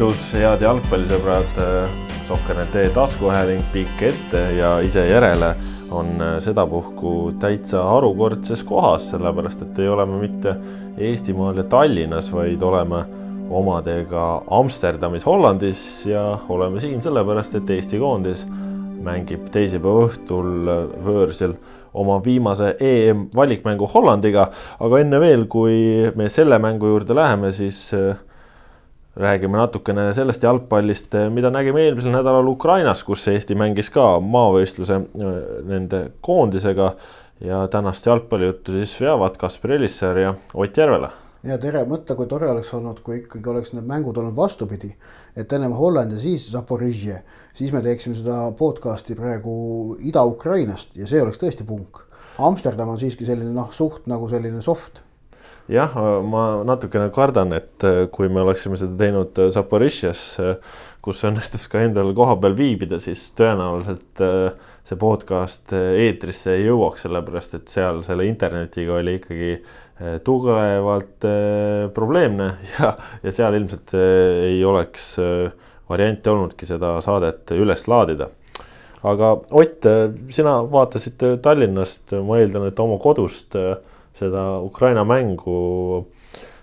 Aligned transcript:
tervitus, 0.00 0.30
head 0.32 0.62
jalgpallisõbrad. 0.64 1.58
Sohkernet 2.24 2.76
taskuhääling 2.94 3.60
pikk 3.72 4.04
ette 4.08 4.40
ja 4.56 4.78
ise 4.80 5.02
järele 5.04 5.50
on 5.92 6.22
sedapuhku 6.40 7.34
täitsa 7.42 7.82
harukordses 7.84 8.62
kohas, 8.64 9.10
sellepärast 9.10 9.66
et 9.66 9.80
ei 9.82 9.90
ole 9.92 10.06
me 10.08 10.22
mitte 10.22 10.54
Eestimaal 10.96 11.60
ja 11.60 11.64
Tallinnas, 11.68 12.30
vaid 12.32 12.62
oleme 12.62 13.02
omadega 13.50 14.40
Amsterdamis, 14.48 15.26
Hollandis 15.26 15.82
ja 16.08 16.38
oleme 16.48 16.80
siin 16.80 17.02
sellepärast, 17.04 17.58
et 17.60 17.74
Eesti 17.76 18.00
koondis 18.00 18.46
mängib 19.04 19.50
teisipäeva 19.52 20.06
õhtul 20.06 20.72
võõrsil 21.04 21.58
oma 21.92 22.22
viimase 22.24 22.72
EM 22.80 23.28
valikmängu 23.36 23.90
Hollandiga, 23.92 24.48
aga 24.80 25.04
enne 25.04 25.20
veel, 25.20 25.44
kui 25.44 26.08
me 26.16 26.32
selle 26.32 26.56
mängu 26.62 26.94
juurde 26.94 27.20
läheme, 27.20 27.52
siis 27.52 27.90
räägime 29.20 29.58
natukene 29.58 30.12
sellest 30.16 30.42
jalgpallist, 30.42 31.14
mida 31.34 31.50
nägime 31.52 31.84
eelmisel 31.84 32.12
nädalal 32.14 32.46
Ukrainas, 32.48 33.02
kus 33.04 33.26
Eesti 33.28 33.56
mängis 33.58 33.90
ka 33.92 34.04
maavõistluse 34.24 34.96
äh, 34.96 35.40
nende 35.68 36.04
koondisega 36.24 36.94
ja 37.44 37.64
tänast 37.72 38.06
jalgpallijuttu 38.06 38.72
siis 38.78 38.94
veavad 39.00 39.36
Kaspar 39.40 39.76
Elissaar 39.76 40.18
ja 40.18 40.34
Ott 40.54 40.76
Järvela. 40.76 41.10
ja 41.42 41.58
tere, 41.58 41.84
mõtle, 41.88 42.16
kui 42.16 42.26
tore 42.28 42.48
oleks 42.50 42.72
olnud, 42.76 43.00
kui 43.04 43.22
ikkagi 43.22 43.48
oleks 43.48 43.72
need 43.72 43.86
mängud 43.88 44.16
olnud 44.20 44.36
vastupidi, 44.36 44.94
et 45.36 45.52
ennem 45.52 45.72
Holland 45.72 46.12
ja 46.12 46.20
siis 46.20 46.50
Zaporižje, 46.52 47.22
siis 47.54 47.72
me 47.72 47.80
teeksime 47.82 48.16
seda 48.16 48.50
podcast'i 48.56 49.16
praegu 49.16 49.96
Ida-Ukrainast 50.00 50.96
ja 50.96 51.08
see 51.08 51.22
oleks 51.22 51.40
tõesti 51.40 51.64
punk. 51.64 52.04
Amsterdam 52.38 52.92
on 52.92 53.00
siiski 53.00 53.24
selline 53.28 53.52
noh, 53.56 53.72
suht 53.72 54.06
nagu 54.08 54.28
selline 54.28 54.60
soft 54.64 55.00
jah, 55.68 55.96
ma 56.26 56.44
natukene 56.66 57.10
kardan, 57.14 57.52
et 57.56 57.84
äh, 57.86 58.04
kui 58.12 58.30
me 58.32 58.42
oleksime 58.44 58.78
seda 58.80 58.96
teinud 59.00 59.38
äh, 59.40 59.50
Zaporižjas, 59.54 60.22
äh, 60.42 60.78
kus 61.04 61.22
õnnestus 61.28 61.66
ka 61.70 61.82
endal 61.84 62.12
kohapeal 62.16 62.56
viibida, 62.58 62.98
siis 63.00 63.30
tõenäoliselt 63.38 64.20
see 64.84 64.98
podcast 65.00 65.72
eetrisse 65.72 66.58
ei 66.58 66.66
jõuaks, 66.66 67.06
sellepärast 67.06 67.54
et 67.56 67.72
seal 67.72 68.02
selle 68.04 68.26
internetiga 68.28 68.98
oli 68.98 69.14
ikkagi 69.16 69.54
tugevalt 70.24 71.24
probleemne 71.96 72.50
ja, 72.74 72.92
ja 73.24 73.32
seal 73.32 73.56
ilmselt 73.56 73.94
ei 73.96 74.60
oleks 74.64 75.14
varianti 75.88 76.32
olnudki 76.32 76.68
seda 76.68 76.98
saadet 77.04 77.48
üles 77.56 77.86
laadida. 77.88 78.28
Aga 79.00 79.32
Ott, 79.56 79.88
sina 80.28 80.58
vaatasid 80.68 81.22
Tallinnast, 81.40 82.12
ma 82.26 82.42
eeldan, 82.42 82.68
et 82.68 82.80
oma 82.84 82.98
kodust 83.00 83.56
äh, 83.56 83.78
seda 84.16 84.60
Ukraina 84.62 85.04
mängu. 85.04 86.06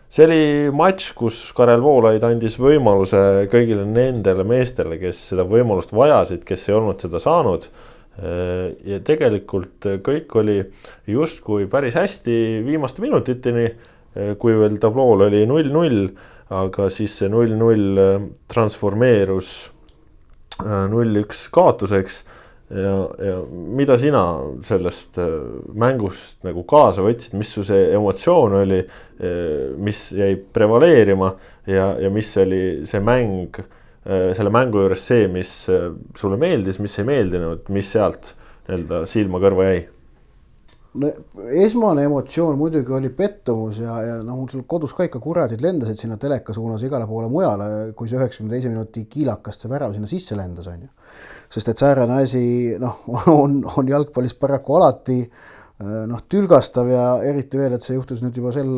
see 0.09 0.23
oli 0.23 0.43
matš, 0.71 1.11
kus 1.17 1.39
Karel 1.55 1.81
Voolaid 1.83 2.23
andis 2.23 2.55
võimaluse 2.59 3.47
kõigile 3.51 3.83
nendele 3.85 4.45
meestele, 4.47 4.95
kes 5.01 5.19
seda 5.33 5.43
võimalust 5.47 5.91
vajasid, 5.91 6.45
kes 6.47 6.69
ei 6.69 6.75
olnud 6.77 7.01
seda 7.03 7.19
saanud. 7.19 7.67
ja 8.17 8.97
tegelikult 9.05 9.85
kõik 10.01 10.31
oli 10.39 10.57
justkui 11.05 11.67
päris 11.69 11.93
hästi 11.93 12.63
viimaste 12.65 13.03
minutiteni, 13.03 13.67
kui 14.41 14.55
veel 14.57 14.79
tablool 14.81 15.27
oli 15.27 15.43
null-null, 15.45 16.07
aga 16.49 16.89
siis 16.89 17.13
see 17.19 17.29
null-null 17.29 17.99
transformeerus 18.49 19.51
null-üks 20.65 21.47
kaotuseks 21.53 22.23
ja, 22.69 23.09
ja 23.25 23.41
mida 23.49 23.97
sina 23.99 24.23
sellest 24.67 25.17
äh, 25.21 25.27
mängust 25.77 26.43
nagu 26.47 26.65
kaasa 26.67 27.05
võtsid, 27.05 27.37
mis 27.39 27.51
su 27.55 27.63
see 27.67 27.91
emotsioon 27.95 28.59
oli, 28.61 28.81
äh, 28.83 29.75
mis 29.79 30.09
jäi 30.17 30.35
prevaleerima 30.35 31.33
ja, 31.69 31.93
ja 32.01 32.11
mis 32.13 32.33
oli 32.43 32.63
see 32.89 33.03
mäng, 33.03 33.61
äh, 33.61 34.31
selle 34.37 34.51
mängu 34.53 34.83
juures 34.83 35.05
see, 35.07 35.29
mis 35.31 35.53
sulle 35.67 36.39
meeldis, 36.39 36.81
mis 36.83 36.97
ei 36.99 37.07
meeldinud, 37.07 37.69
mis 37.73 37.93
sealt 37.95 38.33
nii-öelda 38.67 39.05
silma-kõrva 39.07 39.69
jäi? 39.69 39.85
no 40.97 41.09
esmane 41.61 42.07
emotsioon 42.07 42.57
muidugi 42.57 42.93
oli 42.95 43.11
pettumus 43.13 43.77
ja, 43.79 43.95
ja 44.01 44.13
noh, 44.25 44.39
mul 44.39 44.47
seal 44.49 44.63
kodus 44.67 44.95
ka 44.97 45.05
ikka 45.05 45.21
kuradid 45.21 45.61
lendasid 45.61 45.99
sinna 46.01 46.17
teleka 46.19 46.55
suunas 46.55 46.83
igale 46.83 47.05
poole 47.07 47.29
mujale, 47.31 47.67
kui 47.95 48.09
see 48.09 48.17
üheksakümne 48.17 48.55
teise 48.55 48.71
minuti 48.71 49.05
kiilakast 49.11 49.63
see 49.63 49.71
värav 49.71 49.93
sinna 49.95 50.09
sisse 50.09 50.35
lendas, 50.39 50.67
on 50.71 50.87
ju 50.87 50.89
sest 51.53 51.69
et 51.71 51.79
säärane 51.79 52.21
asi 52.23 52.75
noh, 52.79 53.03
on, 53.31 53.61
on 53.77 53.87
jalgpallis 53.87 54.35
paraku 54.39 54.77
alati 54.79 55.19
äh, 55.23 56.03
noh, 56.09 56.23
tülgastav 56.29 56.89
ja 56.91 57.05
eriti 57.23 57.59
veel, 57.59 57.77
et 57.77 57.85
see 57.85 57.95
juhtus 57.97 58.23
nüüd 58.23 58.37
juba 58.37 58.53
sel 58.55 58.69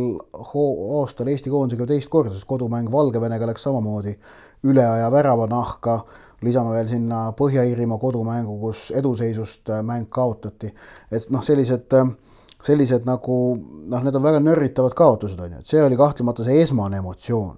aastal 0.99 1.31
Eesti 1.31 1.51
koondisega 1.53 1.89
teist 1.89 2.11
korda, 2.13 2.33
sest 2.35 2.49
kodumäng 2.49 2.91
Valgevenega 2.91 3.49
läks 3.49 3.65
samamoodi 3.67 4.15
üle 4.69 4.85
aja 4.85 5.11
väravanahka. 5.11 6.01
lisame 6.41 6.71
veel 6.71 6.87
sinna 6.87 7.33
Põhja-Iirimaa 7.35 7.97
kodumängu, 7.99 8.53
kus 8.61 8.91
eduseisust 8.95 9.69
äh, 9.69 9.83
mäng 9.83 10.07
kaotati. 10.09 10.73
et 11.11 11.29
noh, 11.29 11.43
sellised, 11.43 11.93
äh, 11.93 12.13
sellised 12.63 13.05
nagu 13.05 13.57
noh, 13.57 14.03
need 14.03 14.15
on 14.15 14.23
väga 14.23 14.39
nörritavad 14.39 14.93
kaotused 14.93 15.39
on 15.39 15.51
ju, 15.51 15.59
et 15.59 15.65
see 15.65 15.83
oli 15.83 15.97
kahtlemata 15.97 16.43
see 16.43 16.61
esmane 16.61 17.01
emotsioon 17.01 17.57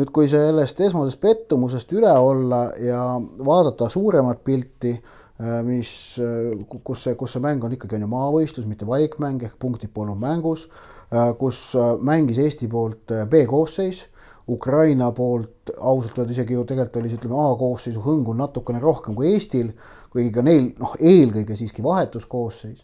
nüüd, 0.00 0.10
kui 0.14 0.28
sellest 0.30 0.80
esmasest 0.80 1.20
pettumusest 1.20 1.90
üle 1.92 2.12
olla 2.16 2.68
ja 2.80 3.02
vaadata 3.44 3.90
suuremat 3.92 4.42
pilti, 4.44 4.94
äh, 4.94 5.58
mis, 5.66 5.90
äh, 6.22 6.54
kus 6.68 7.04
see, 7.04 7.16
kus 7.20 7.36
see 7.36 7.44
mäng 7.44 7.64
on 7.64 7.74
ikkagi 7.76 7.98
on 7.98 8.06
ju 8.06 8.12
maavõistlus, 8.14 8.68
mitte 8.68 8.88
valikmäng 8.88 9.44
ehk 9.44 9.58
punktid 9.60 9.92
polnud 9.94 10.20
mängus, 10.20 10.68
äh, 11.12 11.34
kus 11.38 11.74
mängis 12.00 12.40
Eesti 12.40 12.68
poolt 12.68 13.12
B-koosseis 13.28 14.06
Ukraina 14.50 15.12
poolt 15.14 15.70
ausalt 15.78 16.16
öelda 16.18 16.34
isegi 16.34 16.56
ju 16.56 16.64
tegelikult 16.66 16.96
oli 16.98 17.12
ütleme 17.14 17.36
A-koosseisu 17.38 18.00
hõngu 18.02 18.34
natukene 18.34 18.80
rohkem 18.82 19.14
kui 19.14 19.34
Eestil, 19.34 19.68
kuigi 20.10 20.32
ka 20.34 20.42
neil 20.42 20.72
noh, 20.80 20.96
eelkõige 20.98 21.58
siiski 21.58 21.84
vahetuskoosseis 21.86 22.80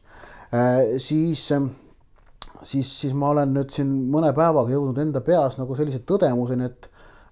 äh,, 0.54 1.00
siis 1.03 1.48
siis, 2.62 2.91
siis 3.00 3.15
ma 3.15 3.33
olen 3.33 3.54
nüüd 3.56 3.72
siin 3.75 3.88
mõne 4.12 4.31
päevaga 4.37 4.72
jõudnud 4.72 5.00
enda 5.03 5.22
peas 5.25 5.59
nagu 5.59 5.75
sellise 5.78 6.04
tõdemuseni, 6.06 6.71
et 6.71 6.91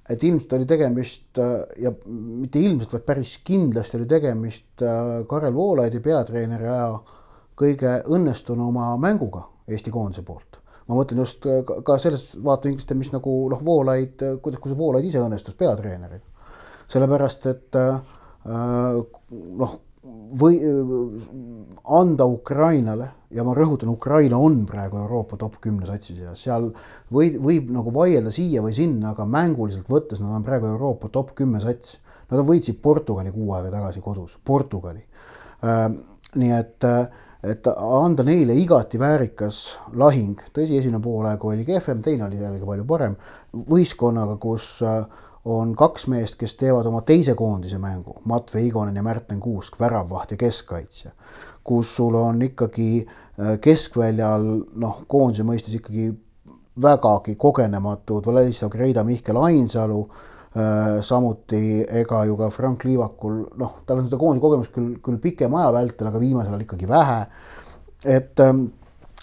et 0.09 0.25
ilmselt 0.25 0.53
oli 0.53 0.67
tegemist 0.69 1.39
äh, 1.41 1.63
ja 1.81 1.93
mitte 2.07 2.61
ilmselt, 2.61 2.93
vaid 2.93 3.07
päris 3.07 3.39
kindlasti 3.45 3.99
oli 3.99 4.09
tegemist 4.09 4.83
äh, 4.85 5.23
Karel 5.29 5.55
Voolaidi 5.55 6.01
peatreeneri 6.05 6.69
aja 6.69 6.99
kõige 7.57 7.97
õnnestunuma 8.13 8.95
mänguga 9.01 9.47
Eesti 9.71 9.93
koondise 9.95 10.23
poolt. 10.27 10.61
ma 10.89 10.99
mõtlen 10.99 11.23
just 11.25 11.47
äh, 11.49 11.63
ka 11.65 11.97
sellest 12.03 12.37
vaatevinklist, 12.45 12.93
mis 12.99 13.13
nagu 13.15 13.39
noh, 13.53 13.65
Voolaid, 13.65 14.21
kuidas, 14.45 14.61
kui 14.61 14.73
see 14.73 14.79
Voolaid 14.79 15.09
ise 15.09 15.23
õnnestus 15.25 15.57
peatreeneriga. 15.57 16.25
sellepärast, 16.93 17.47
et 17.49 17.77
noh 18.45 19.79
või 20.05 20.59
anda 21.85 22.27
Ukrainale 22.29 23.09
ja 23.35 23.45
ma 23.45 23.55
rõhutan, 23.57 23.91
Ukraina 23.91 24.39
on 24.39 24.63
praegu 24.69 24.99
Euroopa 25.01 25.39
top 25.41 25.57
kümne 25.65 25.89
satsi 25.89 26.17
seas, 26.17 26.43
seal 26.45 26.69
võib, 27.13 27.39
võib 27.43 27.71
nagu 27.75 27.93
vaielda 27.95 28.33
siia 28.35 28.63
või 28.65 28.75
sinna, 28.77 29.15
aga 29.15 29.27
mänguliselt 29.27 29.89
võttes 29.91 30.21
nad 30.23 30.35
on 30.37 30.45
praegu 30.47 30.69
Euroopa 30.75 31.11
top 31.13 31.35
kümme 31.39 31.63
sats. 31.65 31.99
Nad 32.31 32.41
võitsid 32.49 32.79
Portugali 32.83 33.31
kuu 33.31 33.53
aega 33.53 33.69
tagasi 33.71 34.01
kodus, 34.03 34.39
Portugali. 34.45 35.03
Nii 36.41 36.55
et, 36.57 36.87
et 37.45 37.69
anda 37.75 38.25
neile 38.27 38.57
igati 38.59 38.99
väärikas 38.99 39.61
lahing, 40.01 40.41
tõsi, 40.57 40.79
esimene 40.81 41.03
poolaeg 41.05 41.45
oli 41.45 41.67
kehvem, 41.69 42.01
teine 42.03 42.25
oli 42.27 42.41
jällegi 42.41 42.69
palju 42.69 42.87
parem, 42.89 43.17
võistkonnaga, 43.69 44.39
kus 44.41 44.71
äh, 44.83 45.05
on 45.45 45.75
kaks 45.77 46.07
meest, 46.09 46.39
kes 46.41 46.57
teevad 46.57 46.87
oma 46.89 47.03
teise 47.05 47.35
koondise 47.37 47.79
mängu, 47.79 48.17
Matvei 48.25 48.67
Igonen 48.69 48.97
ja 48.97 49.03
Märten 49.03 49.41
Kuusk, 49.41 49.81
väravvaht 49.81 50.31
ja 50.31 50.37
keskkaitsja. 50.37 51.11
kus 51.65 51.97
sul 51.97 52.15
on 52.15 52.43
ikkagi 52.43 53.07
äh, 53.07 53.59
keskväljal 53.61 54.43
noh, 54.77 54.99
koondise 55.09 55.45
mõistes 55.49 55.75
ikkagi 55.79 56.11
vägagi 56.83 57.35
kogenematud 57.41 58.27
Vladislav 58.27 58.71
Greida, 58.71 59.05
Mihkel 59.05 59.37
Ainsalu 59.37 60.01
äh,. 60.57 61.03
samuti 61.03 61.85
ega 61.89 62.25
ju 62.25 62.37
ka 62.37 62.51
Frank 62.51 62.85
Liivakul, 62.85 63.45
noh, 63.57 63.79
tal 63.87 63.99
on 63.99 64.07
seda 64.07 64.19
koondise 64.21 64.43
kogemust 64.43 64.75
küll, 64.77 64.97
küll 65.03 65.19
pikema 65.19 65.63
aja 65.63 65.73
vältel, 65.73 66.09
aga 66.11 66.21
viimasel 66.21 66.53
ajal 66.53 66.67
ikkagi 66.67 66.89
vähe. 66.89 67.27
et 68.05 68.41
ähm, 68.41 68.67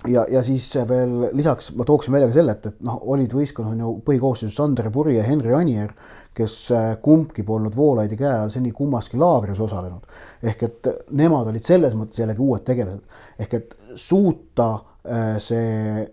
ja, 0.07 0.25
ja 0.29 0.41
siis 0.43 0.67
veel 0.87 1.27
lisaks 1.33 1.71
ma 1.77 1.85
tooksin 1.87 2.13
välja 2.13 2.29
ka 2.29 2.37
selle, 2.37 2.55
et, 2.57 2.65
et 2.71 2.81
noh, 2.85 3.01
olid 3.13 3.33
võistkonnas 3.35 3.75
on 3.75 3.83
ju 3.83 3.91
põhikoosseisus 4.07 4.57
Sander 4.57 4.89
Puri 4.93 5.17
ja 5.17 5.25
Henri 5.27 5.53
Anier, 5.55 5.93
kes 6.37 6.55
äh, 6.75 6.87
kumbki 7.03 7.43
polnud 7.47 7.75
Voolaidi 7.75 8.17
käe 8.19 8.31
all 8.31 8.53
seni 8.53 8.71
kummaski 8.71 9.19
laagris 9.19 9.59
osalenud. 9.59 10.07
ehk 10.43 10.63
et 10.63 10.89
nemad 11.11 11.51
olid 11.51 11.67
selles 11.67 11.95
mõttes 11.97 12.21
jällegi 12.21 12.41
uued 12.41 12.63
tegelased, 12.65 13.03
ehk 13.39 13.53
et 13.59 13.75
suuta 13.95 14.71
äh, 14.73 15.35
see 15.43 16.07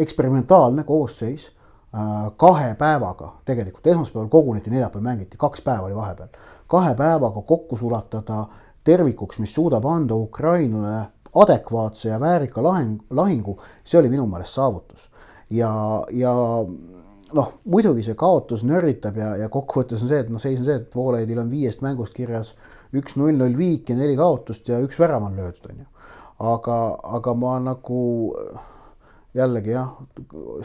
eksperimentaalne 0.00 0.84
koosseis 0.88 1.50
äh, 1.50 2.30
kahe 2.36 2.74
päevaga, 2.80 3.34
tegelikult 3.44 3.86
esmaspäeval 3.86 4.32
koguneti, 4.32 4.72
neljapäeval 4.72 5.04
mängiti, 5.12 5.38
kaks 5.38 5.62
päeva 5.62 5.90
oli 5.90 5.98
vahepeal, 5.98 6.32
kahe 6.66 6.94
päevaga 6.96 7.42
kokku 7.46 7.76
sulatada 7.76 8.46
tervikuks, 8.84 9.38
mis 9.38 9.54
suudab 9.54 9.84
anda 9.84 10.16
Ukrainale 10.16 11.06
adekvaatse 11.34 12.08
ja 12.08 12.20
väärika 12.20 12.62
lahing, 12.62 12.98
lahingu, 13.10 13.58
see 13.84 13.98
oli 14.00 14.10
minu 14.10 14.26
meelest 14.26 14.54
saavutus. 14.58 15.10
ja, 15.50 15.70
ja 16.12 16.32
noh, 17.34 17.52
muidugi 17.70 18.04
see 18.06 18.16
kaotus 18.18 18.64
nörritab 18.66 19.18
ja, 19.18 19.34
ja 19.38 19.48
kokkuvõttes 19.52 20.02
on 20.02 20.10
see, 20.10 20.24
et 20.24 20.32
noh, 20.32 20.42
seis 20.42 20.58
on 20.60 20.66
see, 20.66 20.80
et 20.82 20.96
Voolaidil 20.96 21.38
on 21.42 21.50
viiest 21.50 21.84
mängust 21.84 22.16
kirjas 22.16 22.54
üks 22.96 23.16
null 23.18 23.38
null 23.38 23.54
viik 23.58 23.90
ja 23.90 23.96
neli 23.98 24.16
kaotust 24.18 24.68
ja 24.70 24.80
üks 24.82 24.98
värav 24.98 25.28
on 25.28 25.38
löödud, 25.38 25.70
on 25.70 25.84
ju. 25.84 25.88
aga, 26.50 26.80
aga 27.18 27.34
ma 27.38 27.54
nagu 27.62 28.02
jällegi 29.36 29.74
jah, 29.76 29.94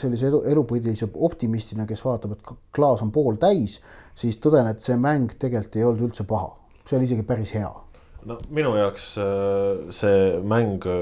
sellise 0.01 0.31
elu, 0.31 0.41
elupõlise 0.49 1.09
optimistina, 1.13 1.85
kes 1.85 2.01
vaatab, 2.05 2.33
et 2.33 2.53
klaas 2.73 3.03
on 3.05 3.11
pooltäis, 3.13 3.77
siis 4.17 4.39
tõden, 4.41 4.71
et 4.71 4.81
see 4.81 4.97
mäng 4.97 5.35
tegelikult 5.37 5.77
ei 5.77 5.85
olnud 5.85 6.07
üldse 6.09 6.25
paha, 6.25 6.55
see 6.85 6.97
oli 6.97 7.05
isegi 7.09 7.27
päris 7.27 7.53
hea 7.53 7.69
no 8.25 8.37
minu 8.53 8.73
jaoks 8.77 9.05
äh, 9.21 9.91
see 9.93 10.37
mäng 10.47 10.83
äh, 10.89 10.99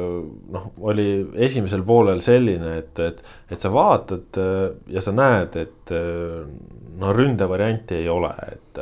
noh, 0.53 0.69
oli 0.83 1.07
esimesel 1.45 1.83
poolel 1.87 2.21
selline, 2.23 2.77
et, 2.81 2.99
et, 2.99 3.21
et 3.51 3.63
sa 3.63 3.71
vaatad 3.73 4.39
äh, 4.41 4.65
ja 4.93 5.03
sa 5.03 5.13
näed, 5.15 5.57
et 5.59 5.93
no 6.99 7.11
ründevarianti 7.15 7.97
ei 8.01 8.09
ole, 8.11 8.31
et, 8.53 8.81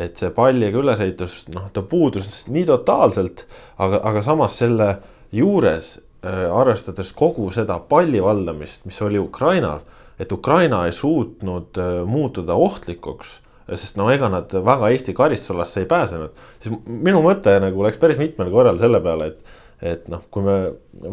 et 0.00 0.20
see 0.20 0.30
palliga 0.34 0.80
ülesehitus, 0.80 1.42
noh, 1.54 1.68
ta 1.74 1.84
puudus 1.86 2.44
nii 2.48 2.64
totaalselt, 2.68 3.44
aga, 3.78 4.00
aga 4.10 4.22
samas 4.26 4.56
selle 4.62 4.94
juures 5.34 5.98
arvestades 6.20 7.14
kogu 7.16 7.46
seda 7.54 7.78
palli 7.88 8.20
valdamist, 8.20 8.82
mis 8.84 8.98
oli 9.04 9.20
Ukrainal, 9.20 9.84
et 10.20 10.32
Ukraina 10.32 10.82
ei 10.84 10.92
suutnud 10.92 11.78
muutuda 12.10 12.56
ohtlikuks 12.60 13.38
sest 13.70 13.98
no 14.00 14.08
ega 14.10 14.28
nad 14.32 14.52
väga 14.52 14.90
Eesti 14.90 15.14
karistusalasse 15.14 15.84
ei 15.84 15.88
pääsenud, 15.90 16.36
siis 16.62 16.74
minu 16.86 17.22
mõte 17.24 17.54
nagu 17.62 17.84
läks 17.86 18.00
päris 18.02 18.18
mitmel 18.18 18.50
korral 18.50 18.78
selle 18.82 19.02
peale, 19.04 19.32
et 19.32 19.58
et 19.80 20.08
noh, 20.12 20.22
kui 20.32 20.44
me 20.44 20.56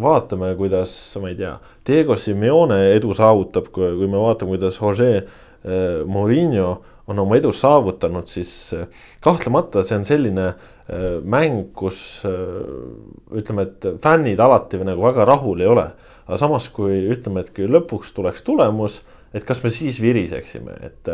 vaatame, 0.04 0.52
kuidas, 0.60 0.92
ma 1.22 1.32
ei 1.32 1.38
tea, 1.40 1.54
Diego 1.88 2.18
Simeone 2.20 2.80
edu 2.98 3.16
saavutab, 3.16 3.72
kui, 3.74 3.94
me 4.04 4.20
vaatame, 4.20 4.58
kuidas 4.58 4.80
Jose 4.82 5.12
äh, 5.16 6.04
Mourinho 6.08 6.74
on 7.08 7.22
oma 7.24 7.38
edu 7.40 7.54
saavutanud, 7.56 8.28
siis 8.28 8.52
äh, 8.76 8.90
kahtlemata 9.24 9.86
see 9.88 9.96
on 10.02 10.04
selline 10.08 10.50
äh, 10.50 11.06
mäng, 11.24 11.70
kus 11.80 12.02
ütleme, 12.28 13.70
et 13.70 13.88
fännid 14.04 14.44
alati 14.44 14.82
nagu 14.84 15.08
väga 15.08 15.28
rahul 15.32 15.64
ei 15.64 15.72
ole. 15.72 15.90
aga 16.28 16.38
samas, 16.42 16.68
kui 16.76 17.06
ütleme, 17.08 17.46
et 17.46 17.54
kui 17.56 17.70
lõpuks 17.72 18.12
tuleks 18.12 18.44
tulemus, 18.44 19.00
et 19.32 19.48
kas 19.48 19.64
me 19.64 19.72
siis 19.72 20.02
viriseksime, 20.04 20.76
et 20.84 21.12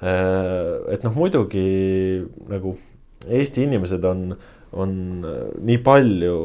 et 0.00 1.02
noh, 1.04 1.12
muidugi 1.12 1.66
nagu 2.48 2.76
Eesti 3.28 3.66
inimesed 3.66 4.04
on, 4.08 4.30
on 4.80 4.92
nii 5.60 5.78
palju 5.84 6.36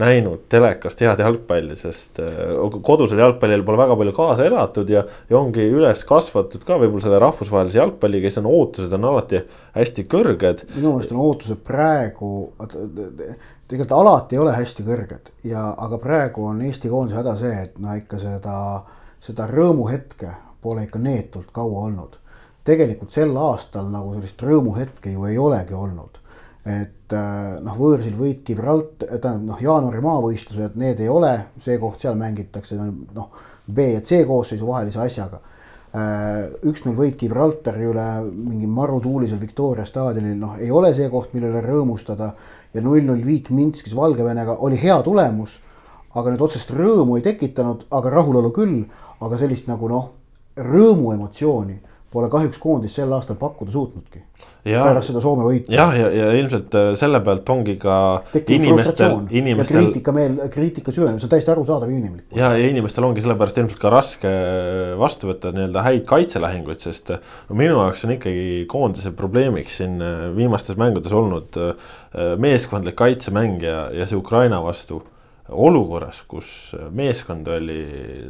näinud 0.00 0.48
telekast 0.50 0.98
head 1.04 1.20
jalgpalli, 1.22 1.76
sest 1.78 2.18
äh, 2.24 2.40
kodusel 2.82 3.20
jalgpallil 3.22 3.62
pole 3.66 3.78
väga 3.78 3.94
palju 4.00 4.14
kaasa 4.16 4.48
elatud 4.48 4.90
ja, 4.90 5.04
ja 5.30 5.36
ongi 5.38 5.62
üles 5.70 6.02
kasvatud 6.08 6.64
ka 6.66 6.78
võib-olla 6.80 7.04
selle 7.06 7.20
rahvusvahelise 7.22 7.78
jalgpalliga, 7.78 8.32
siis 8.32 8.42
on 8.42 8.50
ootused 8.50 8.96
on 8.98 9.06
alati 9.12 9.44
hästi 9.76 10.06
kõrged. 10.10 10.66
minu 10.74 10.96
meelest 10.96 11.14
on 11.14 11.22
ootused 11.22 11.62
praegu, 11.70 12.32
tegelikult 12.66 13.94
alati 14.00 14.34
ei 14.34 14.42
ole 14.42 14.56
hästi 14.58 14.88
kõrged 14.90 15.30
ja, 15.52 15.68
aga 15.86 16.02
praegu 16.02 16.48
on 16.50 16.66
Eesti 16.66 16.90
koondise 16.90 17.20
häda 17.22 17.38
see, 17.38 17.54
et 17.68 17.78
no 17.78 17.94
ikka 17.94 18.18
seda, 18.18 18.58
seda 19.22 19.46
rõõmuhetke 19.54 20.34
pole 20.64 20.88
ikka 20.88 20.98
neetult 20.98 21.54
kaua 21.54 21.86
olnud 21.86 22.18
tegelikult 22.64 23.12
sel 23.12 23.32
aastal 23.36 23.88
nagu 23.92 24.14
sellist 24.16 24.42
rõõmuhetke 24.42 25.12
ju 25.12 25.26
ei 25.28 25.38
olegi 25.38 25.76
olnud. 25.76 26.20
et 26.64 27.12
äh, 27.12 27.56
noh, 27.60 27.74
võõrsil 27.76 28.14
võit 28.16 28.38
Gibralt-, 28.46 29.02
tähendab 29.04 29.42
noh, 29.50 29.58
jaanuari 29.60 30.00
maavõistlused, 30.00 30.78
need 30.80 31.02
ei 31.04 31.10
ole 31.12 31.32
see 31.60 31.76
koht, 31.76 31.98
seal 32.00 32.16
mängitakse 32.16 32.78
noh, 32.80 33.34
B 33.68 33.90
ja 33.90 34.00
C 34.00 34.22
koosseisu 34.24 34.64
vahelise 34.64 35.02
asjaga. 35.04 35.42
Äh, 35.92 36.48
üks-null 36.64 36.96
võit 36.96 37.18
Gibraltari 37.20 37.84
üle 37.84 38.06
mingi 38.24 38.64
marutuulisel 38.64 39.36
Victoria 39.42 39.84
staadionil, 39.84 40.38
noh, 40.40 40.56
ei 40.56 40.72
ole 40.72 40.94
see 40.96 41.10
koht, 41.12 41.36
millele 41.36 41.60
rõõmustada. 41.60 42.32
ja 42.74 42.80
null-null 42.80 43.20
viik 43.22 43.52
Minskis 43.52 43.92
Valgevenega 43.94 44.56
oli 44.64 44.80
hea 44.80 44.96
tulemus, 45.04 45.60
aga 46.16 46.32
nüüd 46.32 46.48
otsest 46.48 46.72
rõõmu 46.72 47.20
ei 47.20 47.28
tekitanud, 47.28 47.84
aga 47.90 48.10
rahulolu 48.10 48.50
küll, 48.56 48.86
aga 49.20 49.38
sellist 49.38 49.68
nagu 49.68 49.88
noh, 49.92 50.08
rõõmu 50.56 51.12
emotsiooni 51.12 51.76
pole 52.14 52.30
kahjuks 52.30 52.60
koondis 52.62 52.94
sel 52.94 53.12
aastal 53.14 53.36
pakkuda 53.40 53.74
suutnudki. 53.74 54.22
pärast 54.64 55.10
seda 55.10 55.20
Soome 55.20 55.44
võitu. 55.44 55.72
jah, 55.74 55.92
ja, 55.98 56.08
ja, 56.08 56.28
ja 56.30 56.38
ilmselt 56.38 56.74
äh, 56.78 56.90
selle 56.98 57.20
pealt 57.26 57.50
ongi 57.52 57.74
ka 57.80 57.96
Tekib 58.32 58.62
inimestel, 58.62 59.16
inimestel. 59.34 59.80
kriitika 59.82 60.14
meel, 60.16 60.36
kriitika 60.52 60.94
süveneb, 60.94 61.20
see 61.20 61.28
on 61.28 61.34
täiesti 61.34 61.52
arusaadav 61.54 61.90
ja 61.90 61.98
inimlik. 61.98 62.26
ja, 62.38 62.52
ja 62.56 62.68
inimestel 62.70 63.08
ongi 63.08 63.24
sellepärast 63.24 63.60
ilmselt 63.62 63.82
ka 63.82 63.92
raske 63.92 64.34
vastu 65.00 65.30
võtta 65.32 65.52
nii-öelda 65.54 65.86
häid 65.88 66.04
kaitselahinguid, 66.10 66.82
sest 66.86 67.14
äh, 67.16 67.32
no 67.50 67.58
minu 67.60 67.80
jaoks 67.80 68.06
on 68.08 68.14
ikkagi 68.16 68.64
koondise 68.70 69.14
probleemiks 69.16 69.80
siin 69.82 69.98
äh, 70.02 70.28
viimastes 70.36 70.80
mängudes 70.80 71.12
olnud 71.14 71.58
meeskondlik 72.38 72.94
kaitsemäng 72.94 73.58
ja, 73.66 73.88
ja 73.90 74.06
see 74.06 74.14
Ukraina 74.14 74.60
vastu 74.62 75.00
olukorras, 75.48 76.22
kus 76.28 76.74
meeskond 76.90 77.48
oli 77.52 77.80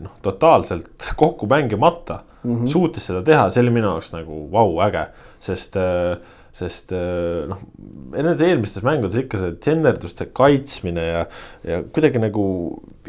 noh, 0.02 0.16
totaalselt 0.22 1.10
kokku 1.20 1.46
mängimata 1.50 2.20
mm, 2.42 2.54
-hmm. 2.56 2.66
suutis 2.66 3.06
seda 3.06 3.22
teha, 3.22 3.50
see 3.50 3.62
oli 3.62 3.74
minu 3.74 3.92
jaoks 3.92 4.12
nagu 4.16 4.48
vau, 4.52 4.80
äge, 4.86 5.06
sest 5.40 5.76
äh, 5.76 6.16
sest 6.54 6.92
äh, 6.94 7.44
noh, 7.50 7.62
nendes 8.14 8.42
eelmistes 8.46 8.84
mängudes 8.86 9.18
ikka 9.24 9.40
see 9.40 9.54
tsenderduste 9.58 10.28
kaitsmine 10.36 11.06
ja, 11.06 11.22
ja 11.66 11.80
kuidagi 11.82 12.20
nagu 12.22 12.44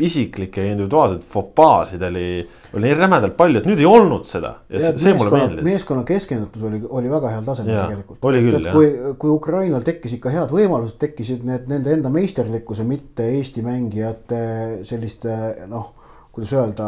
isiklikke 0.02 0.64
ja 0.64 0.74
individuaalseid 0.74 1.22
fopaasid 1.30 2.02
oli, 2.08 2.30
oli 2.74 2.88
nii 2.88 2.96
rämedalt 2.98 3.36
palju, 3.38 3.62
et 3.62 3.68
nüüd 3.70 3.84
ei 3.84 3.90
olnud 3.90 4.26
seda 4.26 4.56
ja, 4.66 4.82
ja 4.88 4.94
see 4.98 5.14
mulle 5.18 5.34
meeldis. 5.36 5.68
meeskonna 5.68 6.06
keskendutus 6.08 6.64
oli, 6.66 6.82
oli 6.90 7.12
väga 7.12 7.36
heal 7.36 7.46
tasemel 7.46 7.78
tegelikult. 7.84 8.26
oli 8.32 8.42
küll, 8.48 8.58
jah. 8.66 8.80
kui, 8.80 8.90
kui 9.22 9.36
Ukrainal 9.36 9.86
tekkis 9.86 10.18
ikka 10.18 10.34
head 10.34 10.56
võimalused, 10.56 10.98
tekkisid 11.04 11.46
need 11.46 11.70
nende 11.70 11.94
enda 11.94 12.10
meisterlikkuse, 12.14 12.88
mitte 12.88 13.30
Eesti 13.36 13.62
mängijate 13.66 14.42
selliste 14.90 15.38
noh 15.70 15.94
kuidas 16.36 16.52
öelda, 16.52 16.86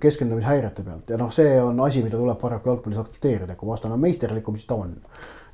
keskendumishäirete 0.00 0.82
pealt 0.86 1.10
ja 1.12 1.18
noh, 1.20 1.28
see 1.34 1.58
on 1.60 1.82
asi, 1.84 2.00
mida 2.06 2.16
tuleb 2.16 2.38
paraku 2.40 2.70
jalgpallis 2.70 3.02
aktsepteerida, 3.02 3.58
kui 3.58 3.68
vastane 3.68 3.92
on 3.92 4.00
meisterlikum, 4.00 4.56
siis 4.56 4.70
ta 4.70 4.78
on. 4.80 4.94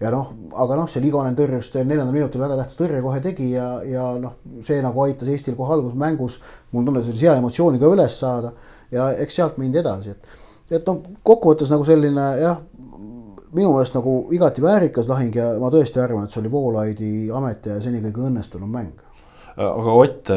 Ja 0.00 0.12
noh, 0.12 0.33
aga 0.55 0.79
noh, 0.81 0.88
see 0.91 1.03
Ligonen 1.05 1.37
tõrjus 1.38 1.71
neljandal 1.79 2.15
minutil 2.15 2.43
väga 2.43 2.59
tähtsa 2.61 2.81
tõrje 2.83 3.03
kohe 3.05 3.21
tegi 3.25 3.50
ja, 3.55 3.69
ja 3.87 4.09
noh, 4.21 4.38
see 4.65 4.81
nagu 4.85 5.05
aitas 5.07 5.31
Eestil 5.33 5.57
kohe 5.59 5.76
alguses 5.76 5.99
mängus, 5.99 6.41
mul 6.73 6.85
tunne, 6.88 7.05
sellise 7.07 7.29
hea 7.31 7.37
emotsiooniga 7.41 7.93
üles 7.93 8.19
saada 8.21 8.53
ja 8.93 9.11
eks 9.23 9.41
sealt 9.41 9.61
mindi 9.62 9.81
edasi, 9.81 10.12
et, 10.12 10.37
et 10.79 10.91
noh, 10.91 11.00
kokkuvõttes 11.26 11.73
nagu 11.73 11.87
selline 11.88 12.26
jah, 12.43 12.61
minu 13.57 13.73
meelest 13.73 13.97
nagu 13.97 14.19
igati 14.37 14.65
väärikas 14.65 15.09
lahing 15.09 15.35
ja 15.37 15.55
ma 15.62 15.73
tõesti 15.73 16.03
arvan, 16.03 16.26
et 16.26 16.35
see 16.35 16.43
oli 16.43 16.53
Voolaidi 16.53 17.11
ametiaja 17.33 17.81
seni 17.85 18.03
kõige 18.05 18.26
õnnestunum 18.29 18.73
mäng. 18.73 19.03
Aga 19.57 19.93
Ott, 19.97 20.31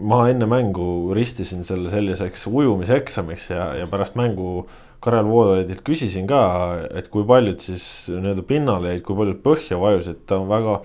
ma 0.00 0.22
enne 0.32 0.46
mängu 0.48 1.12
ristisin 1.12 1.66
selle 1.68 1.90
selliseks 1.92 2.46
ujumiseksamiks 2.48 3.50
ja, 3.52 3.66
ja 3.82 3.88
pärast 3.90 4.16
mängu 4.16 4.62
Karel 5.04 5.26
Voolaidilt 5.28 5.82
küsisin 5.84 6.28
ka, 6.28 6.40
et 6.96 7.10
kui 7.12 7.26
paljud 7.28 7.60
siis 7.60 7.84
nii-öelda 8.08 8.44
pinnale 8.48 8.94
jäid, 8.94 9.02
kui 9.04 9.18
paljud 9.18 9.42
põhja 9.44 9.80
vajusid, 9.80 10.22
ta 10.28 10.38
väga 10.48 10.78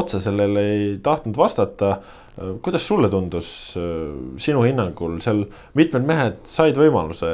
otse 0.00 0.22
sellele 0.22 0.64
ei 0.72 0.88
tahtnud 1.02 1.38
vastata. 1.38 2.00
kuidas 2.62 2.86
sulle 2.86 3.08
tundus 3.10 3.76
sinu 4.40 4.62
hinnangul 4.64 5.18
seal 5.20 5.42
mitmed 5.76 6.06
mehed 6.08 6.38
said 6.48 6.78
võimaluse, 6.78 7.28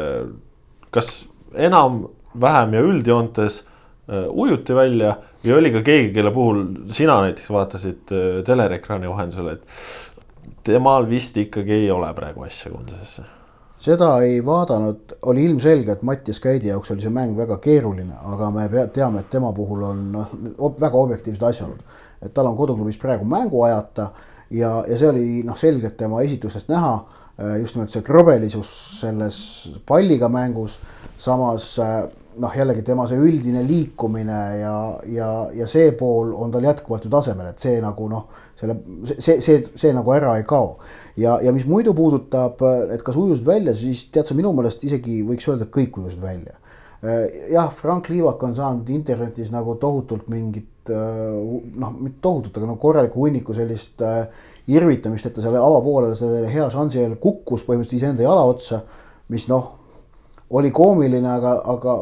kas 0.91 1.27
enam, 1.55 2.07
vähem 2.41 2.75
ja 2.75 2.81
üldjoontes 2.83 3.61
ujuti 4.09 4.75
välja 4.75 5.15
või 5.47 5.55
oli 5.61 5.73
ka 5.75 5.83
keegi, 5.87 6.11
kelle 6.15 6.33
puhul 6.35 6.63
sina 6.95 7.21
näiteks 7.23 7.51
vaatasid 7.55 8.13
äh, 8.15 8.27
telerekraani 8.47 9.11
vahendusel, 9.11 9.53
et 9.55 10.61
temal 10.67 11.07
vist 11.11 11.37
ikkagi 11.39 11.85
ei 11.85 11.91
ole 11.95 12.11
praegu 12.15 12.47
asja 12.47 12.73
koondisesse? 12.73 13.27
Seda 13.81 14.11
ei 14.25 14.39
vaadanud, 14.45 15.17
oli 15.31 15.45
ilmselge, 15.45 15.93
et 15.93 16.03
Mattias 16.03 16.41
Käidi 16.41 16.71
jaoks 16.71 16.91
oli 16.91 17.05
see 17.05 17.13
mäng 17.13 17.37
väga 17.37 17.59
keeruline, 17.63 18.17
aga 18.33 18.51
me 18.51 18.69
teame, 18.95 19.21
et 19.21 19.31
tema 19.31 19.53
puhul 19.57 19.85
on 19.87 20.01
noh, 20.13 20.33
väga 20.81 20.97
objektiivsed 20.97 21.45
asjaolud. 21.51 21.83
et 22.23 22.33
tal 22.35 22.47
on 22.49 22.57
koduklubis 22.57 22.97
praegu 22.99 23.25
mängu 23.29 23.63
ajata 23.63 24.11
ja, 24.51 24.85
ja 24.89 24.99
see 24.99 25.09
oli 25.09 25.43
noh, 25.45 25.57
selgelt 25.59 25.97
tema 25.97 26.23
esitustest 26.25 26.69
näha 26.73 26.95
äh, 27.39 27.59
just 27.61 27.77
nimelt 27.77 27.93
see 27.93 28.03
krõbelisus 28.03 28.71
selles 29.01 29.39
palliga 29.87 30.29
mängus, 30.33 30.79
samas 31.19 31.75
äh, 31.79 32.07
noh, 32.43 32.53
jällegi 32.57 32.83
tema 32.87 33.07
see 33.09 33.19
üldine 33.23 33.63
liikumine 33.67 34.41
ja, 34.61 34.75
ja, 35.11 35.29
ja 35.57 35.69
see 35.71 35.91
pool 35.97 36.33
on 36.37 36.53
tal 36.55 36.67
jätkuvalt 36.67 37.07
ju 37.07 37.13
tasemel, 37.13 37.51
et 37.53 37.63
see 37.63 37.79
nagu 37.83 38.09
noh, 38.11 38.27
selle, 38.59 38.77
see, 39.15 39.39
see, 39.45 39.63
see 39.77 39.93
nagu 39.97 40.13
ära 40.15 40.37
ei 40.41 40.47
kao. 40.49 40.77
ja, 41.21 41.39
ja 41.45 41.53
mis 41.57 41.67
muidu 41.69 41.95
puudutab, 41.97 42.63
et 42.93 43.05
kas 43.07 43.19
ujusid 43.21 43.47
välja, 43.47 43.77
siis 43.79 44.07
tead 44.13 44.29
sa, 44.29 44.37
minu 44.39 44.53
meelest 44.57 44.85
isegi 44.87 45.23
võiks 45.27 45.49
öelda, 45.49 45.69
et 45.69 45.75
kõik 45.75 46.01
ujusid 46.03 46.23
välja. 46.23 46.57
jah, 47.53 47.71
Frank 47.77 48.09
Liivak 48.11 48.43
on 48.43 48.57
saanud 48.57 48.89
internetis 48.91 49.53
nagu 49.53 49.77
tohutult 49.81 50.29
mingit 50.33 50.91
noh, 50.91 51.95
mitte 51.99 52.21
tohutut, 52.25 52.57
aga 52.57 52.69
no 52.69 52.77
korralikku 52.81 53.25
hunniku 53.25 53.55
sellist 53.57 54.03
irvitamist, 54.67 55.29
et 55.29 55.35
ta 55.37 55.45
selle 55.45 55.61
avapoolele 55.63 56.17
selle 56.19 56.47
hea 56.51 56.69
šansi 56.73 57.03
eel 57.03 57.17
kukkus 57.23 57.65
põhimõtteliselt 57.67 58.03
iseenda 58.03 58.27
jala 58.27 58.47
otsa, 58.49 58.81
mis 59.31 59.47
noh 59.51 59.76
oli 60.51 60.71
koomiline, 60.71 61.27
aga, 61.27 61.53
aga 61.73 61.95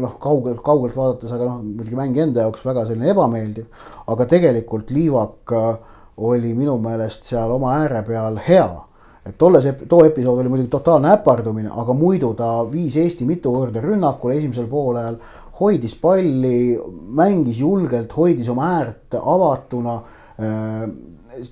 noh, 0.00 0.14
kaugelt, 0.20 0.60
kaugelt 0.64 0.96
vaadates, 0.96 1.32
aga 1.34 1.48
noh, 1.48 1.58
muidugi 1.64 1.98
mäng 1.98 2.16
enda 2.22 2.46
jaoks 2.46 2.62
väga 2.64 2.86
selline 2.88 3.10
ebameeldiv. 3.12 3.66
aga 4.08 4.26
tegelikult 4.26 4.90
Liivak 4.90 5.52
äh, 5.52 5.74
oli 6.16 6.54
minu 6.56 6.78
meelest 6.80 7.28
seal 7.28 7.52
oma 7.52 7.74
ääre 7.82 8.02
peal 8.06 8.40
hea. 8.46 8.70
et 9.26 9.36
tolles, 9.38 9.66
too 9.88 10.04
episood 10.06 10.40
oli 10.40 10.48
muidugi 10.48 10.70
totaalne 10.72 11.12
äpardumine, 11.12 11.68
aga 11.76 11.92
muidu 11.92 12.32
ta 12.34 12.64
viis 12.72 12.96
Eesti 12.96 13.26
mitu 13.28 13.52
korda 13.52 13.82
rünnakule 13.84 14.38
esimesel 14.38 14.66
poolajal, 14.66 15.18
hoidis 15.60 15.94
palli, 16.00 16.80
mängis 17.20 17.60
julgelt, 17.60 18.16
hoidis 18.16 18.48
oma 18.48 18.70
äärt 18.78 19.18
avatuna 19.20 19.98
äh, 20.40 20.88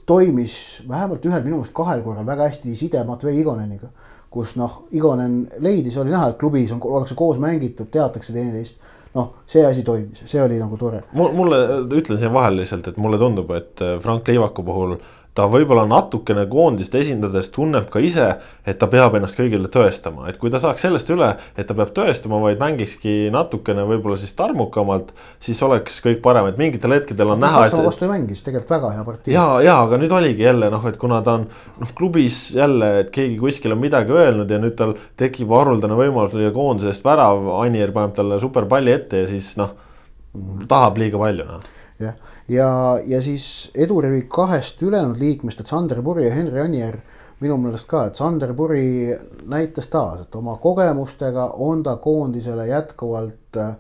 toimis 0.07 0.81
vähemalt 0.89 1.29
ühel, 1.29 1.45
minu 1.45 1.59
meelest 1.61 1.77
kahel 1.77 2.01
korral 2.03 2.27
väga 2.27 2.49
hästi 2.49 2.73
side 2.77 3.05
Matvei 3.05 3.37
Igoneniga 3.43 3.93
kus 4.31 4.55
noh, 4.61 4.85
Igonen 4.93 5.41
leidis, 5.65 5.97
oli 5.97 6.13
näha, 6.13 6.33
et 6.33 6.39
klubis 6.41 6.73
on, 6.75 6.83
ollakse 6.85 7.17
koos 7.19 7.39
mängitud, 7.43 7.91
teatakse 7.93 8.33
teineteist. 8.33 8.81
noh, 9.15 9.31
see 9.49 9.63
asi 9.65 9.83
toimis, 9.83 10.21
see 10.29 10.41
oli 10.43 10.59
nagu 10.61 10.77
tore. 10.77 11.01
mulle, 11.17 11.57
ütlen 11.97 12.19
siin 12.21 12.33
vahel 12.33 12.61
lihtsalt, 12.61 12.91
et 12.91 12.99
mulle 13.01 13.19
tundub, 13.19 13.51
et 13.57 13.81
Frank 14.05 14.29
Liivaku 14.29 14.63
puhul 14.63 14.99
ta 15.39 15.47
võib-olla 15.51 15.85
natukene 15.87 16.45
koondist 16.51 16.95
esindades 16.99 17.51
tunneb 17.55 17.87
ka 17.93 18.01
ise, 18.03 18.27
et 18.67 18.79
ta 18.81 18.89
peab 18.91 19.15
ennast 19.15 19.39
kõigile 19.39 19.71
tõestama, 19.71 20.27
et 20.31 20.39
kui 20.41 20.51
ta 20.51 20.59
saaks 20.63 20.83
sellest 20.83 21.11
üle, 21.15 21.29
et 21.55 21.69
ta 21.69 21.77
peab 21.79 21.93
tõestama, 21.95 22.41
vaid 22.43 22.59
mängikski 22.63 23.31
natukene 23.35 23.85
võib-olla 23.87 24.19
siis 24.19 24.35
tarmukamalt, 24.39 25.13
siis 25.45 25.61
oleks 25.63 26.01
kõik 26.05 26.21
parem, 26.25 26.51
et 26.51 26.59
mingitel 26.59 26.97
hetkedel 26.97 27.35
on 27.37 27.43
näha. 27.45 27.65
Saksamaa 27.69 27.91
vastu 27.91 28.09
ei 28.09 28.13
mängis, 28.17 28.43
tegelikult 28.47 28.75
väga 28.75 28.93
hea 28.97 29.05
partii. 29.07 29.35
ja, 29.37 29.47
ja 29.65 29.79
aga 29.85 30.01
nüüd 30.03 30.15
oligi 30.19 30.47
jälle 30.49 30.73
noh, 30.75 30.87
et 30.91 30.99
kuna 31.01 31.21
ta 31.23 31.37
on 31.39 31.47
noh, 31.49 31.93
klubis 31.99 32.41
jälle, 32.57 32.93
et 33.05 33.13
keegi 33.15 33.39
kuskil 33.39 33.77
on 33.77 33.83
midagi 33.83 34.17
öelnud 34.17 34.51
ja 34.51 34.59
nüüd 34.63 34.75
tal 34.79 34.97
tekib 35.21 35.55
haruldane 35.55 35.99
võimalus 35.99 36.35
lüüa 36.35 36.51
koondise 36.57 36.91
eest 36.91 37.07
värav, 37.07 37.47
Anier 37.61 37.95
paneb 37.95 38.17
talle 38.19 38.41
superpalli 38.43 38.97
ette 38.97 39.23
ja 39.23 39.31
siis 39.31 39.55
noh 39.61 39.71
mm 39.71 40.43
-hmm., 40.43 40.67
tahab 40.71 40.99
liiga 40.99 41.21
palju 41.21 41.47
noh. 41.47 41.71
jah 42.03 42.19
ja, 42.49 43.01
ja 43.07 43.23
siis 43.23 43.71
edurivi 43.75 44.23
kahest 44.29 44.83
ülejäänud 44.83 45.19
liikmest, 45.21 45.61
et 45.61 45.67
Sander 45.67 46.03
Puri 46.03 46.27
ja 46.27 46.35
Henri 46.35 46.61
Anier 46.61 46.99
minu 47.41 47.59
meelest 47.61 47.89
ka, 47.89 48.07
et 48.09 48.19
Sander 48.19 48.55
Puri 48.55 49.15
näitas 49.47 49.89
taas, 49.93 50.25
et 50.25 50.35
oma 50.35 50.57
kogemustega 50.63 51.53
on 51.55 51.83
ta 51.87 51.97
koondisele 52.03 52.67
jätkuvalt 52.67 53.61
äh, 53.61 53.77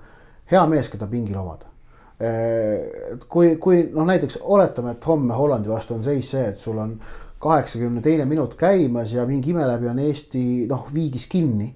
hea 0.50 0.66
mees, 0.70 0.90
keda 0.92 1.08
pingil 1.10 1.40
omada. 1.40 1.66
Äh, 2.20 3.14
et 3.14 3.25
kui, 3.28 3.56
kui 3.56 3.82
noh, 3.92 4.06
näiteks 4.06 4.38
oletame, 4.42 4.94
et 4.94 5.10
homme 5.10 5.34
Hollandi 5.34 5.72
vastu 5.72 5.96
on 5.96 6.04
seis 6.06 6.30
see, 6.30 6.44
et 6.52 6.62
sul 6.62 6.78
on 6.78 6.94
kaheksakümne 7.42 8.02
teine 8.02 8.25
minut 8.26 8.54
käimas 8.58 9.12
ja 9.14 9.26
mingi 9.26 9.52
ime 9.54 9.66
läbi 9.66 9.90
on 9.90 9.98
Eesti 10.02 10.44
noh, 10.70 10.88
viigis 10.94 11.26
kinni. 11.30 11.75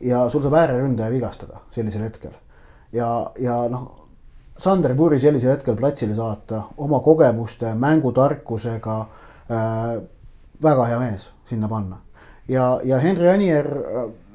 ja 0.00 0.22
sul 0.30 0.40
saab 0.40 0.54
ääreründaja 0.56 1.12
vigastada 1.12 1.58
sellisel 1.70 2.02
hetkel. 2.02 2.32
ja, 2.92 3.30
ja 3.38 3.56
noh, 3.68 3.99
Sander 4.60 4.92
Puri 4.96 5.20
sellisel 5.20 5.54
hetkel 5.54 5.76
platsile 5.76 6.14
saata 6.14 6.62
oma 6.76 7.00
kogemuste, 7.00 7.74
mängutarkusega 7.74 9.00
äh,. 9.00 10.00
väga 10.62 10.84
hea 10.84 10.98
mees 11.00 11.30
sinna 11.48 11.68
panna 11.68 11.96
ja, 12.50 12.80
ja 12.84 12.98
Henri 12.98 13.28
Anier, 13.28 13.68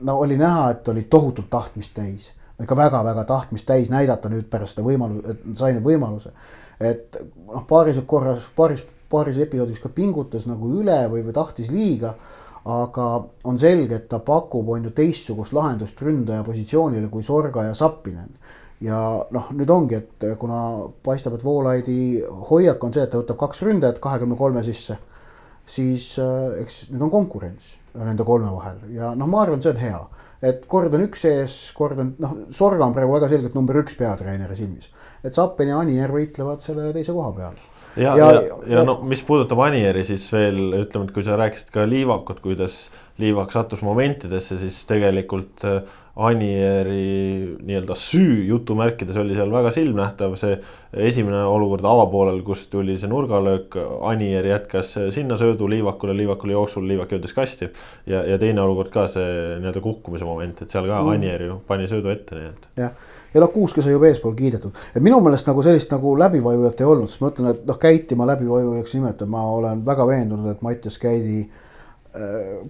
no 0.01 0.17
oli 0.19 0.37
näha, 0.37 0.69
et 0.71 0.87
oli 0.87 1.03
tohutult 1.09 1.49
tahtmist 1.49 1.93
täis. 1.93 2.31
ikka 2.61 2.75
väga-väga 2.75 3.23
tahtmist 3.27 3.65
täis 3.67 3.89
näidata 3.91 4.29
nüüd 4.31 4.45
pärast 4.49 4.77
seda 4.77 4.85
võimalust, 4.87 5.25
et 5.29 5.57
sai 5.59 5.73
nüüd 5.75 5.83
võimaluse. 5.83 6.31
et 6.79 7.17
noh, 7.47 7.65
paaris 7.67 7.99
korras, 8.07 8.47
paaris, 8.55 8.83
paaris 9.11 9.37
episoodis 9.37 9.79
ka 9.83 9.89
pingutas 9.89 10.47
nagu 10.47 10.71
üle 10.79 11.01
või, 11.11 11.25
või 11.27 11.33
tahtis 11.33 11.71
liiga. 11.71 12.15
aga 12.65 13.25
on 13.43 13.59
selge, 13.59 13.95
et 13.95 14.07
ta 14.09 14.19
pakub, 14.19 14.69
on 14.69 14.83
ju 14.83 14.89
teistsugust 14.89 15.53
lahendust 15.53 16.01
ründaja 16.01 16.43
positsioonile 16.43 17.07
kui 17.07 17.23
Sorga 17.23 17.63
ja 17.63 17.75
Sappinen 17.75 18.29
ja 18.83 18.99
noh, 19.31 19.49
nüüd 19.55 19.71
ongi, 19.71 20.01
et 20.01 20.25
kuna 20.39 20.59
paistab, 21.05 21.37
et 21.37 21.45
Voolaidi 21.45 21.99
hoiak 22.49 22.83
on 22.83 22.93
see, 22.95 23.05
et 23.05 23.11
ta 23.13 23.21
võtab 23.21 23.39
kaks 23.45 23.63
ründajat 23.63 24.01
kahekümne 24.03 24.37
kolme 24.39 24.63
sisse, 24.65 24.97
siis 25.65 26.11
äh, 26.21 26.59
eks 26.63 26.85
nüüd 26.91 27.07
on 27.07 27.13
konkurents 27.13 27.75
nende 27.95 28.25
kolme 28.27 28.51
vahel 28.57 28.81
ja 28.95 29.13
noh, 29.17 29.29
ma 29.31 29.45
arvan, 29.45 29.61
see 29.63 29.71
on 29.71 29.79
hea. 29.79 30.01
et 30.45 30.65
kord 30.69 30.93
on 30.93 31.05
üks 31.05 31.23
ees, 31.29 31.55
kord 31.77 32.01
on 32.01 32.11
noh, 32.21 32.35
Sorga 32.53 32.85
on 32.85 32.95
praegu 32.95 33.15
väga 33.15 33.31
selgelt 33.31 33.55
number 33.57 33.79
üks 33.81 33.95
peatreeneri 33.97 34.59
silmis. 34.59 34.91
et 35.23 35.33
Zappen 35.33 35.71
ja 35.71 35.79
Anier 35.79 36.11
võitlevad 36.11 36.65
selle 36.65 36.91
teise 36.95 37.15
koha 37.15 37.31
peal. 37.37 37.57
ja, 37.95 38.11
ja, 38.11 38.17
ja, 38.19 38.41
ja, 38.43 38.59
ja 38.75 38.85
no 38.87 38.99
mis 39.07 39.23
puudutab 39.25 39.63
Anieri, 39.69 40.03
siis 40.07 40.27
veel 40.35 40.81
ütleme, 40.83 41.07
et 41.07 41.15
kui 41.15 41.25
sa 41.25 41.39
rääkisid 41.39 41.71
ka 41.73 41.87
Liivakut, 41.87 42.43
kuidas 42.43 42.89
Liivak 43.23 43.55
sattus 43.55 43.81
momentidesse, 43.85 44.59
siis 44.59 44.81
tegelikult 44.89 45.63
äh, 45.63 45.79
Anieri 46.15 47.57
nii-öelda 47.59 47.95
süü 47.95 48.45
jutumärkides 48.47 49.17
oli 49.19 49.35
seal 49.35 49.49
väga 49.51 49.71
silmnähtav, 49.75 50.37
see 50.39 50.53
esimene 51.07 51.41
olukord 51.43 51.83
avapoolel, 51.83 52.39
kus 52.47 52.61
tuli 52.71 52.95
see 52.95 53.09
nurgalöök, 53.11 53.75
Anier 54.07 54.47
jätkas 54.47 54.93
sinna 55.11 55.35
söödu 55.37 55.67
Liivakule, 55.67 56.15
Liivakule 56.15 56.55
jooksul, 56.55 56.87
Liivak 56.87 57.11
jõudis 57.11 57.35
kasti. 57.35 57.67
ja, 58.07 58.23
ja 58.23 58.37
teine 58.39 58.63
olukord 58.63 58.93
ka 58.93 59.09
see 59.11 59.57
nii-öelda 59.59 59.83
kukkumise 59.83 60.25
moment, 60.25 60.63
et 60.63 60.71
seal 60.71 60.87
ka 60.87 61.01
mm. 61.01 61.11
Anier 61.17 61.45
ju 61.49 61.59
pani 61.67 61.91
söödu 61.91 62.13
ette, 62.13 62.39
nii 62.39 62.53
et. 62.53 62.69
jah, 62.79 62.95
ja 63.35 63.43
noh, 63.43 63.51
Kuuske 63.51 63.83
sai 63.83 63.97
juba 63.97 64.07
eespool 64.07 64.39
kiidetud, 64.39 64.71
et 64.95 65.03
minu 65.03 65.19
meelest 65.25 65.51
nagu 65.51 65.67
sellist 65.67 65.91
nagu 65.91 66.15
läbivajujat 66.23 66.79
ei 66.79 66.91
olnud, 66.93 67.11
sest 67.11 67.25
ma 67.25 67.33
ütlen, 67.35 67.51
et 67.51 67.67
noh, 67.67 67.81
Käiti 67.81 68.15
ma 68.15 68.31
läbivajujaks 68.31 68.95
nimetan, 68.95 69.35
ma 69.35 69.43
olen 69.51 69.83
väga 69.83 70.07
veendunud, 70.07 70.47
et 70.55 70.63
Mattias 70.63 70.95
Käidi 71.01 71.41
äh, 71.43 71.61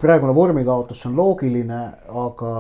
praegune 0.02 0.34
vormikaotus 0.36 1.06
on 1.06 1.16
loogiline, 1.18 1.82
aga 2.26 2.52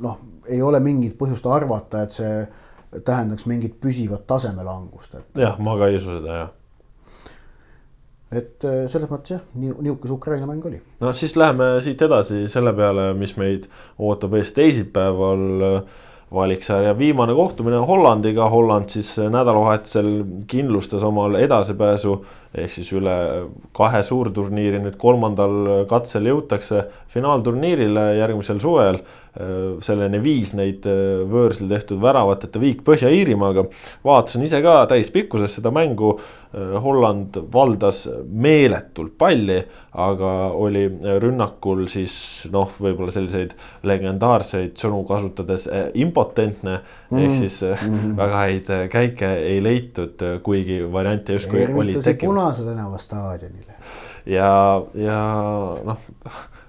noh 0.00 0.18
ei 0.50 0.62
ole 0.62 0.80
mingit 0.82 1.16
põhjust 1.18 1.46
arvata, 1.50 2.04
et 2.04 2.16
see 2.16 3.02
tähendaks 3.06 3.46
mingit 3.46 3.76
püsivat 3.82 4.24
tasemelangust, 4.30 5.14
et. 5.14 5.28
jah, 5.38 5.58
ma 5.62 5.76
ka 5.78 5.90
ei 5.90 5.98
usu 6.00 6.16
seda 6.16 6.38
jah. 6.40 6.50
et 8.40 8.66
äh, 8.66 8.82
selles 8.90 9.10
mõttes 9.10 9.36
jah, 9.36 9.44
nii 9.54 9.76
niisugune 9.76 10.16
Ukraina 10.16 10.48
mäng 10.48 10.66
oli. 10.66 10.80
no 11.02 11.12
siis 11.16 11.36
läheme 11.38 11.72
siit 11.84 12.02
edasi 12.02 12.46
selle 12.50 12.74
peale, 12.76 13.10
mis 13.18 13.36
meid 13.38 13.68
ootab 13.98 14.34
ees 14.40 14.54
teisipäeval 14.56 15.44
valiksarja. 16.34 16.98
Viimane 16.98 17.34
kohtumine 17.34 17.76
Hollandiga, 17.76 18.48
Holland 18.50 18.88
siis 18.88 19.16
nädalavahetusel 19.18 20.10
kindlustas 20.46 21.02
omal 21.02 21.34
edasipääsu. 21.40 22.14
Ehk 22.54 22.72
siis 22.74 22.90
üle 22.98 23.16
kahe 23.76 24.02
suurturniiri 24.02 24.80
nüüd 24.82 24.96
kolmandal 24.98 25.84
katsel 25.90 26.26
jõutakse 26.30 26.84
finaalturniirile 27.14 28.06
järgmisel 28.18 28.58
suvel 28.62 28.98
selleni 29.84 30.20
viis 30.22 30.52
neid 30.56 30.86
äh, 30.88 31.22
võõrsil 31.30 31.70
tehtud 31.70 32.00
väravateta 32.02 32.60
viik 32.60 32.82
Põhja-Iirimaaga. 32.86 33.66
vaatasin 34.04 34.44
ise 34.46 34.60
ka 34.64 34.84
täispikkuses 34.90 35.58
seda 35.58 35.72
mängu. 35.74 36.16
Äh, 36.50 36.74
Holland 36.82 37.38
valdas 37.52 38.06
meeletult 38.26 39.16
palli, 39.18 39.60
aga 39.92 40.32
oli 40.56 40.84
rünnakul 41.22 41.86
siis 41.90 42.14
noh, 42.52 42.70
võib-olla 42.80 43.14
selliseid 43.14 43.56
legendaarseid 43.86 44.76
sõnu 44.78 45.02
kasutades 45.08 45.66
impotentne 45.98 46.78
mm. 47.10 47.18
ehk 47.18 47.34
siis 47.38 47.60
mm 47.62 47.96
-hmm. 47.96 48.14
väga 48.18 48.44
häid 48.44 48.70
käike 48.90 49.32
ei 49.50 49.62
leitud, 49.62 50.22
kuigi 50.42 50.82
variante 50.92 51.32
justkui 51.38 51.66
olid 51.66 52.02
tekkinud. 52.02 52.34
Punase 52.34 52.64
tänava 52.64 52.98
staadionile. 52.98 53.74
ja, 54.26 54.82
ja 54.94 55.20
noh 55.84 55.98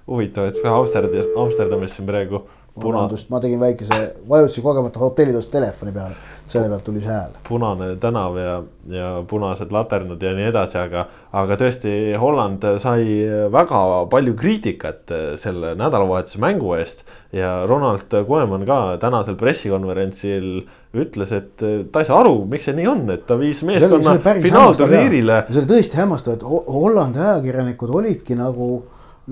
huvitav, 0.06 0.50
et 0.50 0.58
Amsterdamis, 0.66 1.30
Amsterdamis 1.38 1.96
siin 1.96 2.08
praegu 2.08 2.42
vabandust, 2.80 3.28
ma 3.28 3.40
tegin 3.40 3.60
väikese, 3.60 3.98
vajutasin 4.28 4.64
kogemata 4.64 5.00
hotellitoast 5.02 5.50
telefoni 5.52 5.92
peale, 5.92 6.14
selle 6.48 6.70
pealt 6.70 6.84
tuli 6.86 7.02
see 7.04 7.12
hääl. 7.12 7.34
punane 7.44 7.90
tänav 8.00 8.38
ja, 8.40 8.54
ja 8.88 9.10
punased 9.28 9.74
laternad 9.74 10.22
ja 10.24 10.32
nii 10.36 10.46
edasi, 10.48 10.78
aga, 10.80 11.04
aga 11.36 11.58
tõesti, 11.60 11.92
Holland 12.20 12.64
sai 12.80 13.04
väga 13.52 13.82
palju 14.12 14.34
kriitikat 14.40 15.12
selle 15.40 15.74
nädalavahetuse 15.76 16.40
mängu 16.40 16.72
eest. 16.78 17.04
ja 17.32 17.66
Ronald 17.68 18.08
Koeman 18.08 18.64
ka 18.68 18.96
tänasel 19.00 19.36
pressikonverentsil 19.40 20.48
ütles, 20.96 21.32
et 21.32 21.60
ta 21.92 22.00
ei 22.00 22.08
saa 22.08 22.20
aru, 22.24 22.42
miks 22.48 22.68
see 22.68 22.76
nii 22.76 22.88
on, 22.88 23.04
et 23.12 23.28
ta 23.28 23.36
viis 23.40 23.60
meeskonna 23.68 24.16
finaalturniirile. 24.40 25.44
see 25.50 25.60
oli 25.60 25.72
tõesti 25.76 26.00
hämmastav, 26.00 26.40
et 26.40 26.48
Hollandi 26.48 27.20
ajakirjanikud 27.20 27.92
olidki 28.00 28.36
nagu 28.40 28.74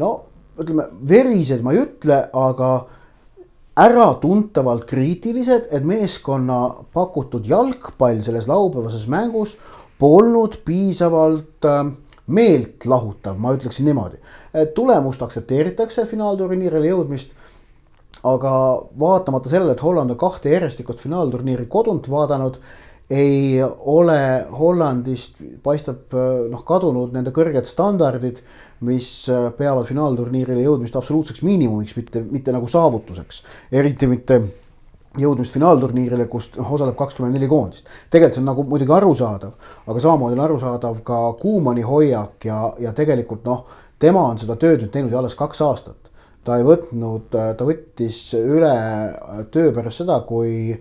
no 0.00 0.14
ütleme, 0.60 0.90
verised 1.08 1.64
ma 1.64 1.72
ei 1.72 1.86
ütle, 1.86 2.26
aga 2.36 2.72
äratuntavalt 3.80 4.84
kriitilised, 4.84 5.68
et 5.72 5.84
meeskonna 5.86 6.60
pakutud 6.94 7.46
jalgpall 7.48 8.20
selles 8.24 8.48
laupäevases 8.48 9.06
mängus 9.08 9.56
polnud 9.98 10.58
piisavalt 10.64 11.68
äh, 11.68 11.84
meeltlahutav, 12.30 13.38
ma 13.38 13.54
ütleksin 13.56 13.88
niimoodi. 13.88 14.20
tulemust 14.74 15.22
aktsepteeritakse 15.22 16.06
finaalturniirile 16.06 16.92
jõudmist. 16.92 17.36
aga 18.24 18.52
vaatamata 19.00 19.48
sellele, 19.48 19.72
et 19.72 19.82
Holland 19.82 20.10
on 20.10 20.16
kahte 20.20 20.50
järjestikust 20.52 20.98
finaalturniiri 21.00 21.64
kodunt 21.66 22.10
vaadanud, 22.10 22.58
ei 23.10 23.62
ole 23.64 24.46
Hollandist, 24.58 25.40
paistab 25.62 26.12
noh, 26.50 26.64
kadunud 26.64 27.14
nende 27.16 27.32
kõrged 27.34 27.64
standardid, 27.64 28.42
mis 28.86 29.10
peavad 29.58 29.84
finaalturniirile 29.84 30.62
jõudmist 30.64 30.96
absoluutseks 30.96 31.42
miinimumiks, 31.44 31.96
mitte, 31.96 32.22
mitte 32.24 32.52
nagu 32.52 32.68
saavutuseks. 32.68 33.42
eriti 33.72 34.06
mitte 34.06 34.40
jõudmist 35.18 35.54
finaalturniirile, 35.54 36.26
kus 36.30 36.50
noh, 36.56 36.72
osaleb 36.72 36.94
kakskümmend 36.98 37.34
neli 37.34 37.48
koondist. 37.50 37.88
tegelikult 38.10 38.36
see 38.36 38.42
on 38.42 38.50
nagu 38.52 38.64
muidugi 38.64 38.94
arusaadav, 38.94 39.52
aga 39.86 40.00
samamoodi 40.00 40.38
on 40.38 40.44
arusaadav 40.44 41.00
ka 41.06 41.18
Kuumani 41.40 41.82
hoiak 41.82 42.44
ja, 42.44 42.60
ja 42.78 42.92
tegelikult 42.92 43.44
noh, 43.44 43.64
tema 43.98 44.22
on 44.28 44.38
seda 44.38 44.56
tööd 44.56 44.84
nüüd 44.84 44.92
teinud 44.94 45.12
ju 45.12 45.18
alles 45.18 45.34
kaks 45.34 45.60
aastat. 45.66 46.10
ta 46.44 46.56
ei 46.56 46.64
võtnud, 46.64 47.28
ta 47.30 47.66
võttis 47.66 48.22
üle 48.38 48.72
töö 49.50 49.74
pärast 49.76 50.04
seda, 50.04 50.20
kui 50.20 50.72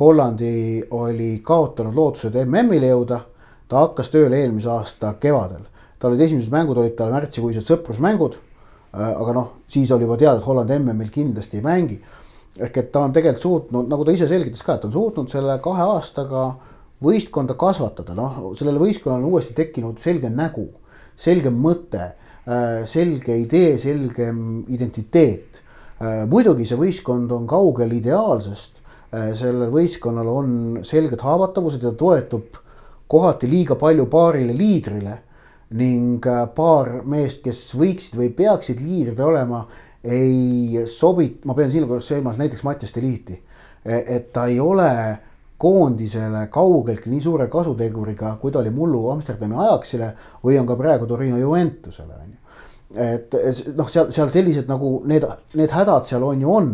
Hollandi 0.00 0.82
oli 0.90 1.38
kaotanud 1.44 1.94
lootused 1.94 2.34
MM-ile 2.44 2.90
jõuda. 2.90 3.20
ta 3.68 3.86
hakkas 3.86 4.10
tööle 4.10 4.36
eelmise 4.42 4.68
aasta 4.70 5.14
kevadel, 5.20 5.62
tal 5.98 6.12
olid 6.12 6.26
esimesed 6.26 6.52
mängud 6.52 6.78
olid 6.78 6.96
tal 6.98 7.12
märtsikuised 7.14 7.64
sõprusmängud. 7.66 8.38
aga 8.96 9.32
noh, 9.36 9.48
siis 9.68 9.90
oli 9.92 10.06
juba 10.06 10.16
teada, 10.16 10.38
et 10.38 10.46
Holland 10.46 10.70
MM-il 10.78 11.10
kindlasti 11.12 11.58
ei 11.58 11.64
mängi 11.64 11.98
ehk 12.56 12.78
et 12.80 12.88
ta 12.92 13.04
on 13.04 13.12
tegelikult 13.12 13.42
suutnud, 13.42 13.90
nagu 13.90 14.04
ta 14.04 14.14
ise 14.14 14.28
selgitas 14.30 14.64
ka, 14.64 14.78
et 14.78 14.86
on 14.88 14.94
suutnud 14.94 15.32
selle 15.32 15.58
kahe 15.64 15.84
aastaga 15.96 16.46
võistkonda 17.04 17.56
kasvatada, 17.60 18.16
noh, 18.16 18.54
sellele 18.56 18.80
võistkonnale 18.80 19.24
on 19.24 19.34
uuesti 19.34 19.56
tekkinud 19.56 20.00
selge 20.00 20.30
nägu, 20.32 20.66
selge 21.20 21.52
mõte, 21.52 22.08
äh, 22.48 22.86
selge 22.88 23.36
idee, 23.42 23.76
selgem 23.80 24.64
identiteet. 24.72 25.60
Äh, 26.00 26.24
muidugi 26.28 26.64
see 26.68 26.80
võistkond 26.80 27.32
on 27.32 27.46
kaugel 27.48 27.92
ideaalsest, 27.98 28.80
äh, 29.12 29.34
sellel 29.36 29.72
võistkonnal 29.72 30.32
on 30.32 30.50
selged 30.84 31.20
haavatavused 31.20 31.84
ja 31.84 31.92
toetub 31.92 32.56
kohati 33.06 33.48
liiga 33.48 33.76
palju 33.76 34.08
paarile 34.10 34.56
liidrile 34.56 35.20
ning 35.70 36.22
paar 36.54 37.02
meest, 37.04 37.42
kes 37.42 37.72
võiksid 37.74 38.14
või 38.18 38.30
peaksid 38.36 38.80
liidrid 38.80 39.20
olema 39.20 39.64
ei 40.06 40.84
sobi, 40.86 41.32
ma 41.44 41.54
pean 41.58 41.70
siinkohal 41.70 42.04
silmas 42.04 42.38
näiteks 42.38 42.62
Mattias 42.62 42.94
Deliiti. 42.94 43.42
et 43.86 44.32
ta 44.32 44.46
ei 44.46 44.60
ole 44.60 45.18
koondisele 45.58 46.46
kaugeltki 46.50 47.10
nii 47.10 47.20
suure 47.20 47.46
kasuteguriga, 47.48 48.36
kui 48.40 48.52
ta 48.52 48.58
oli 48.58 48.70
mullu 48.74 49.04
Amsterdami 49.12 49.54
Ajaxile 49.56 50.10
või 50.44 50.58
on 50.60 50.66
ka 50.66 50.76
praegu 50.76 51.06
Torino 51.06 51.38
Juventusele 51.38 52.14
on 52.14 52.32
ju. 52.32 52.38
et 52.96 53.34
noh, 53.76 53.88
seal, 53.88 54.10
seal 54.12 54.28
sellised 54.30 54.68
nagu 54.68 55.00
need, 55.06 55.24
need 55.54 55.70
hädad 55.70 56.06
seal 56.06 56.22
on 56.22 56.42
ju 56.42 56.52
on, 56.52 56.72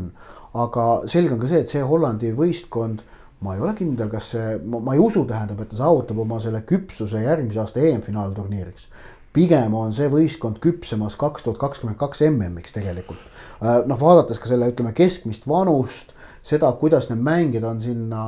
aga 0.54 0.86
selge 1.08 1.36
on 1.36 1.40
ka 1.40 1.48
see, 1.48 1.62
et 1.64 1.68
see 1.68 1.84
Hollandi 1.84 2.32
võistkond 2.36 3.04
ma 3.42 3.56
ei 3.56 3.62
ole 3.62 3.74
kindel, 3.78 4.08
kas 4.12 4.32
see, 4.34 4.58
ma 4.62 4.94
ei 4.94 5.00
usu, 5.02 5.24
tähendab, 5.28 5.60
et 5.64 5.72
ta 5.72 5.80
saavutab 5.80 6.22
oma 6.22 6.38
selle 6.42 6.62
küpsuse 6.68 7.24
järgmise 7.24 7.60
aasta 7.62 7.82
EM-finaalturniiriks 7.82 8.86
pigem 9.32 9.74
on 9.76 9.92
see 9.96 10.08
võistkond 10.12 10.60
küpsemas 10.62 11.16
kaks 11.20 11.44
tuhat 11.46 11.60
kakskümmend 11.60 11.98
kaks 12.00 12.22
MM-iks 12.26 12.74
tegelikult. 12.76 13.20
Äh, 13.62 13.80
noh, 13.88 13.98
vaadates 14.00 14.40
ka 14.40 14.50
selle, 14.50 14.68
ütleme 14.72 14.92
keskmist 14.96 15.46
vanust, 15.48 16.12
seda, 16.44 16.72
kuidas 16.80 17.08
need 17.10 17.22
mängijad 17.24 17.66
on 17.68 17.80
sinna, 17.84 18.24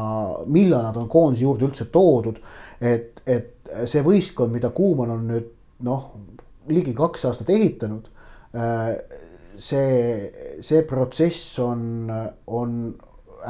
millal 0.47 0.85
nad 0.87 0.97
on 1.00 1.11
koondise 1.12 1.44
juurde 1.44 1.68
üldse 1.68 1.88
toodud. 1.92 2.41
et, 2.80 3.21
et 3.26 3.71
see 3.89 4.02
võistkond, 4.04 4.52
mida 4.52 4.71
Kuuman 4.75 5.12
on 5.15 5.28
nüüd 5.28 5.47
noh, 5.86 6.10
ligi 6.69 6.93
kaks 6.97 7.25
aastat 7.28 7.52
ehitanud. 7.54 8.08
Äh, 8.54 8.97
see, 9.56 10.58
see 10.65 10.82
protsess 10.89 11.58
on, 11.62 12.10
on 12.47 12.78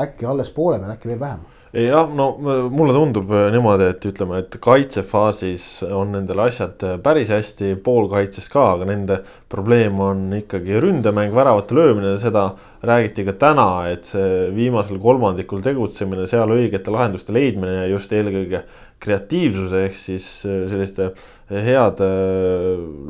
äkki 0.00 0.26
alles 0.26 0.50
poole 0.54 0.78
peal, 0.80 0.94
äkki 0.94 1.12
veel 1.12 1.20
vähem? 1.20 1.44
Jah, 1.74 2.06
no 2.06 2.28
mulle 2.70 2.94
tundub 2.94 3.32
äh, 3.34 3.48
niimoodi, 3.50 3.88
et 3.90 4.04
ütleme, 4.06 4.38
et 4.44 4.52
kaitsefaasis 4.62 5.64
on 5.88 6.12
nendel 6.14 6.44
asjad 6.44 6.84
äh, 6.86 6.92
päris 7.02 7.32
hästi, 7.34 7.72
poolkaitses 7.82 8.46
ka, 8.52 8.68
aga 8.76 8.86
nende 8.86 9.16
probleem 9.50 9.98
on 9.98 10.28
ikkagi 10.38 10.78
ründemäng, 10.84 11.34
väravate 11.34 11.74
löömine, 11.74 12.12
seda 12.22 12.52
räägiti 12.86 13.24
ka 13.26 13.34
täna, 13.42 13.66
et 13.90 14.06
see 14.06 14.52
viimasel 14.54 15.00
kolmandikul 15.02 15.64
tegutsemine, 15.66 16.28
seal 16.30 16.54
õigete 16.54 16.94
lahenduste 16.94 17.34
leidmine 17.34 17.80
ja 17.80 17.90
just 17.90 18.14
eelkõige 18.14 18.62
kreatiivsuse 19.02 19.84
ehk 19.88 19.98
siis 19.98 20.28
äh, 20.46 20.68
selliste 20.70 21.10
heade 21.50 22.06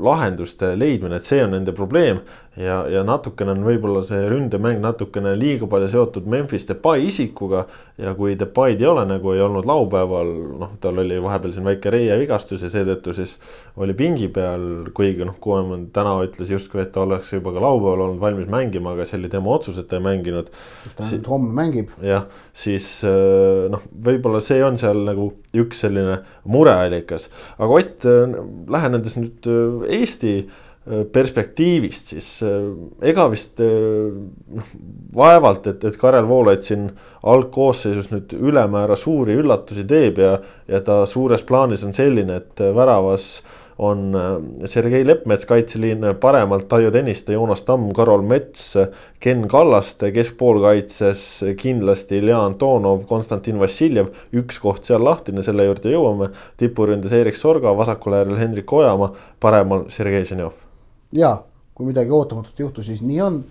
lahenduste 0.03 0.75
leidmine, 0.79 1.21
et 1.21 1.29
see 1.29 1.43
on 1.45 1.55
nende 1.55 1.75
probleem. 1.75 2.23
ja, 2.55 2.85
ja 2.87 3.01
natukene 3.03 3.51
on 3.51 3.65
võib-olla 3.67 4.05
see 4.07 4.29
ründemäng 4.31 4.79
natukene 4.79 5.33
liiga 5.35 5.67
palju 5.67 5.89
seotud 5.91 6.29
Memphis 6.31 6.69
Depay 6.69 7.09
isikuga. 7.09 7.65
ja 7.99 8.15
kui 8.15 8.35
Depay'd 8.39 8.83
ei 8.83 8.87
ole, 8.91 9.05
nagu 9.07 9.33
ei 9.35 9.43
olnud 9.43 9.67
laupäeval, 9.67 10.31
noh, 10.59 10.73
tal 10.83 10.99
oli 11.03 11.21
vahepeal 11.23 11.55
siin 11.55 11.67
väike 11.67 11.93
reievigastus 11.95 12.63
ja 12.63 12.71
seetõttu 12.71 13.15
siis 13.15 13.37
oli 13.77 13.95
pingi 13.95 14.29
peal, 14.35 14.89
kuigi 14.95 15.27
noh, 15.27 15.39
Koeman 15.41 15.89
täna 15.95 16.17
ütles 16.27 16.51
justkui, 16.51 16.83
et 16.83 16.93
ta 16.95 17.05
oleks 17.07 17.33
juba 17.37 17.55
ka 17.55 17.63
laupäeval 17.63 18.07
olnud 18.09 18.23
valmis 18.23 18.51
mängima, 18.51 18.95
aga 18.95 19.07
see 19.07 19.19
oli 19.21 19.31
tema 19.31 19.55
otsus, 19.55 19.79
et 19.79 19.91
ta 19.91 20.01
ei 20.01 20.07
mänginud. 20.07 20.51
ta 20.97 21.07
si 21.07 21.21
homme 21.27 21.55
mängib. 21.55 21.95
jah, 22.03 22.27
siis 22.53 22.89
äh, 23.07 23.71
noh, 23.71 23.87
võib-olla 24.07 24.43
see 24.43 24.63
on 24.67 24.79
seal 24.79 25.05
nagu 25.07 25.31
üks 25.55 25.85
selline 25.87 26.19
mureallikas, 26.51 27.31
aga 27.59 27.75
Ott 27.75 28.05
lähenedes 28.71 29.17
nüüd 29.19 29.49
äh, 29.51 29.89
Eesti 30.01 30.35
äh, 30.41 31.03
perspektiivist, 31.13 32.13
siis 32.15 32.29
äh, 32.47 32.71
ega 33.05 33.27
vist 33.33 33.61
noh, 33.61 34.71
vaevalt, 35.17 35.69
et, 35.73 35.85
et 35.89 35.99
Karel 36.01 36.29
Voolaid 36.29 36.65
siin 36.67 36.89
algkoosseisus 37.23 38.11
nüüd 38.13 38.37
ülemäära 38.39 38.97
suuri 38.99 39.37
üllatusi 39.41 39.87
teeb 39.89 40.23
ja, 40.23 40.39
ja 40.69 40.83
ta 40.85 41.03
suures 41.11 41.45
plaanis 41.47 41.85
on 41.87 41.97
selline, 41.97 42.41
et 42.43 42.65
väravas 42.77 43.39
on 43.79 44.15
äh, 44.15 44.67
Sergei 44.71 45.07
Leppmets 45.07 45.47
kaitseliin 45.47 46.07
paremalt, 46.21 46.69
Taio 46.69 46.91
Tõniste, 46.95 47.35
Joonas 47.35 47.65
Tamm, 47.67 47.91
Karol 47.97 48.23
Mets, 48.27 48.75
Ken 49.21 49.49
Kallaste, 49.51 50.13
keskpoolkaitses 50.15 51.25
kindlasti 51.61 52.21
Ilja 52.23 52.39
Antonov, 52.45 53.07
Konstantin 53.11 53.59
Vassiljev, 53.63 54.13
üks 54.37 54.61
koht 54.63 54.87
seal 54.87 55.05
lahtine, 55.05 55.43
selle 55.43 55.67
juurde 55.67 55.91
jõuame. 55.95 56.31
tipuründes 56.61 57.13
Erik 57.13 57.39
Sorga, 57.39 57.75
vasakul 57.77 58.21
äärel 58.21 58.39
Hendrik 58.39 58.73
Ojamaa, 58.73 59.13
paremal 59.41 59.89
Sergei 59.91 60.25
Ženjov. 60.25 60.55
ja 61.13 61.37
kui 61.75 61.87
midagi 61.87 62.11
ootamatut 62.11 62.59
juhtus, 62.59 62.87
siis 62.87 63.03
nii 63.03 63.21
on 63.21 63.45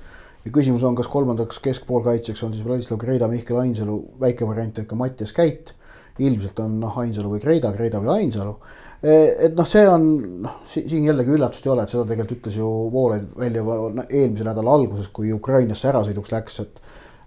ja 0.46 0.52
küsimus 0.52 0.84
on, 0.84 0.96
kas 0.96 1.08
kolmandaks 1.12 1.60
keskpoolkaitsjaks 1.64 2.44
on 2.44 2.54
siis 2.54 2.66
Vladislav 2.66 3.00
Kreida, 3.00 3.28
Mihkel 3.28 3.60
Ainsalu, 3.60 4.00
väike 4.20 4.48
variant, 4.48 4.80
et 4.80 4.88
ka 4.88 4.96
Mattias 4.96 5.34
Käit. 5.34 5.74
ilmselt 6.20 6.60
on 6.60 6.76
noh, 6.80 6.98
Ainsalu 7.00 7.32
või 7.32 7.40
Kreida, 7.42 7.72
Kreida 7.74 7.98
või 7.98 8.12
Ainsalu 8.22 8.58
et 9.04 9.58
noh, 9.58 9.68
see 9.68 9.84
on 9.90 10.04
noh, 10.46 10.60
siin 10.70 11.08
jällegi 11.10 11.34
üllatust 11.36 11.66
ei 11.68 11.72
ole, 11.74 11.84
et 11.84 11.92
seda 11.92 12.06
tegelikult 12.08 12.38
ütles 12.38 12.56
ju 12.56 12.68
Voolaid 12.94 13.26
välja 13.36 13.64
juba 13.64 14.06
eelmise 14.06 14.46
nädala 14.48 14.76
alguses, 14.78 15.10
kui 15.12 15.34
Ukrainasse 15.36 15.90
ärasõiduks 15.92 16.32
läks, 16.32 16.60
et. 16.64 16.80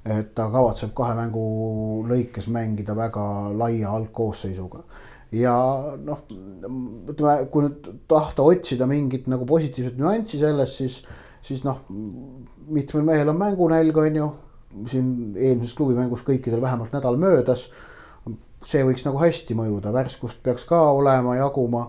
et 0.07 0.29
ta 0.39 0.47
kavatseb 0.55 0.93
kahe 0.95 1.17
mängu 1.19 1.43
lõikes 2.07 2.47
mängida 2.55 2.95
väga 2.97 3.25
laia 3.59 3.91
algkoosseisuga. 3.91 4.85
ja 5.37 5.53
noh, 6.07 6.23
ütleme, 7.11 7.35
kui 7.51 7.67
nüüd 7.67 7.91
tahta 8.09 8.47
otsida 8.47 8.87
mingit 8.87 9.27
nagu 9.29 9.45
positiivset 9.45 9.99
nüanssi 9.99 10.39
selles, 10.41 10.77
siis, 10.79 11.01
siis 11.45 11.65
noh, 11.67 11.83
mitmel 12.71 13.05
mehel 13.05 13.35
on 13.35 13.41
mängunälg, 13.43 14.01
on 14.01 14.17
ju. 14.23 14.31
siin 14.89 15.37
eelmises 15.37 15.75
klubimängus 15.77 16.25
kõikidel 16.25 16.61
vähemalt 16.61 16.93
nädal 16.93 17.17
möödas 17.21 17.67
see 18.67 18.83
võiks 18.87 19.05
nagu 19.07 19.21
hästi 19.21 19.55
mõjuda, 19.59 19.93
värskust 19.95 20.43
peaks 20.43 20.67
ka 20.69 20.81
olema 20.97 21.37
jaguma. 21.39 21.87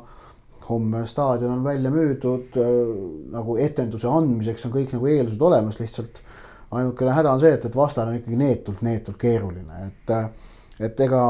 homme 0.68 1.06
staadion 1.08 1.52
on 1.52 1.64
välja 1.64 1.88
müüdud 1.90 2.58
äh, 2.60 2.72
nagu 3.32 3.54
etenduse 3.58 4.08
andmiseks 4.08 4.66
on 4.68 4.74
kõik 4.74 4.92
nagu 4.92 5.08
eeldused 5.08 5.42
olemas, 5.42 5.78
lihtsalt 5.80 6.20
ainukene 6.72 7.14
häda 7.16 7.32
on 7.32 7.40
see, 7.40 7.54
et, 7.56 7.66
et 7.66 7.76
vastane 7.76 8.12
on 8.12 8.18
ikkagi 8.18 8.36
neetult, 8.36 8.82
neetult 8.84 9.18
keeruline, 9.18 9.86
et 9.88 10.12
äh, 10.12 10.28
et 10.80 11.00
ega 11.00 11.22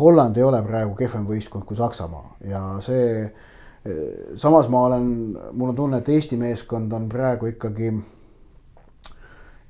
Holland 0.00 0.36
ei 0.36 0.42
ole 0.42 0.62
praegu 0.64 0.96
kehvem 0.98 1.26
võistkond 1.28 1.68
kui 1.68 1.76
Saksamaa 1.76 2.38
ja 2.48 2.62
see 2.80 3.26
äh, 3.26 4.32
samas 4.34 4.70
ma 4.72 4.86
olen, 4.88 5.12
mul 5.52 5.74
on 5.74 5.76
tunne, 5.76 6.00
et 6.00 6.08
Eesti 6.08 6.40
meeskond 6.40 6.92
on 6.92 7.10
praegu 7.12 7.52
ikkagi 7.52 7.92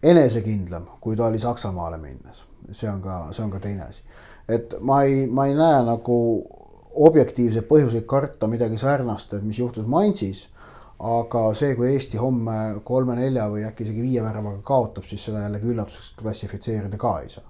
enesekindlam, 0.02 0.86
kui 1.00 1.18
ta 1.18 1.26
oli 1.26 1.42
Saksamaale 1.42 1.98
minnes, 1.98 2.44
see 2.70 2.88
on 2.88 3.02
ka, 3.02 3.18
see 3.34 3.42
on 3.44 3.50
ka 3.50 3.58
teine 3.66 3.90
asi 3.90 4.06
et 4.48 4.74
ma 4.80 5.02
ei, 5.04 5.26
ma 5.26 5.46
ei 5.46 5.56
näe 5.56 5.82
nagu 5.86 6.18
objektiivseid 6.98 7.66
põhjuseid 7.68 8.06
karta 8.08 8.48
midagi 8.50 8.78
sarnast, 8.80 9.34
et 9.34 9.44
mis 9.44 9.58
juhtus 9.60 9.86
Mainzis. 9.86 10.46
aga 10.98 11.40
see, 11.54 11.76
kui 11.78 11.92
Eesti 11.92 12.18
homme 12.18 12.80
kolme-nelja 12.84 13.44
või 13.52 13.60
äkki 13.68 13.84
isegi 13.84 14.00
viie 14.02 14.22
väravaga 14.24 14.58
kaotab, 14.66 15.04
siis 15.06 15.22
seda 15.28 15.44
jällegi 15.44 15.68
üllatuseks 15.70 16.16
klassifitseerida 16.18 16.98
ka 16.98 17.12
ei 17.22 17.28
saa. 17.30 17.44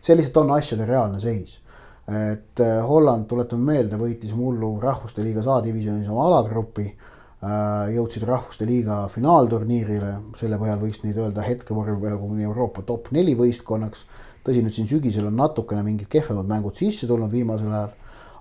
see 0.00 0.14
lihtsalt 0.16 0.36
on 0.44 0.52
asjade 0.58 0.86
reaalne 0.86 1.20
seis. 1.20 1.58
et 2.06 2.60
äh, 2.60 2.76
Holland, 2.86 3.26
tuletame 3.26 3.72
meelde, 3.72 3.96
võitis 3.98 4.34
mullu 4.34 4.76
Rahvuste 4.80 5.22
Liigas 5.22 5.46
A-divisjonis 5.46 6.08
oma 6.08 6.28
alagrupi 6.28 6.86
äh, 6.86 7.90
jõudsid 7.96 8.22
Rahvuste 8.28 8.66
Liiga 8.66 9.08
finaalturniirile, 9.08 10.14
selle 10.38 10.58
põhjal 10.58 10.78
võiks 10.82 11.02
neid 11.02 11.18
öelda 11.18 11.42
hetkevormi 11.42 11.98
peal 12.02 12.18
kuni 12.18 12.46
Euroopa 12.46 12.82
top 12.86 13.10
neli 13.10 13.34
võistkonnaks 13.38 14.06
tõsi, 14.44 14.62
nüüd 14.62 14.74
siin 14.74 14.88
sügisel 14.90 15.26
on 15.28 15.36
natukene 15.38 15.82
mingid 15.86 16.10
kehvemad 16.12 16.48
mängud 16.50 16.78
sisse 16.78 17.06
tulnud 17.06 17.30
viimasel 17.32 17.70
ajal. 17.70 17.92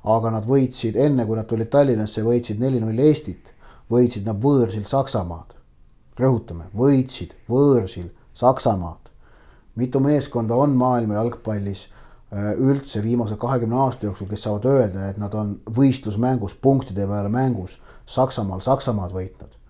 aga 0.02 0.32
nad 0.34 0.46
võitsid, 0.50 0.96
enne 0.98 1.28
kui 1.30 1.38
nad 1.38 1.46
tulid 1.46 1.70
Tallinnasse, 1.70 2.24
võitsid 2.26 2.58
neli-null 2.58 2.98
Eestit, 3.06 3.52
võitsid 3.92 4.26
nad 4.26 4.40
võõrsil 4.42 4.86
Saksamaad. 4.86 5.54
rõhutame, 6.18 6.66
võitsid 6.76 7.36
võõrsil 7.50 8.10
Saksamaad. 8.34 9.12
mitu 9.76 10.00
meeskonda 10.00 10.56
on 10.56 10.76
maailma 10.76 11.14
jalgpallis 11.14 11.88
äh, 11.88 12.54
üldse 12.58 13.04
viimase 13.04 13.36
kahekümne 13.36 13.76
aasta 13.76 14.06
jooksul, 14.06 14.28
kes 14.28 14.44
saavad 14.44 14.66
öelda, 14.66 15.10
et 15.10 15.18
nad 15.18 15.34
on 15.34 15.60
võistlusmängus 15.66 16.54
punktide 16.62 17.08
peale 17.08 17.30
mängus 17.30 17.80
Saksamaal 18.06 18.62
Saksamaad 18.62 19.14
võitnud 19.14 19.61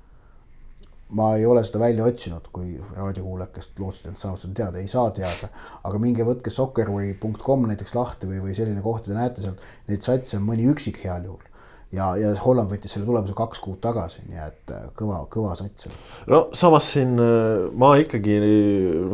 ma 1.17 1.32
ei 1.36 1.45
ole 1.45 1.63
seda 1.67 1.82
välja 1.82 2.06
otsinud, 2.08 2.47
kui 2.56 2.76
raadiokuulajad, 2.95 3.71
lootsid, 3.80 4.12
et 4.12 4.19
saavad 4.21 4.41
seda 4.41 4.58
teada, 4.62 4.82
ei 4.82 4.89
saa 4.91 5.10
teada. 5.15 5.50
aga 5.84 6.02
minge 6.02 6.26
võtke 6.28 6.54
soccerway.com 6.54 7.65
näiteks 7.71 7.95
lahti 7.97 8.30
või, 8.30 8.41
või 8.45 8.56
selline 8.58 8.84
koht 8.84 9.08
te 9.08 9.15
näete 9.15 9.43
sealt, 9.43 9.63
neid 9.91 10.06
satse 10.08 10.38
on 10.39 10.45
mõni 10.47 10.69
üksik 10.71 11.02
heal 11.04 11.26
juhul. 11.28 11.43
ja, 11.91 12.13
ja 12.19 12.32
Holland 12.45 12.71
võttis 12.71 12.95
selle 12.95 13.08
tulemuse 13.10 13.36
kaks 13.36 13.60
kuud 13.63 13.82
tagasi, 13.84 14.24
nii 14.30 14.39
et 14.45 14.71
äh, 14.76 14.88
kõva, 14.97 15.26
kõva 15.32 15.58
sats. 15.60 15.89
no 16.32 16.45
samas 16.56 16.88
siin 16.93 17.17
äh, 17.19 17.67
ma 17.76 17.97
ikkagi 18.00 18.38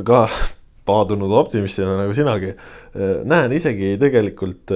ka 0.05 0.27
paadunud 0.87 1.33
optimistina 1.35 1.97
nagu 1.97 2.13
sinagi, 2.15 2.53
äh, 2.53 3.23
näen 3.25 3.55
isegi 3.57 3.95
tegelikult 4.01 4.75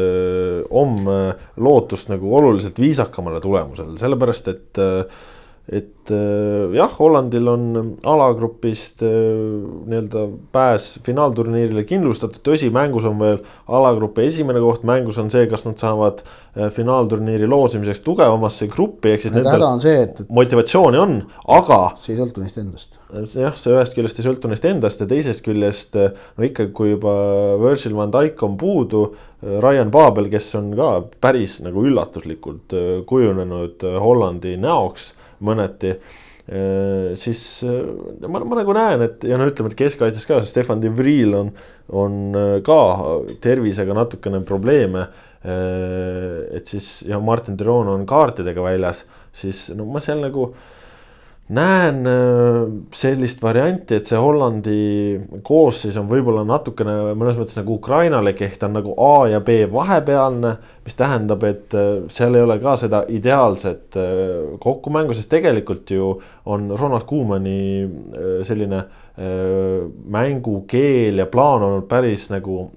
homme 0.71 1.19
lootust 1.61 2.09
nagu 2.09 2.33
oluliselt 2.39 2.81
viisakamale 2.81 3.43
tulemusele, 3.43 3.99
sellepärast 4.01 4.51
et 4.55 4.81
et 5.71 6.11
äh, 6.11 6.73
jah, 6.75 6.91
Hollandil 6.99 7.47
on 7.47 7.67
alagrupist 8.03 8.99
äh, 9.07 9.11
nii-öelda 9.87 10.25
pääs 10.51 10.97
finaalturniirile 11.05 11.85
kindlustatud, 11.87 12.41
tõsi, 12.43 12.67
mängus 12.75 13.07
on 13.07 13.15
veel 13.21 13.39
alagrupi 13.71 14.25
esimene 14.27 14.59
koht, 14.59 14.83
mängus 14.87 15.21
on 15.21 15.31
see, 15.31 15.45
kas 15.51 15.63
nad 15.63 15.79
saavad 15.79 16.19
äh, 16.25 16.67
finaalturniiri 16.75 17.47
loosimiseks 17.47 18.03
tugevamasse 18.03 18.67
gruppi, 18.73 19.13
ehk 19.13 19.23
siis 19.23 19.35
nendel 19.37 19.63
on 19.63 19.79
see, 19.83 19.95
et, 20.09 20.19
et 20.25 20.33
motivatsiooni 20.41 20.99
on, 20.99 21.15
aga. 21.55 21.79
see 22.03 22.17
ei 22.17 22.19
sõltu 22.19 22.43
neist 22.43 22.59
endast. 22.59 22.99
jah, 23.39 23.55
see 23.55 23.71
ühest 23.77 23.95
küljest 23.95 24.19
ei 24.19 24.27
sõltu 24.27 24.51
neist 24.51 24.67
endast 24.67 25.05
ja 25.05 25.07
teisest 25.07 25.45
küljest 25.47 25.95
no 25.95 26.49
ikkagi, 26.49 26.75
kui 26.75 26.97
juba 26.97 27.15
Virgil 27.63 27.95
van 27.95 28.11
Dijk 28.11 28.43
on 28.43 28.59
puudu, 28.59 29.05
Ryan 29.39 29.89
Babel, 29.89 30.27
kes 30.29 30.51
on 30.59 30.69
ka 30.75 30.91
päris 31.23 31.61
nagu 31.63 31.87
üllatuslikult 31.87 32.75
kujunenud 33.07 33.87
Hollandi 34.03 34.57
näoks 34.59 35.13
mõneti 35.45 35.93
äh, 35.95 37.11
siis 37.19 37.41
äh, 37.67 38.27
ma, 38.27 38.41
ma 38.43 38.59
nagu 38.61 38.75
näen, 38.75 39.05
et 39.07 39.25
ja 39.27 39.39
no 39.39 39.47
ütleme, 39.49 39.71
et 39.71 39.79
keskkaitses 39.79 40.27
ka 40.29 40.41
Stefan 40.45 40.81
de 40.83 40.91
Vril 40.93 41.35
on, 41.37 41.51
on 42.01 42.19
äh, 42.37 42.57
ka 42.65 42.79
tervisega 43.43 43.97
natukene 43.97 44.43
probleeme. 44.47 45.09
et 45.41 46.69
siis 46.69 46.99
ja 47.09 47.17
Martin 47.17 47.55
Deron 47.57 47.87
on 47.89 48.03
kaartidega 48.05 48.61
väljas, 48.61 48.99
siis 49.33 49.71
no 49.73 49.87
ma 49.89 49.97
seal 49.97 50.19
nagu 50.21 50.51
näen 51.51 52.05
äh, 52.07 52.67
sellist 52.95 53.41
varianti, 53.43 53.97
et 53.97 54.07
see 54.07 54.19
Hollandi 54.19 54.75
koosseis 55.43 55.97
on 55.99 56.07
võib-olla 56.07 56.45
natukene 56.47 56.93
mõnes 57.19 57.35
mõttes 57.39 57.57
nagu 57.59 57.75
Ukrainale 57.75 58.31
ehk 58.31 58.55
ta 58.59 58.69
on 58.69 58.77
nagu 58.77 58.93
A 58.95 59.27
ja 59.33 59.41
B 59.43 59.57
vahepealne, 59.71 60.53
mis 60.85 60.95
tähendab, 60.97 61.43
et 61.49 61.75
äh, 61.75 61.89
seal 62.11 62.37
ei 62.39 62.45
ole 62.45 62.55
ka 62.63 62.77
seda 62.79 63.03
ideaalset 63.11 63.99
äh, 63.99 64.13
kokkumängu, 64.63 65.15
sest 65.17 65.31
tegelikult 65.33 65.91
ju 65.91 66.13
on 66.47 66.71
Ronald 66.71 67.07
Koemani 67.09 67.59
selline 68.47 68.85
mängukeel 70.11 71.19
ja 71.19 71.25
plaan 71.29 71.65
olnud 71.67 71.83
päris 71.91 72.29
nagu, 72.31 72.71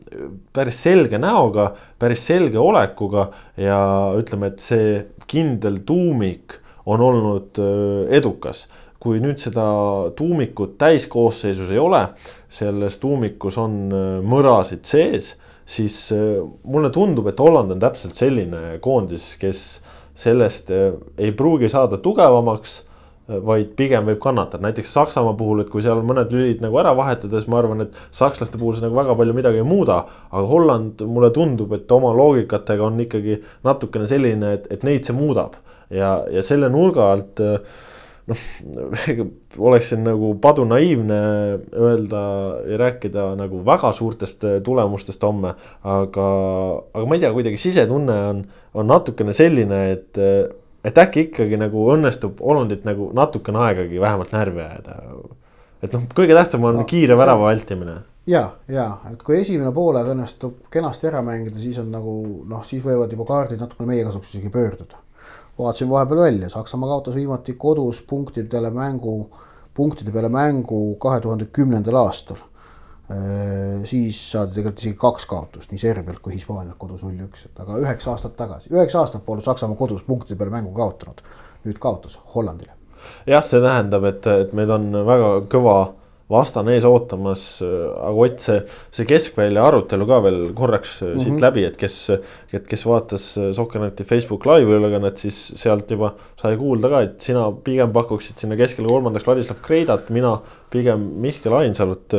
päris 0.52 0.80
selge 0.82 1.16
näoga, 1.22 1.70
päris 1.98 2.26
selge 2.26 2.58
olekuga 2.60 3.28
ja 3.56 3.78
ütleme, 4.18 4.50
et 4.50 4.60
see 4.60 4.98
kindel 5.30 5.78
tuumik 5.86 6.58
on 6.86 7.00
olnud 7.00 7.60
edukas. 8.10 8.66
kui 9.04 9.18
nüüd 9.20 9.36
seda 9.36 9.64
tuumikut 10.16 10.78
täiskoosseisus 10.80 11.68
ei 11.74 11.78
ole, 11.78 11.98
selles 12.48 12.96
tuumikus 13.02 13.58
on 13.60 13.74
mõrasid 14.24 14.86
sees, 14.88 15.34
siis 15.68 15.98
mulle 16.64 16.88
tundub, 16.88 17.28
et 17.28 17.40
Holland 17.40 17.74
on 17.74 17.82
täpselt 17.82 18.16
selline 18.16 18.78
koondis, 18.80 19.34
kes 19.36 19.60
sellest 20.16 20.72
ei 20.72 21.34
pruugi 21.36 21.68
saada 21.68 22.00
tugevamaks 22.00 22.78
vaid 23.24 23.72
pigem 23.78 24.04
võib 24.08 24.18
kannatada, 24.20 24.62
näiteks 24.66 24.90
Saksamaa 24.92 25.32
puhul, 25.38 25.62
et 25.62 25.70
kui 25.72 25.82
seal 25.84 26.02
mõned 26.04 26.32
lülid 26.34 26.60
nagu 26.60 26.76
ära 26.80 26.92
vahetada, 26.96 27.38
siis 27.38 27.48
ma 27.48 27.60
arvan, 27.62 27.86
et 27.86 27.94
sakslaste 28.12 28.60
puhul 28.60 28.76
see 28.76 28.84
nagu 28.84 28.98
väga 28.98 29.16
palju 29.16 29.36
midagi 29.36 29.62
ei 29.62 29.68
muuda. 29.68 30.02
aga 30.30 30.46
Holland, 30.48 31.04
mulle 31.08 31.30
tundub, 31.32 31.72
et 31.72 31.92
oma 31.92 32.12
loogikatega 32.16 32.84
on 32.84 33.00
ikkagi 33.00 33.38
natukene 33.64 34.08
selline, 34.10 34.52
et, 34.58 34.68
et 34.70 34.84
neid 34.84 35.08
see 35.08 35.16
muudab 35.16 35.56
ja, 35.90 36.14
ja 36.30 36.42
selle 36.46 36.70
nurga 36.72 37.10
alt 37.12 37.42
noh, 38.30 38.42
oleks 39.68 39.92
siin 39.92 40.04
nagu 40.06 40.32
padunaiivne 40.42 41.20
öelda 41.76 42.22
ja 42.70 42.80
rääkida 42.80 43.28
nagu 43.38 43.62
väga 43.66 43.92
suurtest 43.92 44.44
tulemustest 44.64 45.22
homme. 45.22 45.54
aga, 45.82 46.28
aga 46.94 47.06
ma 47.06 47.18
ei 47.18 47.24
tea, 47.24 47.32
kuidagi 47.36 47.60
sisetunne 47.60 48.18
on, 48.30 48.44
on 48.74 48.90
natukene 48.90 49.32
selline, 49.36 49.84
et, 49.92 50.22
et 50.84 51.04
äkki 51.04 51.28
ikkagi 51.28 51.60
nagu 51.60 51.88
õnnestub 51.94 52.40
Hollandit 52.44 52.88
nagu 52.88 53.10
natukene 53.16 53.62
aegagi 53.68 54.00
vähemalt 54.00 54.34
närvi 54.34 54.64
ajada. 54.64 54.98
et 55.82 55.92
noh, 55.92 56.08
kõige 56.16 56.36
tähtsam 56.36 56.64
on 56.64 56.82
no, 56.82 56.88
kiire 56.88 57.16
värava 57.18 57.50
vältimine 57.50 58.00
ja, 58.30 58.46
ja 58.68 58.88
et 59.10 59.22
kui 59.22 59.36
esimene 59.42 59.72
poolaeg 59.72 60.14
õnnestub 60.14 60.64
kenasti 60.72 61.10
ära 61.10 61.20
mängida, 61.24 61.60
siis 61.60 61.78
on 61.82 61.92
nagu 61.92 62.14
noh, 62.48 62.64
siis 62.64 62.84
võivad 62.84 63.12
juba 63.12 63.28
kaardid 63.28 63.60
natukene 63.60 63.92
meie 63.92 64.06
kasuks 64.06 64.32
isegi 64.32 64.52
pöörduda 64.52 65.03
vaatasin 65.58 65.90
vahepeal 65.90 66.20
välja, 66.20 66.48
Saksamaa 66.50 66.88
kaotas 66.88 67.14
viimati 67.14 67.54
kodus 67.54 68.02
punktidele 68.02 68.70
mängu, 68.70 69.30
punktide 69.74 70.12
peale 70.12 70.28
mängu 70.28 70.96
kahe 71.00 71.20
tuhande 71.20 71.46
kümnendal 71.52 72.00
aastal. 72.02 72.42
Siis 73.84 74.20
saadi 74.32 74.54
tegelikult 74.56 74.80
isegi 74.80 74.96
kaks 74.96 75.26
kaotust, 75.28 75.70
nii 75.70 75.80
Serbialt 75.80 76.22
kui 76.24 76.32
Hispaanialt 76.32 76.78
kodus 76.80 77.02
null-üks, 77.04 77.44
et 77.50 77.58
aga 77.60 77.76
üheksa 77.82 78.14
aastat 78.14 78.32
tagasi, 78.38 78.70
üheksa 78.72 79.02
aastat 79.02 79.26
pole 79.26 79.44
Saksamaa 79.44 79.76
kodus 79.76 80.02
punktide 80.06 80.38
peale 80.40 80.54
mängu 80.54 80.72
kaotanud. 80.72 81.20
nüüd 81.64 81.78
kaotas 81.80 82.18
Hollandile. 82.34 82.72
jah, 83.26 83.44
see 83.44 83.60
tähendab, 83.60 84.04
et, 84.04 84.26
et 84.26 84.52
meil 84.52 84.70
on 84.70 84.90
väga 85.06 85.28
kõva 85.52 85.76
vastane 86.30 86.72
ees 86.78 86.86
ootamas, 86.88 87.42
aga 87.60 88.12
Ott, 88.24 88.38
see, 88.40 88.60
see 88.94 89.06
keskvälja 89.08 89.64
arutelu 89.68 90.06
ka 90.08 90.20
veel 90.24 90.38
korraks 90.56 90.94
mm 91.02 91.08
-hmm. 91.08 91.20
siit 91.20 91.34
mhm. 91.34 91.42
läbi, 91.42 91.64
et 91.68 91.76
kes, 91.76 91.96
et 92.52 92.66
kes 92.66 92.86
vaatas 92.86 93.26
Sokkerneti 93.56 94.04
Facebook 94.04 94.46
live 94.46 94.78
ülekannet, 94.78 95.16
siis 95.20 95.52
sealt 95.60 95.90
juba 95.90 96.14
sai 96.40 96.56
kuulda 96.56 96.88
ka, 96.88 97.02
et 97.02 97.20
sina 97.20 97.44
pigem 97.52 97.92
pakuksid 97.92 98.38
sinna 98.38 98.56
keskele 98.56 98.88
kolmandaks 98.88 99.26
Ladislav 99.26 99.60
Kreidat, 99.62 100.10
mina 100.10 100.38
pigem 100.70 101.00
Mihkel 101.20 101.52
Ainsalut, 101.52 102.12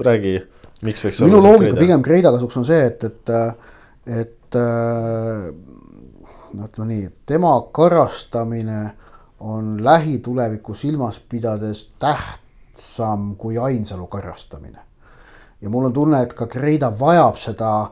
räägi, 0.00 0.40
miks 0.82 1.04
võiks 1.04 1.22
minu 1.24 1.42
loogika 1.42 1.70
Kreida? 1.70 1.80
pigem 1.80 2.02
Kreida 2.02 2.32
kasuks 2.32 2.56
on 2.56 2.64
see, 2.64 2.86
et, 2.86 3.04
et, 3.04 3.30
et 4.06 4.58
no 6.52 6.66
ütleme 6.66 6.88
nii, 6.88 7.08
tema 7.26 7.60
karastamine 7.72 8.80
on 9.40 9.84
lähitulevikku 9.84 10.74
silmas 10.74 11.20
pidades 11.28 11.86
täht 12.00 12.45
tähtsam 12.76 13.36
kui 13.36 13.58
Ainsalu 13.58 14.06
karastamine. 14.06 14.78
ja 15.60 15.70
mul 15.70 15.84
on 15.84 15.92
tunne, 15.92 16.22
et 16.22 16.32
ka 16.32 16.46
Kreida 16.46 16.92
vajab 17.00 17.36
seda 17.36 17.90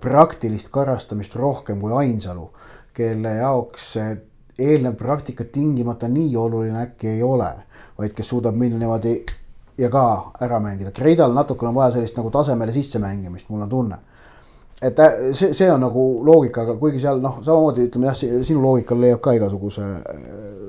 praktilist 0.00 0.68
karastamist 0.68 1.34
rohkem 1.34 1.80
kui 1.80 1.92
Ainsalu, 1.92 2.50
kelle 2.92 3.28
jaoks 3.28 3.92
see 3.92 4.16
eelnev 4.58 4.94
praktika 4.96 5.44
tingimata 5.44 6.08
nii 6.08 6.36
oluline 6.36 6.82
äkki 6.82 7.08
ei 7.08 7.22
ole, 7.22 7.48
vaid 7.98 8.12
kes 8.12 8.28
suudab 8.28 8.54
minna 8.54 8.78
niimoodi 8.78 9.14
ja 9.78 9.88
ka 9.90 10.32
ära 10.40 10.60
mängida. 10.60 10.90
Kreidal 10.90 11.32
natukene 11.32 11.68
on 11.68 11.74
vaja 11.74 11.94
sellist 11.96 12.16
nagu 12.16 12.30
tasemele 12.30 12.72
sissemängimist, 12.72 13.48
mul 13.48 13.62
on 13.62 13.68
tunne. 13.68 13.98
et 14.82 14.98
äh, 14.98 15.12
see, 15.32 15.54
see 15.54 15.70
on 15.72 15.80
nagu 15.80 16.02
loogika, 16.24 16.62
aga 16.62 16.74
kuigi 16.76 17.00
seal 17.00 17.20
noh, 17.20 17.38
samamoodi 17.42 17.86
ütleme 17.88 18.10
jah, 18.10 18.16
sinu 18.44 18.60
loogikal 18.60 19.00
leiab 19.00 19.22
ka 19.24 19.32
igasuguse 19.32 19.80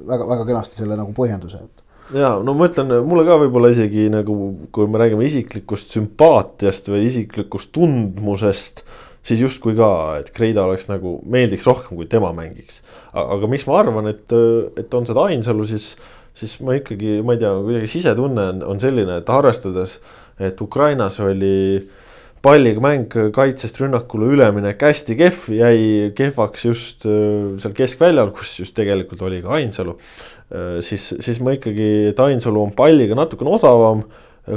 väga-väga 0.08 0.42
äh, 0.42 0.48
kenasti 0.48 0.80
selle 0.80 0.96
nagu 0.96 1.12
põhjenduse, 1.12 1.60
et 1.60 1.87
ja 2.16 2.36
no 2.44 2.56
ma 2.58 2.70
ütlen, 2.70 2.92
mulle 3.08 3.26
ka 3.28 3.38
võib-olla 3.42 3.72
isegi 3.74 4.08
nagu, 4.14 4.36
kui 4.74 4.88
me 4.92 5.02
räägime 5.02 5.28
isiklikust 5.28 5.92
sümpaatiast 5.96 6.88
või 6.92 7.04
isiklikust 7.08 7.74
tundmusest, 7.76 8.84
siis 9.28 9.44
justkui 9.44 9.76
ka, 9.78 9.90
et 10.22 10.32
Kreida 10.36 10.64
oleks 10.68 10.88
nagu, 10.92 11.18
meeldiks 11.28 11.68
rohkem, 11.68 11.98
kui 12.00 12.08
tema 12.10 12.32
mängiks. 12.36 12.82
aga 13.18 13.50
miks 13.52 13.68
ma 13.68 13.82
arvan, 13.82 14.08
et, 14.14 14.38
et 14.80 14.94
on 14.96 15.08
seda 15.10 15.28
Ainsalu, 15.28 15.68
siis, 15.68 15.92
siis 16.38 16.58
ma 16.64 16.78
ikkagi, 16.80 17.20
ma 17.26 17.36
ei 17.36 17.44
tea, 17.44 17.54
kuidagi 17.60 17.92
sisetunne 17.98 18.50
on, 18.54 18.66
on 18.76 18.84
selline, 18.84 19.20
et 19.20 19.32
arvestades, 19.34 19.98
et 20.40 20.62
Ukrainas 20.62 21.20
oli 21.26 21.90
palliga 22.46 22.80
mäng 22.80 23.12
kaitsest 23.34 23.80
rünnakule 23.82 24.30
üleminek 24.36 24.84
hästi 24.86 25.16
kehv, 25.20 25.48
jäi 25.58 25.80
kehvaks 26.16 26.68
just 26.70 27.04
seal 27.04 27.74
keskväljal, 27.76 28.30
kus 28.32 28.54
just 28.62 28.76
tegelikult 28.78 29.26
oli 29.28 29.42
ka 29.44 29.58
Ainsalu 29.58 29.98
Äh, 29.98 30.37
siis, 30.80 31.10
siis 31.20 31.42
ma 31.44 31.52
ikkagi, 31.58 32.08
et 32.14 32.20
Ainsalu 32.24 32.62
on 32.62 32.74
palliga 32.76 33.18
natukene 33.18 33.52
osavam. 33.58 34.06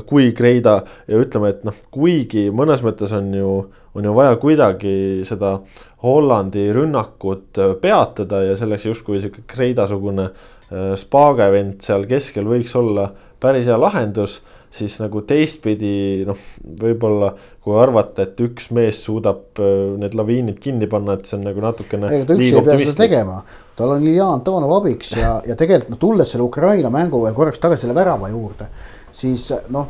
kui 0.06 0.28
Kreida 0.38 0.84
ja 1.10 1.18
ütleme, 1.18 1.48
et 1.50 1.64
noh, 1.66 1.74
kuigi 1.90 2.44
mõnes 2.54 2.78
mõttes 2.86 3.10
on 3.16 3.32
ju, 3.34 3.54
on 3.98 4.04
ju 4.06 4.12
vaja 4.14 4.36
kuidagi 4.38 5.24
seda 5.26 5.56
Hollandi 6.04 6.68
rünnakut 6.70 7.58
peatada 7.82 8.44
ja 8.46 8.54
selleks 8.56 8.86
justkui 8.86 9.18
sihuke 9.18 9.42
Kreida-sugune 9.50 10.28
äh, 10.28 10.92
spaagevent 10.94 11.82
seal 11.82 12.06
keskel 12.06 12.46
võiks 12.46 12.76
olla 12.78 13.08
päris 13.42 13.66
hea 13.66 13.80
lahendus 13.80 14.38
siis 14.70 14.94
nagu 15.02 15.22
teistpidi 15.26 16.22
noh, 16.28 16.38
võib-olla 16.80 17.32
kui 17.60 17.74
arvata, 17.78 18.24
et 18.26 18.38
üks 18.44 18.70
mees 18.74 19.02
suudab 19.04 19.58
äh, 19.58 19.96
need 20.00 20.14
laviinid 20.18 20.60
kinni 20.62 20.88
panna, 20.90 21.18
et 21.18 21.26
see 21.28 21.38
on 21.40 21.48
nagu 21.48 21.64
natukene. 21.64 22.10
ega 22.14 22.28
ta 22.28 22.38
üksi 22.38 22.52
ei 22.54 22.64
pea 22.68 22.78
seda 22.84 22.96
tegema, 23.02 23.40
tal 23.80 23.96
on 23.96 24.06
Ilja 24.06 24.28
Antonov 24.36 24.76
abiks 24.76 25.14
ja, 25.16 25.38
ja 25.46 25.56
tegelikult 25.58 25.94
noh, 25.96 26.02
tulles 26.02 26.30
selle 26.30 26.46
Ukraina 26.46 26.92
mängu 26.92 27.24
veel 27.24 27.34
korraks 27.36 27.62
tagasi 27.62 27.86
selle 27.86 27.96
värava 27.96 28.30
juurde, 28.32 28.68
siis 29.16 29.48
noh, 29.72 29.88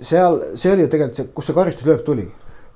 seal, 0.00 0.40
see 0.54 0.72
oli 0.72 0.86
ju 0.86 0.92
tegelikult 0.94 1.20
see, 1.20 1.30
kus 1.34 1.50
see 1.50 1.58
karistuslöök 1.58 2.04
tuli. 2.06 2.28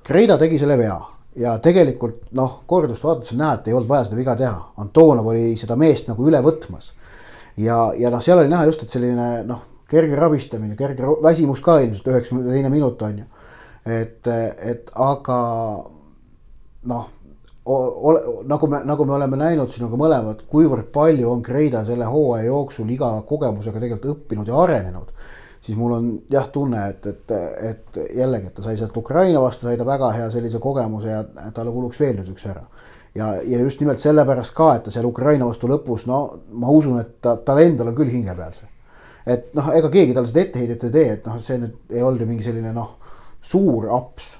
Kreida 0.03 0.35
tegi 0.37 0.59
selle 0.59 0.75
vea 0.77 0.97
ja 1.39 1.55
tegelikult 1.63 2.33
noh, 2.37 2.59
kordust 2.69 3.05
vaadates 3.05 3.33
on 3.33 3.39
näha, 3.41 3.57
et 3.57 3.69
ei 3.69 3.77
olnud 3.77 3.89
vaja 3.89 4.09
seda 4.09 4.19
viga 4.19 4.35
teha, 4.37 4.57
Antonov 4.83 5.31
oli 5.31 5.53
seda 5.57 5.77
meest 5.79 6.11
nagu 6.11 6.27
üle 6.27 6.41
võtmas. 6.45 6.91
ja, 7.57 7.77
ja 7.97 8.11
noh, 8.13 8.21
seal 8.21 8.43
oli 8.43 8.51
näha 8.51 8.67
just, 8.69 8.83
et 8.83 8.93
selline 8.93 9.29
noh 9.47 9.69
kerge 9.93 10.17
rabistamine, 10.17 10.75
kerge 10.77 11.05
väsimus 11.23 11.61
ka 11.61 11.77
ilmselt 11.83 12.07
üheksakümne 12.09 12.53
teine 12.53 12.69
minut 12.73 13.01
on 13.05 13.17
ju. 13.23 13.25
et, 13.85 14.27
et 14.27 14.91
aga 14.95 15.39
noh, 16.89 17.09
nagu 17.63 18.67
me, 18.67 18.81
nagu 18.83 19.05
me 19.07 19.13
oleme 19.15 19.37
näinud 19.39 19.71
sinuga 19.71 19.95
mõlemad, 19.99 20.41
kuivõrd 20.51 20.89
palju 20.91 21.29
on 21.31 21.43
Kreida 21.45 21.85
selle 21.87 22.09
hooaja 22.11 22.49
jooksul 22.49 22.89
iga 22.91 23.13
kogemusega 23.27 23.79
tegelikult 23.79 24.17
õppinud 24.17 24.51
ja 24.51 24.57
arenenud. 24.59 25.13
siis 25.63 25.77
mul 25.79 25.93
on 25.95 26.09
jah 26.29 26.49
tunne, 26.51 26.89
et, 26.89 27.05
et, 27.07 27.31
et 27.69 27.99
jällegi, 28.17 28.47
et 28.47 28.53
ta 28.53 28.65
sai 28.65 28.75
sealt 28.77 28.97
Ukraina 28.97 29.39
vastu, 29.41 29.67
sai 29.67 29.77
ta 29.79 29.85
väga 29.87 30.11
hea 30.11 30.29
sellise 30.31 30.59
kogemuse 30.59 31.07
ja 31.07 31.23
talle 31.53 31.71
kuluks 31.71 31.99
veel 31.99 32.17
nüüd 32.17 32.33
üks 32.33 32.45
ära 32.51 32.65
ja, 33.15 33.33
ja 33.47 33.59
just 33.61 33.79
nimelt 33.79 34.03
sellepärast 34.03 34.53
ka, 34.53 34.75
et 34.75 34.83
ta 34.83 34.91
seal 34.91 35.07
Ukraina 35.07 35.47
vastu 35.47 35.71
lõpus, 35.71 36.03
no 36.05 36.19
ma 36.51 36.67
usun, 36.67 36.99
et 36.99 37.21
ta, 37.21 37.37
tal 37.37 37.63
endal 37.63 37.93
on 37.93 37.95
küll 37.95 38.11
hinge 38.11 38.35
peal 38.35 38.51
see 38.57 38.67
et 39.25 39.53
noh, 39.55 39.69
ega 39.75 39.89
keegi 39.91 40.15
talle 40.15 40.29
seda 40.29 40.43
etteheidet 40.43 40.83
ei 40.87 40.93
tee, 40.93 41.09
et 41.17 41.27
noh, 41.27 41.39
see 41.43 41.59
nüüd 41.61 41.95
ei 41.95 42.03
olnud 42.03 42.23
ju 42.23 42.29
mingi 42.29 42.45
selline 42.45 42.73
noh, 42.75 42.95
suur 43.43 43.89
aps. 43.95 44.33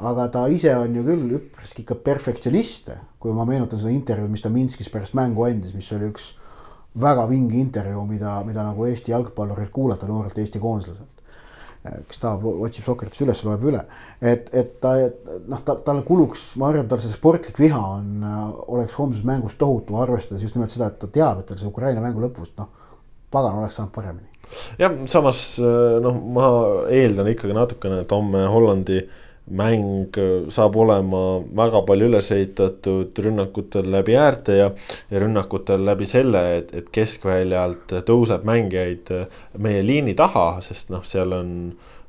Aga 0.00 0.26
ta 0.32 0.46
ise 0.52 0.72
on 0.76 0.96
ju 0.96 1.04
küll 1.06 1.36
üpriski 1.38 1.84
ikka 1.84 1.98
perfektsionist, 2.04 2.90
kui 3.20 3.32
ma 3.36 3.46
meenutan 3.48 3.80
seda 3.80 3.92
intervjuud, 3.94 4.32
mis 4.32 4.44
ta 4.44 4.52
Minskis 4.52 4.90
pärast 4.92 5.16
mängu 5.18 5.44
andis, 5.46 5.74
mis 5.76 5.90
oli 5.96 6.10
üks 6.10 6.32
väga 7.00 7.26
vinge 7.30 7.58
intervjuu, 7.60 8.02
mida, 8.08 8.40
mida 8.46 8.64
nagu 8.66 8.88
Eesti 8.88 9.14
jalgpallurilt 9.14 9.72
kuulata 9.74 10.08
noorelt 10.10 10.38
Eesti 10.38 10.62
koondislaselt 10.62 11.08
kes 11.80 12.18
tahab, 12.20 12.42
otsib 12.44 12.84
Sokratist 12.84 13.22
üles, 13.24 13.38
loeb 13.46 13.62
üle. 13.70 13.78
et, 14.20 14.50
et 14.52 14.74
ta, 14.82 14.90
noh, 15.48 15.62
ta, 15.64 15.78
tal 15.80 16.02
kuluks, 16.04 16.50
ma 16.60 16.68
arvan, 16.68 16.88
tal 16.90 17.00
see 17.00 17.12
sportlik 17.14 17.56
viha 17.56 17.80
on, 17.94 18.18
oleks 18.74 18.98
homses 19.00 19.24
mängus 19.24 19.56
tohutu, 19.56 19.96
arvestades 19.96 20.44
just 20.44 20.58
nimelt 20.58 20.74
seda, 20.74 20.90
et 20.92 20.98
ta 21.00 21.08
teab, 21.08 21.40
et 21.40 21.48
tal 21.48 21.56
see 21.56 21.70
Ukraina 21.70 22.02
mängu 22.04 22.20
lõpus, 22.20 22.52
noh 22.60 22.68
pagan 23.30 23.58
oleks 23.58 23.78
saanud 23.78 23.92
paremini. 23.94 24.28
jah, 24.78 24.94
samas 25.10 25.40
äh, 25.62 25.98
noh, 26.02 26.20
ma 26.34 26.46
eeldan 26.90 27.30
ikkagi 27.30 27.54
natukene, 27.56 28.02
et 28.04 28.14
homme 28.14 28.42
Hollandi 28.50 29.00
mäng 29.50 30.16
äh, 30.18 30.48
saab 30.52 30.76
olema 30.80 31.22
väga 31.56 31.82
palju 31.86 32.10
üles 32.10 32.30
ehitatud 32.34 33.18
rünnakutel 33.24 33.90
läbi 33.92 34.16
äärte 34.18 34.56
ja, 34.58 34.70
ja 35.10 35.22
rünnakutel 35.22 35.84
läbi 35.86 36.06
selle, 36.06 36.42
et, 36.60 36.74
et 36.76 36.90
keskväljalt 36.94 37.96
tõuseb 38.08 38.46
mängijaid 38.48 39.14
äh, 39.16 39.40
meie 39.58 39.82
liini 39.86 40.14
taha, 40.18 40.60
sest 40.64 40.92
noh, 40.94 41.04
seal 41.06 41.34
on 41.36 41.54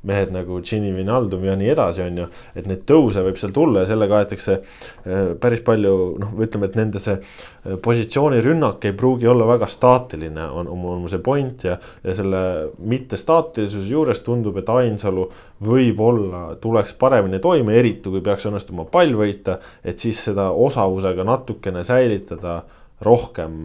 mehed 0.08 0.32
nagu 0.34 0.60
Gini 0.66 0.92
Vinaldum 0.96 1.44
ja 1.46 1.56
nii 1.58 1.70
edasi, 1.74 2.02
on 2.06 2.18
ju. 2.24 2.28
et 2.58 2.68
neid 2.70 2.84
tõuse 2.90 3.22
võib 3.26 3.38
seal 3.38 3.54
tulla 3.54 3.84
ja 3.84 3.92
sellega 3.92 4.22
aetakse 4.22 4.58
äh, 4.58 5.32
päris 5.42 5.62
palju 5.66 5.94
noh, 6.22 6.34
ütleme, 6.42 6.70
et 6.72 6.78
nende 6.80 7.02
see 7.04 7.18
äh, 7.18 7.78
positsioonirünnak 7.84 8.90
ei 8.90 8.96
pruugi 8.98 9.30
olla 9.30 9.46
väga 9.50 9.70
staatiline, 9.70 10.48
on, 10.50 10.70
on, 10.72 10.88
on 10.96 11.08
see 11.12 11.22
point 11.24 11.68
ja, 11.68 11.78
ja 12.04 12.18
selle 12.18 12.44
mittestaatilisuse 12.80 13.94
juures 13.94 14.24
tundub, 14.26 14.58
et 14.58 14.70
Ainsalu 14.74 15.28
võib-olla 15.62 16.56
tuleks 16.62 16.96
paremini 17.00 17.42
toime, 17.44 17.78
eriti 17.78 18.10
kui 18.10 18.24
peaks 18.26 18.50
õnnestuma 18.50 18.88
pall 18.92 19.14
võita, 19.18 19.60
et 19.86 20.02
siis 20.02 20.18
seda 20.32 20.50
osavusega 20.52 21.26
natukene 21.28 21.86
säilitada 21.86 22.62
rohkem, 23.02 23.58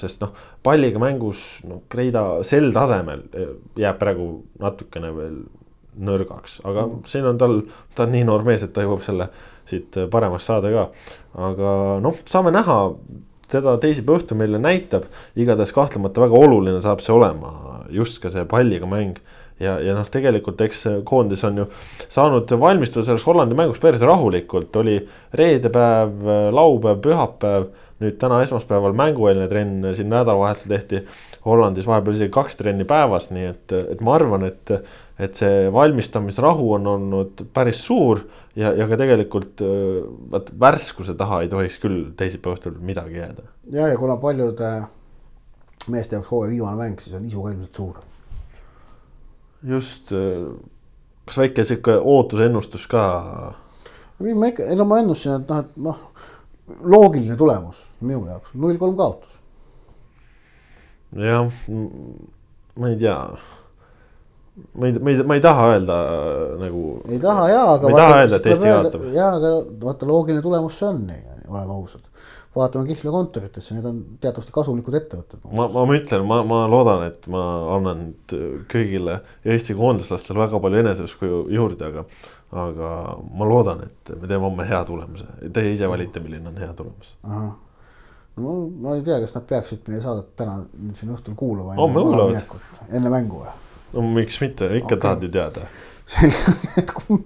sest 0.00 0.22
noh, 0.24 0.34
palliga 0.66 1.00
mängus 1.02 1.60
noh, 1.68 1.84
Kreida 1.90 2.42
sel 2.46 2.72
tasemel 2.74 3.24
eh, 3.34 3.54
jääb 3.78 3.98
praegu 4.00 4.28
natukene 4.60 5.12
veel 5.14 5.40
nõrgaks, 6.00 6.60
aga 6.66 6.86
mm. 6.86 7.00
siin 7.10 7.26
on 7.30 7.40
tal, 7.40 7.56
ta 7.96 8.06
on 8.06 8.14
nii 8.14 8.26
noor 8.28 8.46
mees, 8.46 8.62
et 8.64 8.72
ta 8.74 8.84
jõuab 8.84 9.02
selle 9.04 9.28
siit 9.70 9.98
paremast 10.10 10.50
saada 10.50 10.70
ka. 10.72 10.86
aga 11.48 11.74
noh, 12.02 12.22
saame 12.28 12.52
näha, 12.54 12.78
seda 13.50 13.76
teisipäeva 13.82 14.20
õhtu 14.20 14.38
meile 14.38 14.60
näitab, 14.62 15.06
igatahes 15.38 15.74
kahtlemata 15.74 16.22
väga 16.24 16.38
oluline 16.38 16.80
saab 16.82 17.02
see 17.04 17.14
olema, 17.14 17.52
just 17.90 18.20
ka 18.22 18.30
see 18.32 18.46
palliga 18.50 18.88
mäng 18.90 19.18
ja, 19.60 19.76
ja 19.82 19.94
noh, 19.96 20.08
tegelikult 20.10 20.60
eks 20.64 20.84
koondis 21.08 21.42
on 21.48 21.62
ju 21.62 21.66
saanud 22.08 22.50
valmistuda 22.62 23.06
selleks 23.06 23.26
Hollandi 23.28 23.58
mänguks 23.58 23.82
päris 23.82 24.04
rahulikult, 24.06 24.74
oli 24.80 24.96
reedepäev, 25.36 26.30
laupäev, 26.56 27.02
pühapäev 27.04 27.70
nüüd 28.00 28.16
täna 28.20 28.40
esmaspäeval 28.44 28.94
mängueelne 28.96 29.46
trenn 29.48 29.90
siin 29.96 30.08
nädalavahetusel 30.12 30.72
tehti 30.72 31.02
Hollandis 31.44 31.88
vahepeal 31.88 32.16
isegi 32.16 32.32
kaks 32.32 32.56
trenni 32.58 32.86
päevas, 32.88 33.28
nii 33.32 33.46
et, 33.50 33.74
et 33.94 34.00
ma 34.04 34.14
arvan, 34.16 34.44
et, 34.48 34.72
et 35.20 35.36
see 35.36 35.68
valmistamisrahu 35.72 36.72
on 36.78 36.88
olnud 36.94 37.44
päris 37.56 37.82
suur 37.84 38.22
ja, 38.56 38.72
ja 38.76 38.88
ka 38.88 38.98
tegelikult 39.00 39.64
vaat 40.32 40.52
värskuse 40.60 41.16
taha 41.20 41.42
ei 41.44 41.52
tohiks 41.52 41.80
küll 41.82 42.10
teisipäeva 42.16 42.56
õhtul 42.56 42.80
midagi 42.84 43.20
jääda. 43.20 43.48
ja, 43.72 43.88
ja 43.92 44.00
kuna 44.00 44.16
paljude 44.20 44.72
meeste 45.88 46.16
jaoks 46.16 46.30
hooaja 46.30 46.50
viimane 46.50 46.76
mäng, 46.76 47.00
siis 47.00 47.16
on 47.16 47.24
isu 47.26 47.42
ka 47.42 47.54
ilmselt 47.54 47.74
suur. 47.74 48.04
just, 49.62 50.12
kas 51.24 51.38
väike 51.38 51.64
sihuke 51.64 51.96
ootusennustus 51.96 52.86
ka? 52.90 53.04
ei 54.20 54.76
no 54.76 54.84
ma 54.84 55.00
ennustasin, 55.00 55.40
et 55.40 55.48
noh, 55.48 55.64
et 55.64 55.76
noh 55.80 56.09
loogiline 56.82 57.36
tulemus 57.36 57.84
minu 58.00 58.24
jaoks, 58.28 58.54
null 58.54 58.78
kolm 58.80 58.98
kaotus. 58.98 59.38
jah, 61.16 61.48
ma 62.76 62.92
ei 62.92 62.98
tea. 63.00 63.16
ma 64.74 64.86
ei, 64.86 64.98
ma 64.98 65.10
ei, 65.10 65.22
ma 65.24 65.38
ei 65.38 65.44
taha 65.44 65.70
öelda 65.74 65.98
nagu. 66.60 66.84
ei 67.08 67.22
taha 67.22 67.48
jaa, 67.50 67.66
aga. 67.74 67.88
ma 67.88 67.94
ei 67.94 68.02
taha 68.02 68.20
öelda, 68.20 68.36
et 68.40 68.52
Eesti 68.52 68.74
kaotab. 68.74 69.08
jaa, 69.14 69.32
aga 69.40 69.56
vaata 69.86 70.10
loogiline 70.10 70.44
tulemus 70.44 70.78
see 70.78 70.90
on, 70.90 71.02
oleme 71.50 71.78
ausad 71.78 72.06
vaatame 72.56 72.86
Kihlve 72.88 73.12
kontoritesse, 73.14 73.74
need 73.76 73.86
on 73.86 74.00
teatavasti 74.22 74.52
kasumlikud 74.54 74.96
ettevõtted. 74.98 75.42
ma, 75.54 75.68
ma 75.70 75.94
ütlen, 75.94 76.24
ma, 76.26 76.40
ma 76.46 76.64
loodan, 76.70 77.04
et 77.06 77.28
ma 77.30 77.44
annan 77.76 78.08
kõigile 78.70 79.20
Eesti 79.46 79.76
koondislastele 79.78 80.42
väga 80.42 80.60
palju 80.62 80.82
eneseusku 80.82 81.30
juurde, 81.54 81.92
aga 81.92 82.04
aga 82.50 83.16
ma 83.34 83.46
loodan, 83.46 83.84
et 83.86 84.12
me 84.18 84.26
teeme 84.26 84.42
homme 84.42 84.66
hea 84.66 84.80
tulemuse, 84.84 85.26
teie 85.54 85.74
ise 85.74 85.88
valite, 85.90 86.22
milline 86.22 86.50
on 86.50 86.56
hea 86.58 86.72
tulemus. 86.74 87.14
no 88.40 88.54
ma 88.82 88.96
ei 88.96 89.04
tea, 89.06 89.20
kas 89.22 89.34
nad 89.36 89.46
peaksid 89.46 89.90
meie 89.90 90.02
saadet 90.02 90.32
täna 90.38 90.60
siin 90.98 91.12
õhtul 91.14 91.36
kuulama. 91.38 91.76
homme 91.78 92.02
kuulavad. 92.02 92.56
enne 92.90 93.12
mängu 93.12 93.44
või? 93.44 93.54
no 93.94 94.06
miks 94.16 94.40
mitte, 94.42 94.70
ikka 94.80 94.96
okay. 94.96 95.02
tahad 95.06 95.26
ju 95.26 95.32
teada. 95.38 95.68
selge, 96.10 96.56
et 96.80 96.90
kui 96.96 97.20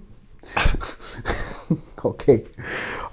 okei 2.05 2.35
okay., 2.35 2.65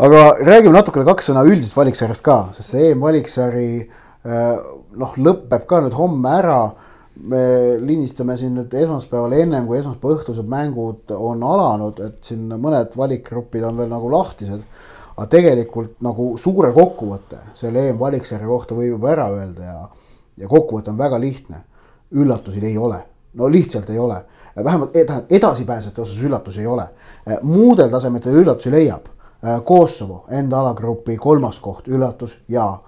aga 0.04 0.22
räägime 0.44 0.76
natukene 0.76 1.08
kaks 1.08 1.30
sõna 1.30 1.46
üldisest 1.48 1.76
valiksarjast 1.76 2.24
ka, 2.24 2.38
sest 2.56 2.74
see 2.74 2.90
EM-valiksari 2.92 3.68
äh, 3.80 4.56
noh, 5.00 5.16
lõpeb 5.16 5.64
ka 5.68 5.80
nüüd 5.84 5.96
homme 5.96 6.36
ära 6.42 6.60
me 7.20 7.76
lindistame 7.80 8.36
siin 8.40 8.54
nüüd 8.56 8.72
esmaspäeval 8.76 9.34
ennem 9.36 9.66
kui 9.68 9.78
esmaspäeva 9.78 10.16
õhtused 10.16 10.48
mängud 10.48 11.12
on 11.12 11.42
alanud, 11.44 12.00
et 12.00 12.24
siin 12.24 12.48
mõned 12.56 12.96
valikgrupid 12.96 13.64
on 13.68 13.76
veel 13.80 13.92
nagu 13.92 14.10
lahtised. 14.12 14.62
aga 15.12 15.26
tegelikult 15.28 15.98
nagu 16.00 16.38
suure 16.40 16.70
kokkuvõtte 16.72 17.38
selle 17.54 17.82
EM-valiksarja 17.90 18.46
kohta 18.48 18.74
võib 18.74 18.94
juba 18.94 19.10
ära 19.12 19.26
öelda 19.28 19.62
ja, 19.62 19.82
ja 20.40 20.48
kokkuvõte 20.48 20.90
on 20.90 20.98
väga 20.98 21.20
lihtne. 21.20 21.64
üllatusi 22.12 22.64
ei 22.64 22.78
ole, 22.78 23.04
no 23.34 23.48
lihtsalt 23.48 23.90
ei 23.90 23.98
ole, 23.98 24.22
vähemalt 24.56 24.92
tähendab 24.92 25.32
edasipääsjate 25.32 26.00
osas 26.00 26.22
üllatusi 26.22 26.60
ei 26.60 26.66
ole. 26.66 26.88
muudel 27.42 27.90
tasemetel 27.90 28.34
üllatusi 28.34 28.70
leiab. 28.70 29.08
Kosovo 29.64 30.24
enda 30.30 30.60
alagrupi 30.60 31.16
kolmas 31.16 31.58
koht, 31.58 31.88
üllatus 31.88 32.36
ja 32.48 32.78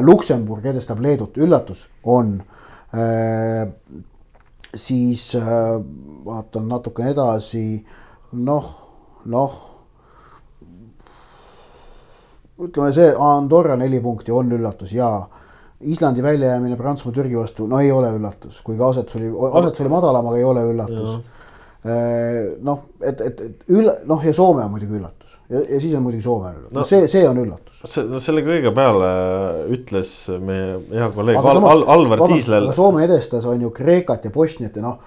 Luksemburg 0.00 0.66
edestab 0.66 0.98
Leedut, 1.00 1.36
üllatus 1.38 1.86
on 2.02 2.42
Äh, 2.42 2.61
siis 4.74 5.34
äh, 5.34 5.44
vaatan 6.24 6.68
natukene 6.68 7.12
edasi, 7.12 7.66
noh, 8.32 8.72
noh. 9.24 9.60
ütleme 12.62 12.92
see 12.94 13.08
Andorra 13.18 13.74
neli 13.76 13.98
punkti 14.00 14.32
on 14.32 14.52
üllatus 14.54 14.92
ja, 14.94 15.08
Islandi 15.82 16.22
väljajäämine 16.22 16.76
Prantsusmaa-Türgi 16.78 17.34
vastu, 17.34 17.66
no 17.66 17.80
ei 17.82 17.90
ole 17.92 18.12
üllatus, 18.14 18.60
kuigi 18.62 18.84
asetus 18.86 19.16
oli, 19.18 19.32
asetus 19.50 19.80
oli 19.82 19.90
madalam, 19.90 20.28
aga 20.30 20.38
ei 20.38 20.44
ole 20.46 20.62
üllatus. 20.70 21.16
Noh, 21.82 22.82
et, 23.02 23.20
et, 23.20 23.40
et 23.42 23.72
üll-, 23.74 23.90
noh 24.06 24.22
ja 24.22 24.34
Soome 24.36 24.62
on 24.62 24.70
muidugi 24.70 24.94
üllatus 25.00 25.32
ja, 25.50 25.64
ja 25.64 25.80
siis 25.82 25.94
on 25.98 26.04
muidugi 26.04 26.22
Soome 26.22 26.52
üllatus 26.52 26.76
no,, 26.76 26.84
see, 26.86 27.08
see 27.10 27.22
on 27.26 27.40
üllatus. 27.42 27.80
see, 27.90 28.04
no 28.06 28.20
selle 28.22 28.44
kõige 28.46 28.70
peale 28.76 29.08
ütles 29.74 30.12
meie 30.38 30.76
hea 30.92 31.08
kolleeg 31.14 31.40
Al, 31.40 31.64
Al, 31.72 31.82
Alvar 31.96 32.22
Tiislel. 32.30 32.70
Soome 32.76 33.02
edestas 33.08 33.48
on 33.50 33.66
ju 33.66 33.72
Kreekat 33.74 34.28
ja 34.28 34.34
Bosniat 34.34 34.78
ja 34.78 34.84
noh, 34.84 35.00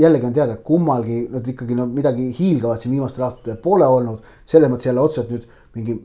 jällegi 0.00 0.26
on 0.26 0.34
teada, 0.34 0.56
et 0.58 0.64
kummalgi 0.66 1.20
nad 1.30 1.46
ikkagi 1.54 1.76
no 1.78 1.86
midagi 1.86 2.32
hiilgavat 2.34 2.82
siin 2.82 2.96
viimastel 2.96 3.28
aastatel 3.28 3.60
pole 3.62 3.86
olnud. 3.86 4.24
selles 4.46 4.72
mõttes 4.72 4.90
jälle 4.90 5.04
otseselt 5.04 5.30
nüüd 5.30 5.46
mingi 5.76 6.00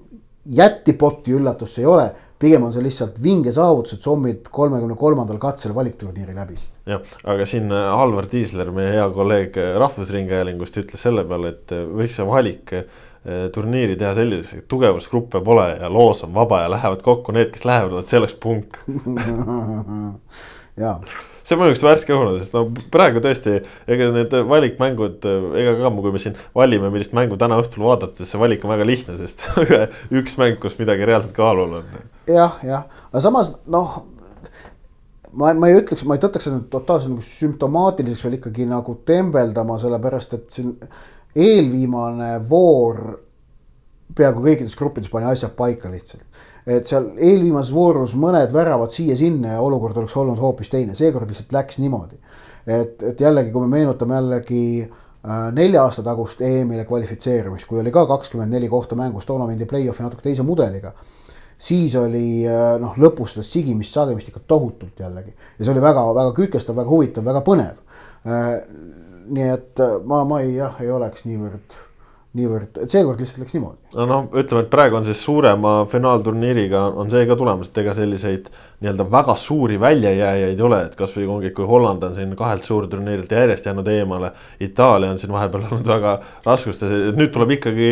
jättipotti 0.45 1.33
üllatust 1.33 1.79
ei 1.79 1.89
ole 1.89 2.11
pigem 2.43 2.67
on 2.67 2.73
see 2.75 2.83
lihtsalt 2.83 3.19
vinge 3.23 3.53
saavutus, 3.55 3.97
et 3.97 4.05
sommid 4.05 4.49
kolmekümne 4.53 4.97
kolmandal 4.99 5.39
katsel 5.41 5.73
valikturniiri 5.75 6.35
läbisid. 6.35 6.69
jah, 6.89 7.15
aga 7.23 7.47
siin 7.49 7.71
äh, 7.71 8.01
Alvar 8.03 8.27
Tiisler, 8.31 8.71
meie 8.75 8.91
hea 8.97 9.07
kolleeg 9.15 9.57
äh, 9.61 9.73
Rahvusringhäälingust 9.81 10.77
ütles 10.83 11.07
selle 11.07 11.25
peale, 11.29 11.55
et 11.55 11.75
äh, 11.75 11.87
võiks 12.01 12.19
see 12.19 12.29
valik 12.29 12.77
turniiri 13.55 13.93
teha 13.95 14.09
selliseks, 14.17 14.65
et 14.65 14.65
tugevusgruppe 14.67 15.39
pole 15.47 15.69
ja 15.79 15.87
loos 15.87 16.25
on 16.25 16.33
vaba 16.35 16.65
ja 16.65 16.73
lähevad 16.73 17.05
kokku 17.05 17.31
need, 17.31 17.53
kes 17.53 17.63
lähevad, 17.63 17.95
vot 17.95 18.11
see 18.11 18.19
oleks 18.19 18.35
punk 18.35 18.81
jaa 20.83 20.97
see 21.43 21.59
mõjuks 21.59 21.83
värske 21.83 22.15
õhuna, 22.15 22.37
sest 22.39 22.55
no 22.55 22.65
praegu 22.93 23.21
tõesti, 23.23 23.57
ega 23.91 24.09
need 24.15 24.35
valikmängud, 24.49 25.27
ega 25.59 25.75
ka 25.81 25.91
kui 25.97 26.15
me 26.15 26.21
siin 26.23 26.37
valime, 26.55 26.91
millist 26.93 27.15
mängu 27.17 27.37
täna 27.39 27.59
õhtul 27.61 27.83
vaadata, 27.85 28.15
siis 28.19 28.31
see 28.33 28.41
valik 28.41 28.63
on 28.65 28.73
väga 28.73 28.87
lihtne, 28.87 29.17
sest 29.19 29.43
üks 30.19 30.37
mäng, 30.39 30.59
kus 30.63 30.79
midagi 30.79 31.07
reaalselt 31.09 31.35
kaalul 31.37 31.79
on. 31.81 31.93
jah, 32.31 32.57
jah, 32.65 32.87
aga 33.11 33.23
samas 33.23 33.51
noh, 33.71 33.99
ma, 35.33 35.51
ma 35.51 35.69
ei 35.69 35.81
ütleks, 35.81 36.05
ma 36.07 36.17
ei 36.17 36.23
tõtaks 36.23 36.47
seda 36.47 36.61
totaalselt 36.73 37.15
nagu 37.15 37.27
sümptomaatiliseks 37.27 38.23
veel 38.27 38.39
ikkagi 38.39 38.69
nagu 38.69 38.95
tembeldama, 39.07 39.79
sellepärast 39.81 40.37
et 40.39 40.47
siin 40.53 40.77
eelviimane 41.33 42.35
voor 42.49 43.03
peaaegu 44.13 44.43
kõikides 44.45 44.77
gruppides 44.77 45.11
pani 45.11 45.31
asjad 45.31 45.55
paika 45.57 45.89
lihtsalt 45.91 46.23
et 46.67 46.87
seal 46.87 47.09
eelviimases 47.17 47.73
voorus 47.75 48.13
mõned 48.15 48.53
väravad 48.53 48.93
siia-sinna 48.93 49.57
ja 49.57 49.61
olukord 49.63 49.97
oleks 49.99 50.15
olnud 50.17 50.39
hoopis 50.39 50.71
teine, 50.71 50.95
seekord 50.95 51.29
lihtsalt 51.29 51.51
läks 51.55 51.79
niimoodi. 51.83 52.19
et, 52.67 53.03
et 53.03 53.19
jällegi, 53.19 53.51
kui 53.51 53.65
me 53.65 53.77
meenutame 53.77 54.15
jällegi 54.15 54.65
äh, 54.83 55.49
nelja 55.51 55.83
aasta 55.83 56.03
tagust 56.03 56.41
EM-ile 56.41 56.85
kvalifitseerumist, 56.87 57.67
kui 57.67 57.81
oli 57.81 57.91
ka 57.91 58.05
kakskümmend 58.07 58.55
neli 58.55 58.69
kohta 58.69 58.95
mängus, 58.95 59.25
toona 59.25 59.47
mindi 59.47 59.67
play-off'i 59.67 60.05
natuke 60.05 60.23
teise 60.23 60.43
mudeliga 60.47 60.93
siis 61.57 61.95
oli 61.99 62.43
äh, 62.47 62.75
noh, 62.79 62.95
lõpus 62.99 63.35
seda 63.35 63.45
sigimist, 63.47 63.93
sagemist 63.93 64.31
ikka 64.31 64.43
tohutult 64.47 64.99
jällegi 64.99 65.33
ja 65.33 65.65
see 65.65 65.71
oli 65.73 65.83
väga-väga 65.83 66.35
kütkestav, 66.39 66.79
väga 66.79 66.91
huvitav, 66.91 67.25
väga 67.27 67.43
põnev. 67.45 67.79
Äh, 68.23 68.51
nii 69.33 69.49
et 69.53 69.79
ma, 70.05 70.23
ma 70.27 70.41
ei 70.43 70.55
jah, 70.57 70.79
ei 70.83 70.91
oleks 70.91 71.23
niivõrd 71.27 71.75
niivõrd, 72.33 72.79
et 72.81 72.89
seekord 72.89 73.19
lihtsalt 73.21 73.43
läks 73.43 73.53
niimoodi. 73.53 73.91
no 73.93 74.05
noh, 74.09 74.27
ütleme, 74.41 74.63
et 74.65 74.69
praegu 74.73 74.97
on 74.97 75.05
siis 75.05 75.19
suurema 75.21 75.73
finaalturniiriga 75.89 76.81
on 76.97 77.11
see 77.13 77.27
ka 77.29 77.37
tulemas, 77.37 77.69
et 77.69 77.81
ega 77.83 77.93
selliseid 77.97 78.47
nii-öelda 78.81 79.05
väga 79.13 79.35
suuri 79.37 79.77
väljajääjaid 79.81 80.57
ei 80.57 80.65
ole, 80.65 80.79
et 80.87 80.95
kasvõi 80.97 81.27
ongi, 81.29 81.51
kui 81.53 81.67
Holland 81.69 82.03
on 82.07 82.15
siin 82.17 82.33
kahelt 82.39 82.65
suurturniirilt 82.65 83.31
järjest 83.37 83.69
jäänud 83.69 83.87
eemale. 83.93 84.31
Itaalia 84.65 85.11
on 85.13 85.21
siin 85.21 85.33
vahepeal 85.33 85.67
olnud 85.69 85.91
väga 85.93 86.15
raskustes, 86.45 86.95
nüüd 87.17 87.33
tuleb 87.35 87.53
ikkagi 87.59 87.91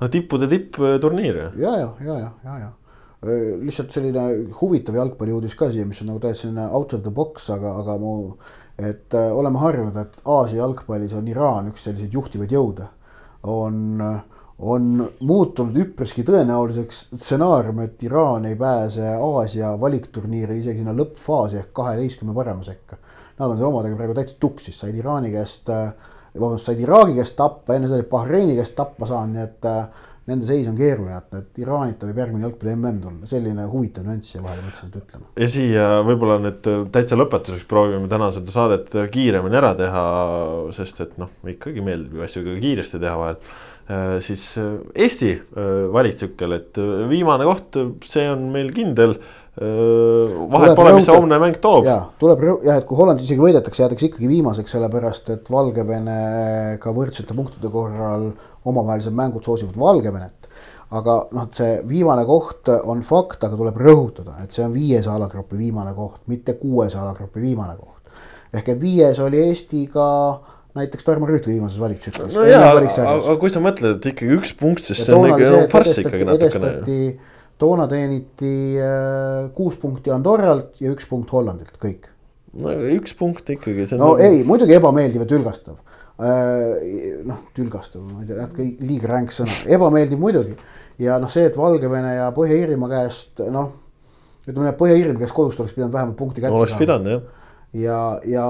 no 0.00 0.10
tippude 0.12 0.46
tippturniir. 0.50 1.48
ja, 1.56 1.74
ja, 1.82 1.90
ja, 2.06 2.20
ja, 2.20 2.30
ja, 2.44 2.60
ja 2.66 2.70
lihtsalt 3.60 3.90
selline 3.92 4.22
huvitav 4.62 4.96
jalgpalliuudis 4.96 5.52
ka 5.58 5.68
siia, 5.68 5.84
mis 5.84 5.98
on 6.00 6.08
nagu 6.08 6.22
täiesti 6.22 6.46
selline 6.46 6.70
out 6.70 6.94
of 6.96 7.02
the 7.04 7.12
box, 7.12 7.50
aga, 7.52 7.74
aga 7.82 7.98
mu, 8.00 8.14
et 8.78 9.18
äh, 9.18 9.28
oleme 9.36 9.60
harjunud, 9.60 9.98
et 10.00 10.22
Aasia 10.24 10.62
jalgpallis 10.62 11.12
on 11.18 11.28
Iraan 11.28 11.68
üks 11.68 11.84
selliseid 11.84 12.16
juhtivaid 12.16 12.54
jõude 12.54 12.86
on, 13.42 14.02
on 14.58 14.90
muutunud 15.20 15.76
üpriski 15.80 16.24
tõenäoliseks 16.26 17.06
stsenaarium, 17.14 17.80
et 17.86 18.02
Iraan 18.04 18.44
ei 18.50 18.56
pääse 18.60 19.14
Aasia 19.16 19.72
valikturniiril 19.80 20.60
isegi 20.60 20.82
sinna 20.82 20.94
lõppfaasi 20.96 21.60
ehk 21.62 21.72
kaheteistkümne 21.76 22.34
parema 22.36 22.64
sekka. 22.66 23.00
Nad 23.38 23.48
on 23.48 23.56
seal 23.56 23.70
omadega 23.70 23.96
praegu 23.96 24.14
täitsa 24.16 24.36
tuksis, 24.40 24.76
said 24.82 24.96
Iraani 24.96 25.32
käest, 25.32 25.70
vabandust, 26.36 26.68
said 26.68 26.80
Iraagi 26.82 27.16
käest 27.16 27.36
tappa, 27.38 27.74
enne 27.74 27.88
seda 27.88 28.02
olid 28.02 28.10
Bahreini 28.10 28.58
käest 28.58 28.76
tappa 28.76 29.08
saanud, 29.08 29.38
nii 29.38 29.46
et 29.48 29.70
nende 30.30 30.48
seis 30.48 30.68
on 30.70 30.78
keeruline, 30.78 31.18
et, 31.18 31.40
et 31.40 31.62
Iraanita 31.64 32.08
võib 32.08 32.22
järgmine 32.22 32.46
jalgpalli 32.46 32.76
mm 32.76 33.00
tulla, 33.04 33.30
selline 33.30 33.66
huvitav 33.70 34.06
nüanss 34.06 34.32
siia 34.32 34.44
vahele 34.44 34.66
mõtlesin, 34.66 34.92
et 34.92 35.00
ütlema. 35.02 35.26
ja 35.42 35.50
siia 35.54 35.88
võib-olla 36.06 36.38
nüüd 36.46 36.70
täitsa 36.94 37.18
lõpetuseks 37.18 37.66
proovime 37.70 38.10
täna 38.10 38.30
seda 38.34 38.54
saadet 38.54 38.94
kiiremini 39.14 39.60
ära 39.60 39.74
teha, 39.78 40.06
sest 40.76 41.02
et 41.06 41.18
noh, 41.20 41.32
ikkagi 41.54 41.84
meeldib 41.84 42.16
ju 42.18 42.24
asju 42.26 42.46
ka 42.46 42.56
kiiresti 42.62 43.02
teha 43.02 43.18
vahel 43.20 43.36
äh, 43.90 44.16
siis 44.24 44.46
äh, 44.60 44.72
Eesti 45.06 45.34
äh, 45.36 45.68
valiktsükkel, 45.92 46.56
et 46.58 46.80
viimane 47.10 47.46
koht, 47.48 47.78
see 48.06 48.26
on 48.30 48.50
meil 48.54 48.72
kindel 48.76 49.18
vahet 49.60 50.72
pole, 50.78 50.92
mis 50.94 51.04
see 51.04 51.12
homne 51.12 51.36
mäng 51.42 51.58
toob. 51.60 51.84
ja 51.84 51.98
tuleb 52.22 52.44
jah, 52.64 52.78
et 52.78 52.86
kui 52.88 52.96
Holland 52.96 53.20
isegi 53.20 53.42
võidetakse, 53.42 53.82
jäädakse 53.82 54.06
ikkagi 54.06 54.30
viimaseks, 54.30 54.72
sellepärast 54.72 55.32
et 55.34 55.50
Valgevenega 55.52 56.94
võrdsete 56.96 57.36
punktide 57.36 57.68
korral 57.74 58.30
omavahelised 58.64 59.14
mängud 59.16 59.46
soosivad 59.46 59.78
Valgevenet. 59.78 60.36
aga 60.90 61.12
noh, 61.30 61.44
see 61.54 61.76
viimane 61.86 62.24
koht 62.26 62.66
on 62.68 63.04
fakt, 63.06 63.44
aga 63.46 63.54
tuleb 63.54 63.76
rõhutada, 63.78 64.40
et 64.42 64.50
see 64.50 64.64
on 64.64 64.72
viies 64.74 65.06
alagrupi 65.06 65.54
viimane 65.58 65.92
koht, 65.94 66.24
mitte 66.26 66.56
kuues 66.58 66.96
alagrupi 66.98 67.42
viimane 67.42 67.76
koht. 67.78 68.10
ehk 68.52 68.72
et 68.74 68.80
viies 68.80 69.20
oli 69.22 69.38
Eesti 69.48 69.84
ka 69.92 70.08
näiteks 70.74 71.06
Tarmo 71.06 71.26
Rüütli 71.26 71.54
viimases 71.54 71.80
valitsusüksuses. 71.80 72.34
no 72.34 72.46
jaa, 72.46 72.70
aga 72.74 73.36
kui 73.42 73.52
sa 73.54 73.62
mõtled, 73.62 73.98
et 73.98 74.08
ikkagi 74.12 74.38
üks 74.38 74.54
punkt, 74.58 74.82
siis 74.86 75.02
see 75.06 75.14
on 75.14 75.28
ikka 75.30 75.66
farss 75.72 76.00
ikkagi 76.02 76.26
natukene. 76.26 76.72
toona 77.60 77.86
teeniti 77.90 78.54
äh, 78.80 79.50
kuus 79.54 79.76
punkti 79.78 80.10
Andorralt 80.14 80.80
ja 80.80 80.90
üks 80.94 81.06
punkt 81.10 81.30
Hollandilt, 81.34 81.76
kõik. 81.82 82.10
no 82.62 82.74
üks 82.96 83.14
punkt 83.18 83.50
ikkagi. 83.54 83.86
no 83.94 84.14
nagu... 84.14 84.18
ei, 84.26 84.42
muidugi 84.46 84.78
ebameeldiv 84.78 85.26
ja 85.26 85.30
tülgastav 85.34 85.78
noh, 86.20 87.42
tülgastav, 87.56 88.04
ma 88.04 88.20
ei 88.20 88.28
tea, 88.28 88.38
natuke 88.42 88.66
liiga 88.84 89.12
ränk 89.14 89.34
sõna, 89.34 89.54
ebameeldiv 89.76 90.20
muidugi. 90.20 90.56
ja 91.00 91.18
noh, 91.22 91.32
see, 91.32 91.46
et 91.48 91.56
Valgevene 91.56 92.16
ja 92.18 92.30
Põhja-Iirimaa 92.36 92.90
käest 92.92 93.44
noh, 93.52 93.72
ütleme, 94.46 94.74
Põhja-Iirimaa 94.76 95.24
käest 95.24 95.36
kodust 95.36 95.62
oleks 95.62 95.76
pidanud 95.76 95.94
vähemalt 95.96 96.18
punkti 96.18 96.44
kätte 96.44 96.56
oleks 96.56 96.74
saama. 96.74 96.84
pidanud 96.84 97.14
jah 97.14 97.28
ja, 97.72 98.20
ja 98.24 98.44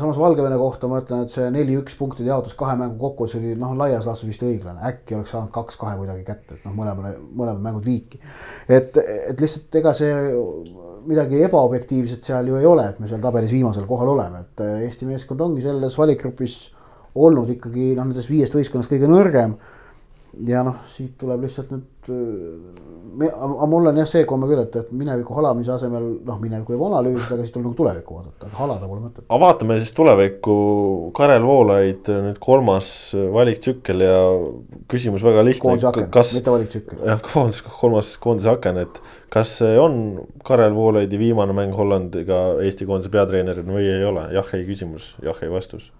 samas 0.00 0.18
Valgevene 0.18 0.56
kohta 0.58 0.88
ma 0.90 1.00
ütlen, 1.02 1.24
et 1.24 1.34
see 1.34 1.46
neli-üks 1.54 1.94
punktide 1.98 2.32
jaotus 2.32 2.56
kahe 2.58 2.74
mängu 2.78 2.98
kokkuvõttes 2.98 3.38
oli 3.38 3.54
noh, 3.58 3.74
laias 3.78 4.08
laastus 4.08 4.30
vist 4.30 4.42
õiglane, 4.46 4.82
äkki 4.88 5.18
oleks 5.18 5.34
saanud 5.34 5.52
kaks-kahe 5.54 5.96
kuidagi 6.00 6.24
kätte, 6.26 6.58
et 6.58 6.66
noh, 6.66 6.74
mõlemale, 6.76 7.14
mõlemad 7.30 7.62
mängud 7.62 7.86
viiki. 7.86 8.20
et, 8.68 8.98
et 8.98 9.40
lihtsalt 9.40 9.78
ega 9.80 9.94
see 9.96 10.14
midagi 11.04 11.42
ebaobjektiivset 11.46 12.26
seal 12.26 12.48
ju 12.48 12.58
ei 12.58 12.66
ole, 12.66 12.88
et 12.90 13.00
me 13.00 13.10
seal 13.10 13.22
tabelis 13.22 13.52
viimasel 13.54 13.86
kohal 13.86 14.14
oleme, 14.16 14.44
et 14.44 14.64
Eesti 14.88 15.06
meeskond 15.06 15.42
ongi 15.44 15.62
selles 15.62 15.98
valikgrupis 16.00 16.58
olnud 17.14 17.54
ikkagi 17.54 17.94
noh, 17.94 18.08
nendest 18.08 18.30
viiest 18.30 18.56
võistkonnast 18.56 18.92
kõige 18.92 19.10
nõrgem. 19.10 19.56
ja 20.48 20.64
noh, 20.66 20.80
siit 20.90 21.12
tuleb 21.14 21.44
lihtsalt 21.46 21.68
nüüd, 21.70 22.08
aga 23.28 23.68
mul 23.70 23.86
on 23.86 24.00
jah 24.00 24.08
see 24.10 24.24
komme 24.26 24.48
küll, 24.50 24.64
et, 24.64 24.74
et 24.80 24.88
mineviku 24.90 25.36
halamise 25.36 25.70
asemel 25.76 26.08
noh, 26.26 26.40
minevikku 26.42 26.74
võib 26.74 26.82
analüüsida, 26.88 27.36
aga 27.36 27.46
siis 27.46 27.54
tuleb 27.54 27.68
nagu 27.68 27.78
tulevikku 27.78 28.18
vaadata, 28.18 28.48
aga 28.50 28.58
halada 28.58 28.90
pole 28.90 29.04
mõtet. 29.04 29.28
aga 29.28 29.40
vaatame 29.44 29.78
siis 29.78 29.94
tulevikku, 29.94 30.58
Karel 31.14 31.46
Voolaid 31.46 32.10
nüüd 32.26 32.42
kolmas 32.42 32.90
valiktsükkel 33.38 34.06
ja 34.08 34.18
küsimus 34.90 35.22
väga 35.22 35.46
lihtne. 35.46 35.68
koondise 35.68 35.92
aken 35.92 36.10
kas..., 36.18 36.34
mitte 36.34 36.58
valiktsükkel. 36.58 37.04
jah, 37.06 37.22
koondis, 37.30 37.62
kolmas 37.78 38.14
koondise 38.18 38.50
aken, 38.56 38.82
et 38.88 39.02
kas 39.30 39.60
see 39.62 39.78
on 39.78 40.00
Karel 40.42 40.74
Voolaidi 40.74 41.22
viimane 41.22 41.54
mäng 41.54 41.78
Hollandiga 41.78 42.56
Eesti 42.58 42.90
koondise 42.90 43.14
peatreenerina 43.14 43.78
või 43.78 43.86
ei 43.86 44.02
ole, 44.02 44.32
jah, 44.34 44.56
ei 44.58 44.66
küsimus, 44.66 45.14
jah, 45.22 45.38
ei 45.46 45.54
vastus 45.54 45.92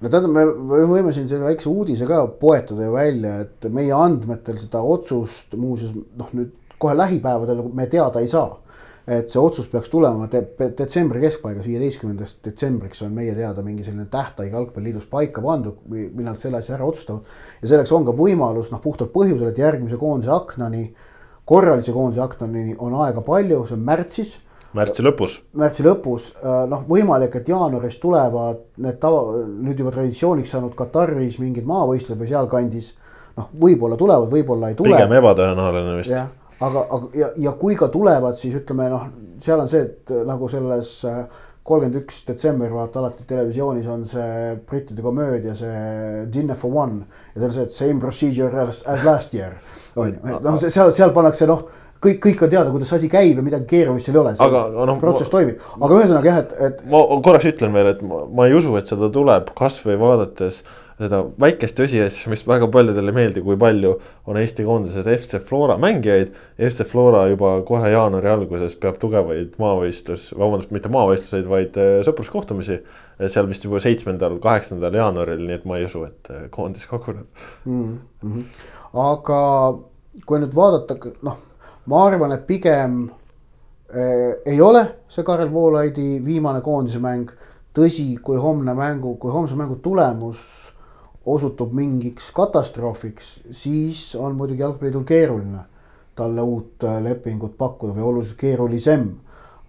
no 0.00 0.10
tähendab, 0.12 0.34
me 0.36 0.82
võime 0.90 1.14
siin 1.16 1.28
selle 1.30 1.48
väikse 1.48 1.70
uudise 1.70 2.08
ka 2.08 2.24
poetada 2.40 2.84
ju 2.86 2.92
välja, 2.94 3.40
et 3.46 3.66
meie 3.72 3.94
andmetel 3.96 4.58
seda 4.60 4.82
otsust 4.84 5.56
muuseas 5.58 5.94
noh, 5.94 6.30
nüüd 6.36 6.52
kohe 6.82 6.96
lähipäevadel 6.96 7.64
me 7.74 7.88
teada 7.90 8.22
ei 8.22 8.30
saa. 8.30 8.62
et 9.06 9.30
see 9.30 9.38
otsus 9.38 9.68
peaks 9.70 9.86
tulema 9.86 10.24
de 10.26 10.40
detsembri 10.58 11.20
keskpaigas, 11.22 11.62
viieteistkümnendast 11.70 12.40
detsembriks 12.42 13.04
on 13.06 13.12
meie 13.14 13.36
teada 13.36 13.62
mingi 13.62 13.84
selline 13.86 14.08
tähtaeg 14.10 14.50
jalgpalliliidus 14.50 15.04
paika 15.06 15.44
pandud, 15.44 15.76
millal 15.86 16.34
selle 16.40 16.58
asja 16.58 16.74
ära 16.74 16.88
otsustavad. 16.90 17.28
ja 17.62 17.70
selleks 17.70 17.92
on 17.94 18.04
ka 18.08 18.14
võimalus 18.18 18.72
noh, 18.72 18.82
puhtalt 18.82 19.12
põhjusel, 19.14 19.52
et 19.52 19.60
järgmise 19.62 19.96
koondise 20.00 20.32
aknani, 20.34 20.88
korralise 21.46 21.94
koondise 21.94 22.24
aknani 22.24 22.74
on 22.82 22.98
aega 23.04 23.22
palju, 23.22 23.62
see 23.68 23.78
on 23.78 23.86
märtsis 23.86 24.34
märtsi 24.76 25.04
lõpus. 25.04 25.38
märtsi 25.56 25.84
lõpus, 25.86 26.30
äh, 26.42 26.62
noh, 26.70 26.84
võimalik, 26.88 27.34
et 27.40 27.48
jaanuaris 27.48 27.98
tulevad 28.02 28.62
need 28.84 29.00
tava, 29.02 29.22
nüüd 29.46 29.82
juba 29.82 29.94
traditsiooniks 29.94 30.54
saanud 30.54 30.76
Kataris 30.78 31.40
mingid 31.42 31.66
maavõistlused 31.68 32.20
või 32.20 32.30
sealkandis. 32.32 32.92
noh, 33.36 33.50
võib-olla 33.60 33.98
tulevad, 34.00 34.30
võib-olla 34.32 34.70
ei 34.72 34.78
tule. 34.78 34.96
pigem 34.96 35.12
ebatõenäoline 35.18 35.96
vist. 35.98 36.14
aga, 36.60 36.86
aga 36.90 37.08
ja, 37.14 37.32
ja 37.48 37.52
kui 37.52 37.76
ka 37.76 37.88
tulevad, 37.88 38.38
siis 38.40 38.54
ütleme 38.54 38.88
noh, 38.92 39.08
seal 39.40 39.60
on 39.60 39.68
see, 39.68 39.82
et 39.82 40.14
nagu 40.26 40.48
selles 40.48 40.94
kolmkümmend 41.66 41.98
üks 41.98 42.20
detsember 42.28 42.70
vaata 42.70 43.00
alati 43.00 43.24
televisioonis 43.26 43.88
on 43.90 44.04
see 44.06 44.54
brittide 44.68 45.02
komöödia, 45.02 45.54
see 45.58 46.26
Dinner 46.32 46.56
for 46.56 46.70
one. 46.70 47.06
ja 47.34 47.40
seal 47.40 47.48
on 47.48 47.56
see, 47.56 47.66
et 47.66 47.74
same 47.74 48.00
procedure 48.00 48.62
as, 48.62 48.82
as 48.86 49.04
last 49.04 49.34
year 49.34 49.58
on 49.96 50.14
ju, 50.14 50.38
noh 50.44 50.60
seal, 50.62 50.92
seal 50.94 51.14
pannakse 51.16 51.48
noh 51.50 51.66
kõik, 52.04 52.22
kõik 52.28 52.46
on 52.46 52.52
teada, 52.52 52.72
kuidas 52.74 52.92
asi 52.96 53.10
käib 53.12 53.38
ja 53.38 53.44
midagi 53.44 53.68
keerulist 53.74 54.08
seal 54.08 54.18
ei 54.18 54.22
ole. 54.22 54.34
aga 54.46 54.64
noh. 54.90 54.98
protsess 55.02 55.32
ma, 55.32 55.38
toimib, 55.38 55.68
aga 55.80 56.00
ühesõnaga 56.00 56.32
jah, 56.32 56.42
et, 56.44 56.56
et. 56.68 56.82
ma 56.92 57.04
korraks 57.24 57.50
ütlen 57.52 57.76
veel, 57.76 57.92
et 57.94 58.02
ma, 58.06 58.24
ma 58.40 58.48
ei 58.48 58.56
usu, 58.56 58.74
et 58.80 58.90
seda 58.90 59.10
tuleb 59.12 59.52
kasvõi 59.58 59.98
vaadates 60.00 60.62
seda 60.96 61.18
väikest 61.40 61.76
tõsiasja, 61.76 62.30
mis 62.32 62.42
väga 62.48 62.68
paljudele 62.72 63.12
ei 63.12 63.16
meeldi, 63.18 63.42
kui 63.44 63.58
palju 63.60 63.92
on 64.28 64.38
Eesti 64.40 64.64
koondises 64.64 65.08
FC 65.12 65.40
Flora 65.44 65.76
mängijaid. 65.80 66.32
FC 66.56 66.86
Flora 66.88 67.26
juba 67.28 67.58
kohe 67.68 67.90
jaanuari 67.92 68.30
alguses 68.32 68.78
peab 68.80 68.96
tugevaid 69.02 69.58
maavõistlus, 69.60 70.30
vabandust, 70.36 70.72
mitte 70.72 70.92
maavõistluseid, 70.92 71.48
vaid 71.50 71.76
äh, 71.80 71.98
sõpruskohtumisi. 72.06 72.80
seal 73.32 73.46
vist 73.48 73.64
juba 73.64 73.80
seitsmendal, 73.80 74.38
kaheksandal 74.44 74.96
jaanuaril, 74.96 75.44
nii 75.44 75.56
et 75.56 75.68
ma 75.68 75.78
ei 75.80 75.86
usu, 75.88 76.04
et 76.08 76.32
äh, 76.32 76.48
koondis 76.52 76.88
koguneb 76.88 77.26
mm. 77.64 77.98
-hmm. 78.22 78.42
aga 78.92 79.38
kui 80.26 80.40
nüüd 80.40 80.56
vaadata, 80.56 80.96
noh 81.24 81.45
ma 81.86 82.04
arvan, 82.06 82.32
et 82.32 82.46
pigem 82.46 83.04
äh, 83.90 84.36
ei 84.46 84.60
ole 84.60 84.84
see 85.08 85.24
Karel 85.24 85.52
Voolaidi 85.52 86.24
viimane 86.24 86.60
koondise 86.60 87.02
mäng. 87.02 87.30
tõsi, 87.76 88.14
kui 88.24 88.38
homne 88.40 88.72
mängu, 88.72 89.18
kui 89.20 89.28
homse 89.30 89.54
mängu 89.54 89.76
tulemus 89.84 90.38
osutub 91.28 91.74
mingiks 91.76 92.30
katastroofiks, 92.32 93.26
siis 93.52 94.14
on 94.16 94.36
muidugi 94.38 94.62
jalgpalliliidul 94.62 95.04
keeruline 95.04 95.64
talle 96.16 96.40
uut 96.40 96.84
äh, 96.84 97.02
lepingut 97.04 97.58
pakkuda 97.58 97.92
või 97.92 98.06
oluliselt 98.10 98.38
keerulisem. 98.40 99.10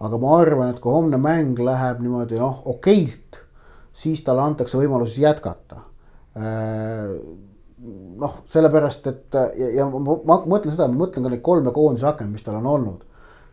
aga 0.00 0.18
ma 0.22 0.36
arvan, 0.38 0.70
et 0.70 0.78
kui 0.80 0.92
homne 0.94 1.18
mäng 1.18 1.58
läheb 1.58 2.00
niimoodi 2.00 2.38
noh, 2.38 2.62
okeilt, 2.70 3.40
siis 3.92 4.22
talle 4.24 4.44
antakse 4.46 4.78
võimalus 4.78 5.18
jätkata 5.18 5.82
äh, 6.38 7.18
noh, 7.78 8.40
sellepärast 8.50 9.06
et 9.10 9.38
ja, 9.58 9.70
ja 9.80 9.86
ma, 9.88 10.40
mõtlen 10.42 10.72
seda, 10.72 10.88
ma 10.90 11.04
mõtlen 11.04 11.26
ka 11.26 11.32
neid 11.32 11.44
kolme 11.44 11.72
koondise 11.74 12.08
akent, 12.10 12.32
mis 12.32 12.44
tal 12.46 12.58
on 12.60 12.66
olnud. 12.66 13.04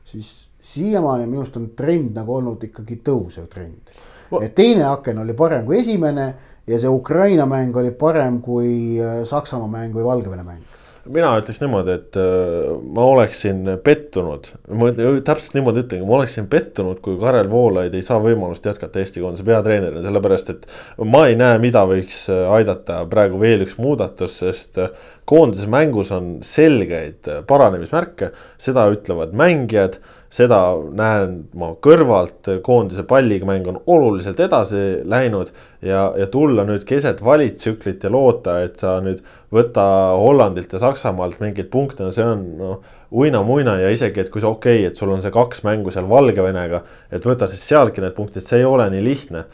siis 0.06 0.48
siiamaani 0.66 1.26
minu 1.26 1.42
arust 1.42 1.58
on 1.58 1.72
trend 1.78 2.18
nagu 2.18 2.36
olnud 2.36 2.64
ikkagi 2.64 3.00
tõusev 3.06 3.48
trend. 3.52 3.94
et 4.42 4.56
teine 4.56 4.86
aken 4.90 5.22
oli 5.24 5.34
parem 5.38 5.66
kui 5.66 5.80
esimene 5.80 6.28
ja 6.68 6.80
see 6.80 6.90
Ukraina 6.90 7.46
mäng 7.46 7.76
oli 7.78 7.92
parem 7.92 8.42
kui 8.42 8.98
äh, 9.02 9.22
Saksamaa 9.26 9.70
mäng 9.70 9.94
või 9.94 10.06
Valgevene 10.06 10.44
mäng 10.44 10.75
mina 11.12 11.32
ütleks 11.39 11.60
niimoodi, 11.62 11.95
et 11.99 12.18
äh, 12.20 12.70
ma 12.95 13.06
oleksin 13.12 13.68
pettunud, 13.86 14.49
ma 14.74 14.89
täpselt 14.95 15.58
niimoodi 15.58 15.84
ütlengi, 15.84 16.08
ma 16.08 16.18
oleksin 16.20 16.47
pettunud, 16.51 16.99
kui 17.06 17.20
Karel 17.22 17.49
Voolaid 17.51 17.95
ei 17.95 18.06
saa 18.06 18.18
võimalust 18.24 18.66
jätkata 18.66 19.01
Eesti 19.01 19.24
koondise 19.24 19.45
peatreenerina, 19.47 20.03
sellepärast 20.06 20.51
et 20.56 20.66
ma 21.06 21.26
ei 21.30 21.38
näe, 21.39 21.60
mida 21.64 21.86
võiks 21.89 22.26
äh, 22.34 22.45
aidata 22.58 23.03
praegu 23.12 23.39
veel 23.41 23.66
üks 23.68 23.78
muudatus, 23.82 24.39
sest 24.41 24.82
äh, 24.82 24.91
koondise 25.30 25.70
mängus 25.72 26.12
on 26.16 26.38
selgeid 26.45 27.30
paranemismärke, 27.49 28.32
seda 28.62 28.88
ütlevad 28.93 29.34
mängijad 29.38 29.99
seda 30.36 30.60
näen 30.96 31.38
ma 31.56 31.72
kõrvalt, 31.84 32.50
koondise 32.66 33.06
palliga 33.08 33.48
mäng 33.48 33.68
on 33.72 33.80
oluliselt 33.88 34.40
edasi 34.44 34.82
läinud 35.08 35.52
ja, 35.86 36.10
ja 36.18 36.28
tulla 36.32 36.66
nüüd 36.68 36.84
keset 36.88 37.22
valitsüklit 37.24 38.04
ja 38.04 38.12
loota, 38.12 38.58
et 38.66 38.82
sa 38.82 38.98
nüüd 39.04 39.22
võta 39.56 39.86
Hollandilt 40.20 40.74
ja 40.76 40.82
Saksamaalt 40.82 41.40
mingeid 41.40 41.70
punkte, 41.72 42.04
no 42.04 42.12
see 42.12 42.26
on 42.28 42.42
noh, 42.60 42.96
uina-muina 43.16 43.78
ja 43.80 43.92
isegi, 43.94 44.26
et 44.26 44.32
kui 44.34 44.44
see 44.44 44.50
okei 44.50 44.82
okay,, 44.82 44.90
et 44.90 45.00
sul 45.00 45.14
on 45.14 45.24
see 45.24 45.32
kaks 45.32 45.64
mängu 45.64 45.94
seal 45.94 46.10
Valgevenega, 46.10 46.82
et 47.16 47.28
võta 47.28 47.48
siis 47.52 47.64
sealtki 47.70 48.04
need 48.04 48.16
punktid, 48.18 48.44
see 48.44 48.60
ei 48.64 48.68
ole 48.68 48.90
nii 48.92 49.04
lihtne. 49.06 49.46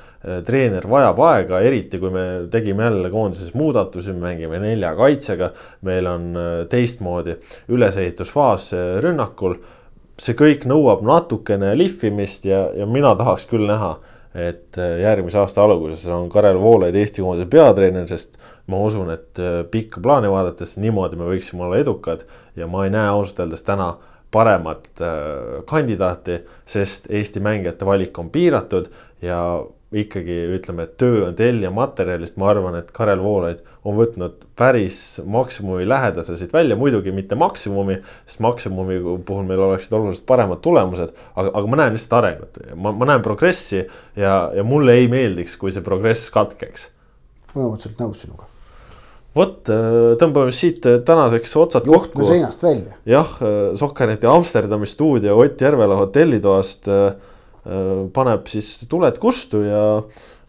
treener 0.46 0.86
vajab 0.86 1.20
aega, 1.26 1.60
eriti 1.66 1.98
kui 1.98 2.12
me 2.14 2.24
tegime 2.54 2.84
jälle 2.86 3.10
koondises 3.10 3.54
muudatusi, 3.58 4.14
me 4.14 4.28
mängime 4.30 4.60
nelja 4.62 4.94
kaitsega, 4.98 5.52
meil 5.82 6.10
on 6.10 6.28
teistmoodi 6.70 7.38
ülesehitusfaas 7.74 8.72
rünnakul 9.02 9.58
see 10.22 10.38
kõik 10.38 10.68
nõuab 10.70 11.02
natukene 11.06 11.74
lihvimist 11.78 12.46
ja, 12.46 12.68
ja 12.78 12.86
mina 12.86 13.14
tahaks 13.18 13.48
küll 13.50 13.66
näha, 13.70 13.96
et 14.38 14.78
äh, 14.80 15.00
järgmise 15.02 15.42
aasta 15.42 15.64
alguses 15.66 16.06
on 16.14 16.30
Karel 16.32 16.60
Voolaid 16.62 16.96
Eesti 16.96 17.24
koondise 17.24 17.50
peatreener, 17.52 18.08
sest 18.08 18.38
ma 18.72 18.80
usun, 18.86 19.10
et 19.12 19.42
äh, 19.42 19.62
pikka 19.72 20.04
plaani 20.04 20.30
vaadates 20.32 20.78
niimoodi 20.80 21.20
me 21.20 21.28
võiksime 21.28 21.66
olla 21.66 21.82
edukad 21.82 22.24
ja 22.56 22.70
ma 22.70 22.86
ei 22.86 22.94
näe 22.94 23.10
ausalt 23.12 23.42
öeldes 23.44 23.66
täna 23.68 23.96
paremat 24.32 24.88
äh, 25.04 25.66
kandidaati, 25.68 26.42
sest 26.66 27.10
Eesti 27.12 27.44
mängijate 27.44 27.86
valik 27.86 28.20
on 28.22 28.32
piiratud 28.32 28.88
ja 29.26 29.42
ikkagi 29.92 30.36
ütleme, 30.56 30.86
et 30.88 30.94
töö 31.02 31.26
on 31.28 31.34
tellija 31.36 31.72
materjalist, 31.76 32.38
ma 32.40 32.48
arvan, 32.54 32.78
et 32.80 32.92
Karel 32.96 33.20
Voolaid 33.20 33.60
on 33.84 33.98
võtnud 33.98 34.46
päris 34.56 35.20
maksimumi 35.28 35.88
lähedase 35.90 36.38
siit 36.40 36.54
välja, 36.56 36.78
muidugi 36.80 37.12
mitte 37.16 37.36
maksimumi, 37.36 37.98
sest 38.24 38.40
maksimumi 38.46 39.02
puhul 39.28 39.44
meil 39.50 39.64
oleksid 39.68 39.98
oluliselt 39.98 40.28
paremad 40.30 40.62
tulemused, 40.64 41.12
aga, 41.36 41.50
aga 41.52 41.74
ma 41.74 41.82
näen 41.82 41.98
lihtsalt 41.98 42.16
arengut, 42.22 42.62
ma, 42.76 42.94
ma 42.96 43.10
näen 43.12 43.26
progressi 43.26 43.82
ja, 43.82 44.38
ja 44.56 44.64
mulle 44.64 44.96
ei 45.02 45.12
meeldiks, 45.12 45.58
kui 45.60 45.76
see 45.76 45.84
progress 45.84 46.32
katkeks. 46.32 46.88
põhimõtteliselt 47.52 48.00
nõus 48.00 48.24
sinuga 48.24 48.48
vot, 49.38 49.60
äh, 49.72 50.14
tõmbame 50.20 50.54
siit 50.56 50.86
äh, 50.88 51.00
tänaseks 51.08 51.56
otsad 51.60 51.88
kokku. 51.88 52.26
seinast 52.28 52.64
välja. 52.64 52.96
jah, 53.08 53.36
äh, 53.40 53.60
Sohkaneti 53.80 54.28
Amsterdami 54.28 54.88
stuudio 54.90 55.38
Ott 55.40 55.62
Järvela 55.62 55.96
hotellitoast 56.00 56.90
paneb 58.14 58.48
siis 58.50 58.88
tuled 58.90 59.18
kustu 59.22 59.62
ja, 59.62 59.84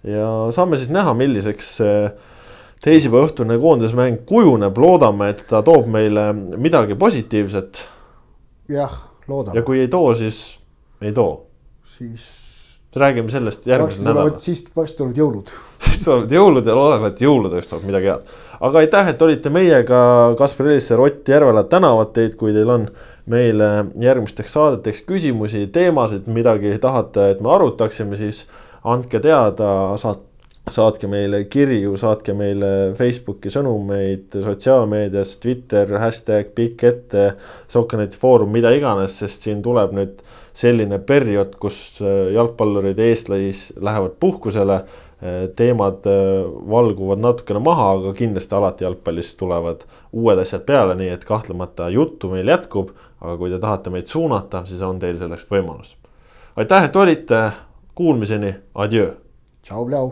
ja 0.09 0.29
saame 0.55 0.79
siis 0.81 0.93
näha, 0.93 1.13
milliseks 1.17 1.73
see 1.81 1.97
teisipäeva 2.83 3.29
õhtune 3.29 3.59
koondismäng 3.63 4.23
kujuneb, 4.27 4.79
loodame, 4.83 5.31
et 5.35 5.45
ta 5.51 5.63
toob 5.67 5.87
meile 5.93 6.31
midagi 6.35 6.97
positiivset. 6.99 7.85
jah, 8.73 8.97
loodame. 9.29 9.59
ja 9.59 9.67
kui 9.67 9.83
ei 9.85 9.91
too, 9.93 10.15
siis 10.19 10.61
ei 11.03 11.13
too. 11.13 11.47
siis. 11.97 12.42
Räägime 12.97 13.31
sellest 13.33 13.67
järgmisel 13.67 14.05
nädalal. 14.05 14.35
siis 14.43 14.65
varsti 14.77 14.99
tulevad 14.99 15.21
jõulud 15.21 15.53
siis 15.85 16.05
tulevad 16.05 16.33
jõulud 16.33 16.67
ja 16.67 16.75
loodame, 16.77 17.13
et 17.13 17.23
jõuludeks 17.25 17.71
tuleb 17.71 17.87
midagi 17.89 18.11
head. 18.13 18.35
aga 18.61 18.83
aitäh, 18.83 19.13
et 19.13 19.23
olite 19.23 19.53
meiega, 19.55 20.01
Kaspar 20.39 20.69
Elisser, 20.73 21.01
Ott 21.01 21.29
Järvela 21.29 21.65
tänavad 21.65 22.13
teid, 22.17 22.37
kui 22.41 22.53
teil 22.53 22.71
on 22.71 22.89
meile 23.31 23.71
järgmisteks 24.03 24.53
saadeteks 24.59 25.05
küsimusi, 25.09 25.67
teemasid, 25.73 26.27
midagi 26.27 26.75
tahate, 26.83 27.31
et 27.33 27.41
me 27.41 27.53
arutaksime, 27.55 28.19
siis 28.19 28.45
andke 28.85 29.21
teada, 29.23 29.71
saat-, 30.01 30.27
saatke 30.71 31.09
meile 31.11 31.45
kirju, 31.51 31.97
saatke 31.99 32.35
meile 32.37 32.93
Facebooki 32.99 33.51
sõnumeid 33.51 34.39
sotsiaalmeedias, 34.45 35.37
Twitter, 35.43 35.97
hashtag 36.03 36.53
pikk 36.57 36.87
ette, 36.91 37.27
Sokkeneti 37.73 38.19
foorum, 38.19 38.53
mida 38.55 38.71
iganes, 38.75 39.17
sest 39.23 39.47
siin 39.47 39.63
tuleb 39.65 39.95
nüüd 39.97 40.23
selline 40.55 40.99
periood, 40.99 41.55
kus 41.61 42.01
jalgpallurid 42.35 42.99
eestlased 43.01 43.81
lähevad 43.81 44.19
puhkusele 44.21 44.83
Äh, 45.23 45.49
teemad 45.57 46.07
äh, 46.07 46.13
valguvad 46.71 47.21
natukene 47.23 47.61
maha, 47.63 47.93
aga 47.95 48.11
kindlasti 48.19 48.57
alati 48.59 48.83
jalgpallis 48.83 49.29
tulevad 49.39 49.85
uued 50.19 50.41
asjad 50.43 50.65
peale, 50.67 50.97
nii 50.99 51.13
et 51.15 51.23
kahtlemata 51.29 51.87
juttu 51.95 52.33
meil 52.33 52.51
jätkub. 52.51 52.91
aga 53.23 53.37
kui 53.39 53.53
te 53.53 53.61
tahate 53.63 53.91
meid 53.95 54.11
suunata, 54.11 54.65
siis 54.67 54.81
on 54.83 54.99
teil 54.99 55.21
selleks 55.21 55.47
võimalus. 55.47 55.95
aitäh, 56.57 56.89
et 56.89 56.97
olite, 56.97 57.43
kuulmiseni, 57.95 58.51
adjöö. 58.75 59.13
tšau, 59.63 59.87
Blau. 59.87 60.11